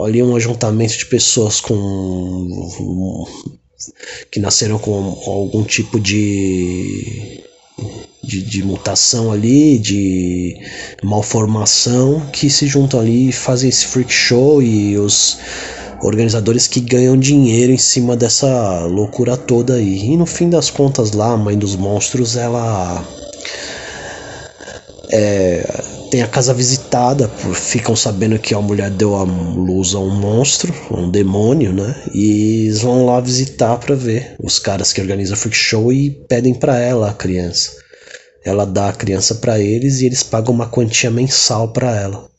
ali 0.04 0.24
um 0.24 0.36
ajuntamento 0.36 0.98
de 0.98 1.06
pessoas 1.06 1.62
com 1.62 3.28
que 4.32 4.40
nasceram 4.40 4.80
com 4.80 5.16
algum 5.28 5.64
tipo 5.64 6.00
de, 6.00 7.44
de, 8.24 8.42
de, 8.42 8.64
mutação 8.64 9.32
ali, 9.32 9.78
de 9.78 10.58
malformação, 11.04 12.28
que 12.34 12.50
se 12.50 12.66
juntam 12.66 13.00
ali 13.00 13.30
e 13.30 13.32
fazem 13.32 13.70
esse 13.70 13.86
freak 13.86 14.12
show 14.12 14.60
e 14.60 14.98
os 14.98 15.38
organizadores 16.02 16.68
que 16.68 16.80
ganham 16.80 17.18
dinheiro 17.18 17.72
em 17.72 17.78
cima 17.78 18.16
dessa 18.16 18.86
loucura 18.86 19.36
toda 19.36 19.76
aí. 19.76 20.06
E 20.06 20.18
no 20.18 20.26
fim 20.26 20.50
das 20.50 20.70
contas 20.70 21.12
lá, 21.12 21.32
a 21.32 21.38
mãe 21.38 21.58
dos 21.58 21.76
monstros, 21.76 22.36
ela 22.36 23.04
é, 25.12 25.66
tem 26.12 26.22
a 26.22 26.28
casa 26.28 26.54
visitada, 26.54 27.28
ficam 27.28 27.96
sabendo 27.96 28.40
que 28.40 28.54
a 28.54 28.62
mulher 28.62 28.90
deu 28.90 29.16
a 29.16 29.24
luz 29.24 29.96
a 29.96 30.00
um 30.00 30.10
monstro, 30.10 30.74
um 30.92 31.10
demônio, 31.10 31.74
né? 31.74 31.96
E 32.14 32.66
eles 32.66 32.82
vão 32.82 33.06
lá 33.06 33.20
visitar 33.20 33.78
para 33.78 33.96
ver 33.96 34.36
os 34.42 34.60
caras 34.60 34.94
que 34.94 35.02
organizam 35.02 35.36
o 35.36 35.40
freak 35.40 35.56
show 35.56 35.92
e 35.92 36.10
pedem 36.10 36.54
para 36.54 36.78
ela 36.80 37.10
a 37.10 37.14
criança. 37.14 37.72
Ela 38.46 38.66
dá 38.66 38.90
a 38.90 38.94
criança 38.94 39.36
para 39.36 39.60
eles 39.60 40.00
e 40.00 40.06
eles 40.06 40.24
pagam 40.24 40.54
uma 40.54 40.68
quantia 40.68 41.12
mensal 41.12 41.74
para 41.74 41.96
ela. 41.96 42.37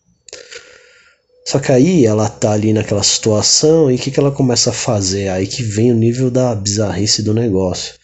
Só 1.49 1.59
que 1.59 1.73
aí 1.73 2.05
ela 2.05 2.29
tá 2.29 2.53
ali 2.53 2.75
naquela 2.75 3.03
situação 3.03 3.91
e 3.91 3.95
o 3.95 3.99
que, 3.99 4.11
que 4.11 4.21
ela 4.21 4.31
começa 4.31 4.69
a 4.69 4.73
fazer? 4.75 5.31
Aí 5.31 5.47
que 5.47 5.63
vem 5.63 5.91
o 5.91 5.97
nível 5.97 6.31
da 6.31 6.55
bizarrice 6.55 7.23
do 7.23 7.33
negócio. 7.33 7.95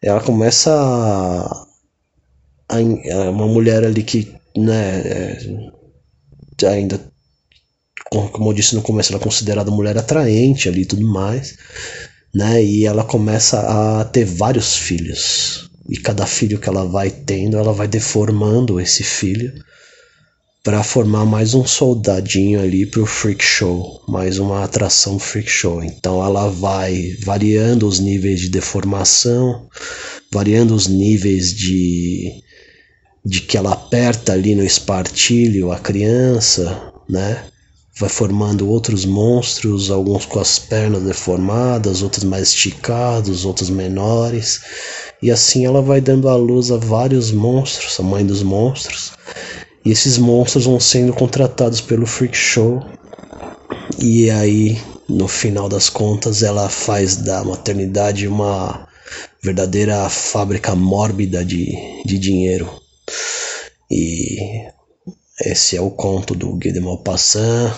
Ela 0.00 0.22
começa 0.22 0.72
a, 0.72 1.66
a 2.70 3.30
uma 3.30 3.46
mulher 3.46 3.84
ali 3.84 4.02
que, 4.02 4.34
né, 4.56 5.00
é, 6.62 6.66
ainda 6.68 6.98
como 8.10 8.48
eu 8.48 8.54
disse 8.54 8.74
no 8.74 8.80
começo, 8.80 9.12
ela 9.12 9.20
é 9.20 9.24
considerada 9.24 9.70
mulher 9.70 9.98
atraente 9.98 10.66
ali 10.66 10.80
e 10.80 10.86
tudo 10.86 11.06
mais, 11.06 11.58
né? 12.34 12.64
E 12.64 12.86
ela 12.86 13.04
começa 13.04 13.60
a 13.60 14.06
ter 14.06 14.24
vários 14.24 14.74
filhos. 14.74 15.70
E 15.86 15.98
cada 15.98 16.24
filho 16.26 16.58
que 16.58 16.68
ela 16.68 16.86
vai 16.86 17.10
tendo, 17.10 17.58
ela 17.58 17.74
vai 17.74 17.86
deformando 17.86 18.80
esse 18.80 19.04
filho 19.04 19.52
para 20.62 20.82
formar 20.82 21.24
mais 21.24 21.54
um 21.54 21.66
soldadinho 21.66 22.60
ali 22.60 22.84
pro 22.84 23.06
freak 23.06 23.42
show, 23.42 24.02
mais 24.06 24.38
uma 24.38 24.62
atração 24.62 25.18
freak 25.18 25.48
show. 25.48 25.82
Então 25.82 26.22
ela 26.24 26.48
vai 26.50 27.16
variando 27.24 27.86
os 27.88 27.98
níveis 27.98 28.40
de 28.40 28.50
deformação, 28.50 29.68
variando 30.30 30.74
os 30.74 30.86
níveis 30.86 31.54
de 31.54 32.42
de 33.24 33.40
que 33.42 33.56
ela 33.56 33.72
aperta 33.72 34.32
ali 34.32 34.54
no 34.54 34.64
espartilho 34.64 35.70
a 35.70 35.78
criança, 35.78 36.92
né? 37.08 37.44
Vai 37.98 38.08
formando 38.08 38.66
outros 38.66 39.04
monstros, 39.04 39.90
alguns 39.90 40.24
com 40.24 40.40
as 40.40 40.58
pernas 40.58 41.02
deformadas, 41.02 42.02
outros 42.02 42.24
mais 42.24 42.48
esticados, 42.48 43.44
outros 43.44 43.68
menores. 43.68 44.62
E 45.22 45.30
assim 45.30 45.66
ela 45.66 45.82
vai 45.82 46.00
dando 46.00 46.30
à 46.30 46.34
luz 46.34 46.70
a 46.70 46.78
vários 46.78 47.30
monstros, 47.30 48.00
a 48.00 48.02
mãe 48.02 48.24
dos 48.24 48.42
monstros. 48.42 49.12
E 49.84 49.90
esses 49.90 50.18
monstros 50.18 50.64
vão 50.64 50.78
sendo 50.78 51.12
contratados 51.12 51.80
pelo 51.80 52.06
Freak 52.06 52.36
Show. 52.36 52.82
E 53.98 54.30
aí, 54.30 54.80
no 55.08 55.26
final 55.26 55.68
das 55.68 55.88
contas, 55.88 56.42
ela 56.42 56.68
faz 56.68 57.16
da 57.16 57.42
maternidade 57.44 58.28
uma 58.28 58.86
verdadeira 59.42 60.08
fábrica 60.08 60.74
mórbida 60.74 61.44
de, 61.44 61.74
de 62.04 62.18
dinheiro. 62.18 62.70
E 63.90 64.68
esse 65.40 65.76
é 65.76 65.80
o 65.80 65.90
conto 65.90 66.34
do 66.34 66.54
Guy 66.56 66.72
de 66.72 66.80
Maupassant. 66.80 67.74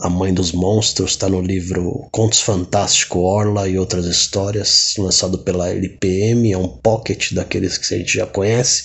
A 0.00 0.10
Mãe 0.10 0.34
dos 0.34 0.50
Monstros 0.50 1.12
está 1.12 1.28
no 1.28 1.40
livro 1.40 2.08
Contos 2.10 2.40
Fantásticos 2.40 3.22
Orla 3.22 3.68
e 3.68 3.78
Outras 3.78 4.06
Histórias, 4.06 4.94
lançado 4.98 5.38
pela 5.38 5.70
LPM. 5.70 6.50
É 6.50 6.58
um 6.58 6.66
pocket 6.66 7.32
daqueles 7.32 7.78
que 7.78 7.94
a 7.94 7.98
gente 7.98 8.14
já 8.14 8.26
conhece, 8.26 8.84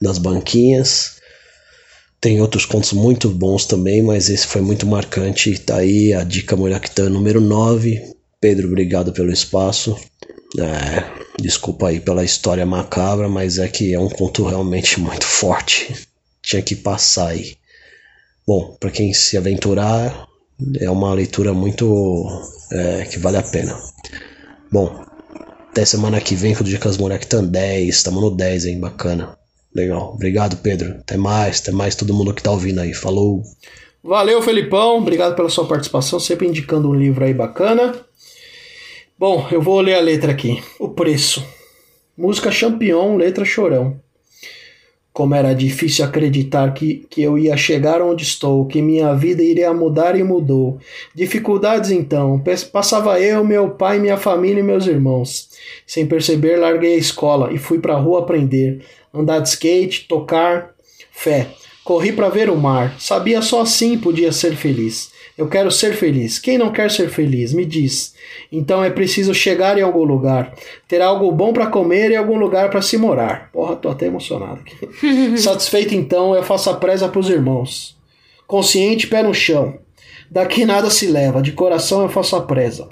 das 0.00 0.18
banquinhas. 0.18 1.19
Tem 2.20 2.40
outros 2.42 2.66
contos 2.66 2.92
muito 2.92 3.30
bons 3.30 3.64
também, 3.64 4.02
mas 4.02 4.28
esse 4.28 4.46
foi 4.46 4.60
muito 4.60 4.86
marcante. 4.86 5.58
Tá 5.58 5.76
aí 5.76 6.12
a 6.12 6.22
dica 6.22 6.54
Mulherquitã 6.54 7.08
número 7.08 7.40
9. 7.40 8.14
Pedro, 8.38 8.68
obrigado 8.68 9.10
pelo 9.12 9.32
espaço. 9.32 9.96
É, 10.58 11.04
desculpa 11.40 11.88
aí 11.88 11.98
pela 11.98 12.22
história 12.22 12.66
macabra, 12.66 13.28
mas 13.28 13.58
é 13.58 13.68
que 13.68 13.94
é 13.94 13.98
um 13.98 14.08
conto 14.08 14.44
realmente 14.44 14.98
muito 15.00 15.24
forte. 15.24 15.94
Tinha 16.42 16.60
que 16.60 16.76
passar 16.76 17.28
aí. 17.28 17.56
Bom, 18.46 18.76
para 18.78 18.90
quem 18.90 19.14
se 19.14 19.38
aventurar, 19.38 20.26
é 20.78 20.90
uma 20.90 21.14
leitura 21.14 21.54
muito 21.54 22.26
é, 22.70 23.04
que 23.04 23.18
vale 23.18 23.38
a 23.38 23.42
pena. 23.42 23.78
Bom, 24.70 25.04
até 25.70 25.86
semana 25.86 26.20
que 26.20 26.34
vem 26.34 26.54
com 26.54 26.62
o 26.62 26.66
Dicas 26.66 26.98
Mulherquitã 26.98 27.42
10. 27.42 27.88
Estamos 27.88 28.20
no 28.20 28.30
10, 28.30 28.66
hein? 28.66 28.80
Bacana. 28.80 29.39
Legal. 29.74 30.12
Obrigado, 30.14 30.56
Pedro. 30.56 30.96
Até 30.98 31.16
mais, 31.16 31.60
até 31.60 31.70
mais 31.70 31.94
todo 31.94 32.14
mundo 32.14 32.34
que 32.34 32.42
tá 32.42 32.50
ouvindo 32.50 32.80
aí. 32.80 32.92
Falou. 32.92 33.42
Valeu, 34.02 34.42
Felipão. 34.42 34.98
Obrigado 34.98 35.36
pela 35.36 35.48
sua 35.48 35.66
participação, 35.66 36.18
sempre 36.18 36.46
indicando 36.46 36.88
um 36.88 36.94
livro 36.94 37.24
aí 37.24 37.34
bacana. 37.34 37.94
Bom, 39.18 39.46
eu 39.52 39.60
vou 39.60 39.80
ler 39.80 39.94
a 39.94 40.00
letra 40.00 40.32
aqui. 40.32 40.62
O 40.78 40.88
preço. 40.88 41.44
Música 42.16 42.50
Champion, 42.50 43.16
letra 43.16 43.44
Chorão. 43.44 44.00
Como 45.12 45.34
era 45.34 45.52
difícil 45.52 46.04
acreditar 46.04 46.72
que, 46.72 47.06
que 47.10 47.20
eu 47.20 47.36
ia 47.36 47.56
chegar 47.56 48.00
onde 48.00 48.22
estou, 48.22 48.66
que 48.66 48.80
minha 48.80 49.12
vida 49.14 49.42
iria 49.42 49.72
mudar 49.74 50.16
e 50.18 50.22
mudou. 50.22 50.78
Dificuldades 51.14 51.90
então, 51.90 52.42
passava 52.72 53.20
eu, 53.20 53.44
meu 53.44 53.70
pai, 53.70 53.98
minha 53.98 54.16
família 54.16 54.60
e 54.60 54.62
meus 54.62 54.86
irmãos. 54.86 55.48
Sem 55.86 56.06
perceber, 56.06 56.56
larguei 56.56 56.94
a 56.94 56.98
escola 56.98 57.52
e 57.52 57.58
fui 57.58 57.80
pra 57.80 57.96
rua 57.96 58.20
aprender 58.20 58.82
andar 59.12 59.40
de 59.40 59.48
skate, 59.48 60.06
tocar, 60.08 60.70
fé. 61.12 61.48
Corri 61.84 62.12
para 62.12 62.28
ver 62.28 62.48
o 62.50 62.56
mar. 62.56 62.94
Sabia 62.98 63.42
só 63.42 63.62
assim 63.62 63.98
podia 63.98 64.32
ser 64.32 64.54
feliz. 64.56 65.10
Eu 65.40 65.48
quero 65.48 65.70
ser 65.70 65.94
feliz. 65.94 66.38
Quem 66.38 66.58
não 66.58 66.70
quer 66.70 66.90
ser 66.90 67.08
feliz? 67.08 67.54
Me 67.54 67.64
diz. 67.64 68.14
Então 68.52 68.84
é 68.84 68.90
preciso 68.90 69.32
chegar 69.32 69.78
em 69.78 69.80
algum 69.80 70.04
lugar, 70.04 70.54
ter 70.86 71.00
algo 71.00 71.32
bom 71.32 71.50
para 71.50 71.68
comer 71.68 72.10
e 72.10 72.16
algum 72.16 72.38
lugar 72.38 72.68
para 72.68 72.82
se 72.82 72.98
morar. 72.98 73.48
Porra, 73.50 73.74
tô 73.74 73.88
até 73.88 74.04
emocionado 74.04 74.60
aqui. 74.60 74.76
Satisfeito 75.40 75.94
então, 75.94 76.34
eu 76.34 76.42
faço 76.42 76.68
a 76.68 76.74
presa 76.74 77.08
pros 77.08 77.30
irmãos. 77.30 77.96
Consciente, 78.46 79.06
pé 79.06 79.22
no 79.22 79.32
chão. 79.32 79.78
Daqui 80.30 80.66
nada 80.66 80.90
se 80.90 81.06
leva, 81.06 81.40
de 81.40 81.52
coração 81.52 82.02
eu 82.02 82.10
faço 82.10 82.36
a 82.36 82.42
presa. 82.42 82.86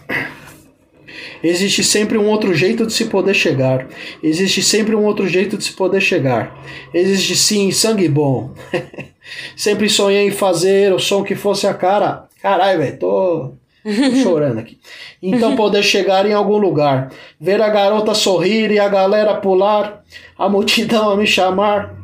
Existe 1.44 1.84
sempre 1.84 2.16
um 2.16 2.28
outro 2.28 2.54
jeito 2.54 2.86
de 2.86 2.94
se 2.94 3.04
poder 3.04 3.34
chegar. 3.34 3.86
Existe 4.22 4.62
sempre 4.62 4.96
um 4.96 5.04
outro 5.04 5.28
jeito 5.28 5.58
de 5.58 5.64
se 5.64 5.72
poder 5.72 6.00
chegar. 6.00 6.58
Existe 6.94 7.36
sim 7.36 7.70
sangue 7.72 8.08
bom. 8.08 8.54
sempre 9.54 9.86
sonhei 9.86 10.28
em 10.28 10.30
fazer 10.30 10.94
o 10.94 10.98
som 10.98 11.22
que 11.22 11.34
fosse 11.34 11.66
a 11.66 11.74
cara. 11.74 12.27
Caralho, 12.40 12.78
velho, 12.78 12.98
tô, 12.98 13.52
tô 13.82 14.16
chorando 14.22 14.58
aqui. 14.58 14.78
Então 15.22 15.56
poder 15.56 15.82
chegar 15.82 16.26
em 16.26 16.32
algum 16.32 16.58
lugar, 16.58 17.12
ver 17.40 17.60
a 17.60 17.68
garota 17.68 18.14
sorrir 18.14 18.70
e 18.70 18.78
a 18.78 18.88
galera 18.88 19.34
pular, 19.34 20.04
a 20.36 20.48
multidão 20.48 21.10
a 21.10 21.16
me 21.16 21.26
chamar. 21.26 21.94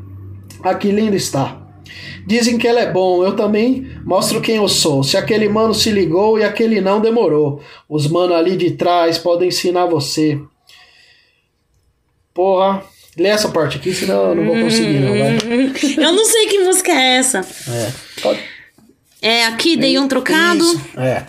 Ah, 0.62 0.74
que 0.74 0.90
lindo 0.90 1.16
está. 1.16 1.60
Dizem 2.26 2.56
que 2.56 2.66
ele 2.66 2.78
é 2.78 2.90
bom, 2.90 3.22
eu 3.22 3.36
também 3.36 3.86
mostro 4.04 4.40
quem 4.40 4.56
eu 4.56 4.68
sou. 4.68 5.04
Se 5.04 5.16
aquele 5.16 5.48
mano 5.48 5.74
se 5.74 5.90
ligou 5.90 6.38
e 6.38 6.44
aquele 6.44 6.80
não 6.80 7.00
demorou. 7.00 7.60
Os 7.88 8.08
mano 8.08 8.32
ali 8.34 8.56
de 8.56 8.70
trás 8.70 9.18
podem 9.18 9.48
ensinar 9.48 9.84
você. 9.86 10.40
Porra, 12.32 12.82
lê 13.16 13.28
essa 13.28 13.50
parte 13.50 13.76
aqui, 13.76 13.92
senão 13.92 14.30
eu 14.30 14.34
não 14.34 14.44
vou 14.46 14.56
conseguir, 14.56 15.00
não, 15.00 15.10
vai. 15.10 15.36
Eu 16.04 16.12
não 16.12 16.24
sei 16.24 16.46
que 16.46 16.58
música 16.60 16.90
é 16.90 17.16
essa. 17.16 17.40
É, 17.40 17.92
pode. 18.22 18.53
É, 19.24 19.46
aqui 19.46 19.74
dei 19.74 19.98
um 19.98 20.06
trocado. 20.06 20.62
Isso, 20.62 20.80
é. 20.98 21.24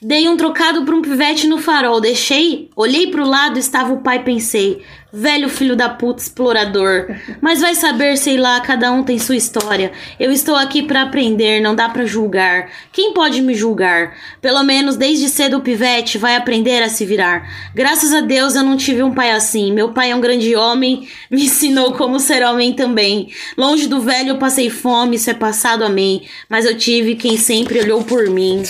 Dei 0.00 0.28
um 0.28 0.36
trocado 0.36 0.84
pra 0.84 0.94
um 0.94 1.00
pivete 1.00 1.46
no 1.46 1.58
farol. 1.58 2.00
Deixei, 2.00 2.68
olhei 2.76 3.06
pro 3.10 3.26
lado, 3.26 3.58
estava 3.58 3.94
o 3.94 4.02
pai, 4.02 4.22
pensei. 4.22 4.82
Velho 5.10 5.48
filho 5.48 5.74
da 5.74 5.88
puta 5.88 6.20
explorador. 6.20 7.06
Mas 7.40 7.62
vai 7.62 7.74
saber, 7.74 8.18
sei 8.18 8.36
lá, 8.36 8.60
cada 8.60 8.92
um 8.92 9.02
tem 9.02 9.18
sua 9.18 9.36
história. 9.36 9.92
Eu 10.20 10.30
estou 10.30 10.54
aqui 10.54 10.82
para 10.82 11.00
aprender, 11.00 11.60
não 11.62 11.74
dá 11.74 11.88
para 11.88 12.04
julgar. 12.04 12.70
Quem 12.92 13.14
pode 13.14 13.40
me 13.40 13.54
julgar? 13.54 14.14
Pelo 14.42 14.62
menos 14.62 14.96
desde 14.96 15.30
cedo 15.30 15.56
o 15.56 15.62
pivete 15.62 16.18
vai 16.18 16.36
aprender 16.36 16.82
a 16.82 16.90
se 16.90 17.06
virar. 17.06 17.50
Graças 17.74 18.12
a 18.12 18.20
Deus 18.20 18.54
eu 18.54 18.62
não 18.62 18.76
tive 18.76 19.02
um 19.02 19.14
pai 19.14 19.30
assim. 19.30 19.72
Meu 19.72 19.92
pai 19.92 20.10
é 20.10 20.14
um 20.14 20.20
grande 20.20 20.54
homem, 20.54 21.08
me 21.30 21.44
ensinou 21.44 21.94
como 21.94 22.20
ser 22.20 22.44
homem 22.44 22.74
também. 22.74 23.32
Longe 23.56 23.86
do 23.86 24.02
velho 24.02 24.30
eu 24.30 24.38
passei 24.38 24.68
fome, 24.68 25.16
isso 25.16 25.30
é 25.30 25.34
passado 25.34 25.82
a 25.82 25.88
mim. 25.88 26.22
Mas 26.50 26.66
eu 26.66 26.76
tive 26.76 27.14
quem 27.14 27.38
sempre 27.38 27.80
olhou 27.80 28.04
por 28.04 28.28
mim. 28.28 28.62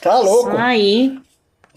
Tá 0.00 0.18
louco. 0.18 0.56
Aí. 0.56 1.18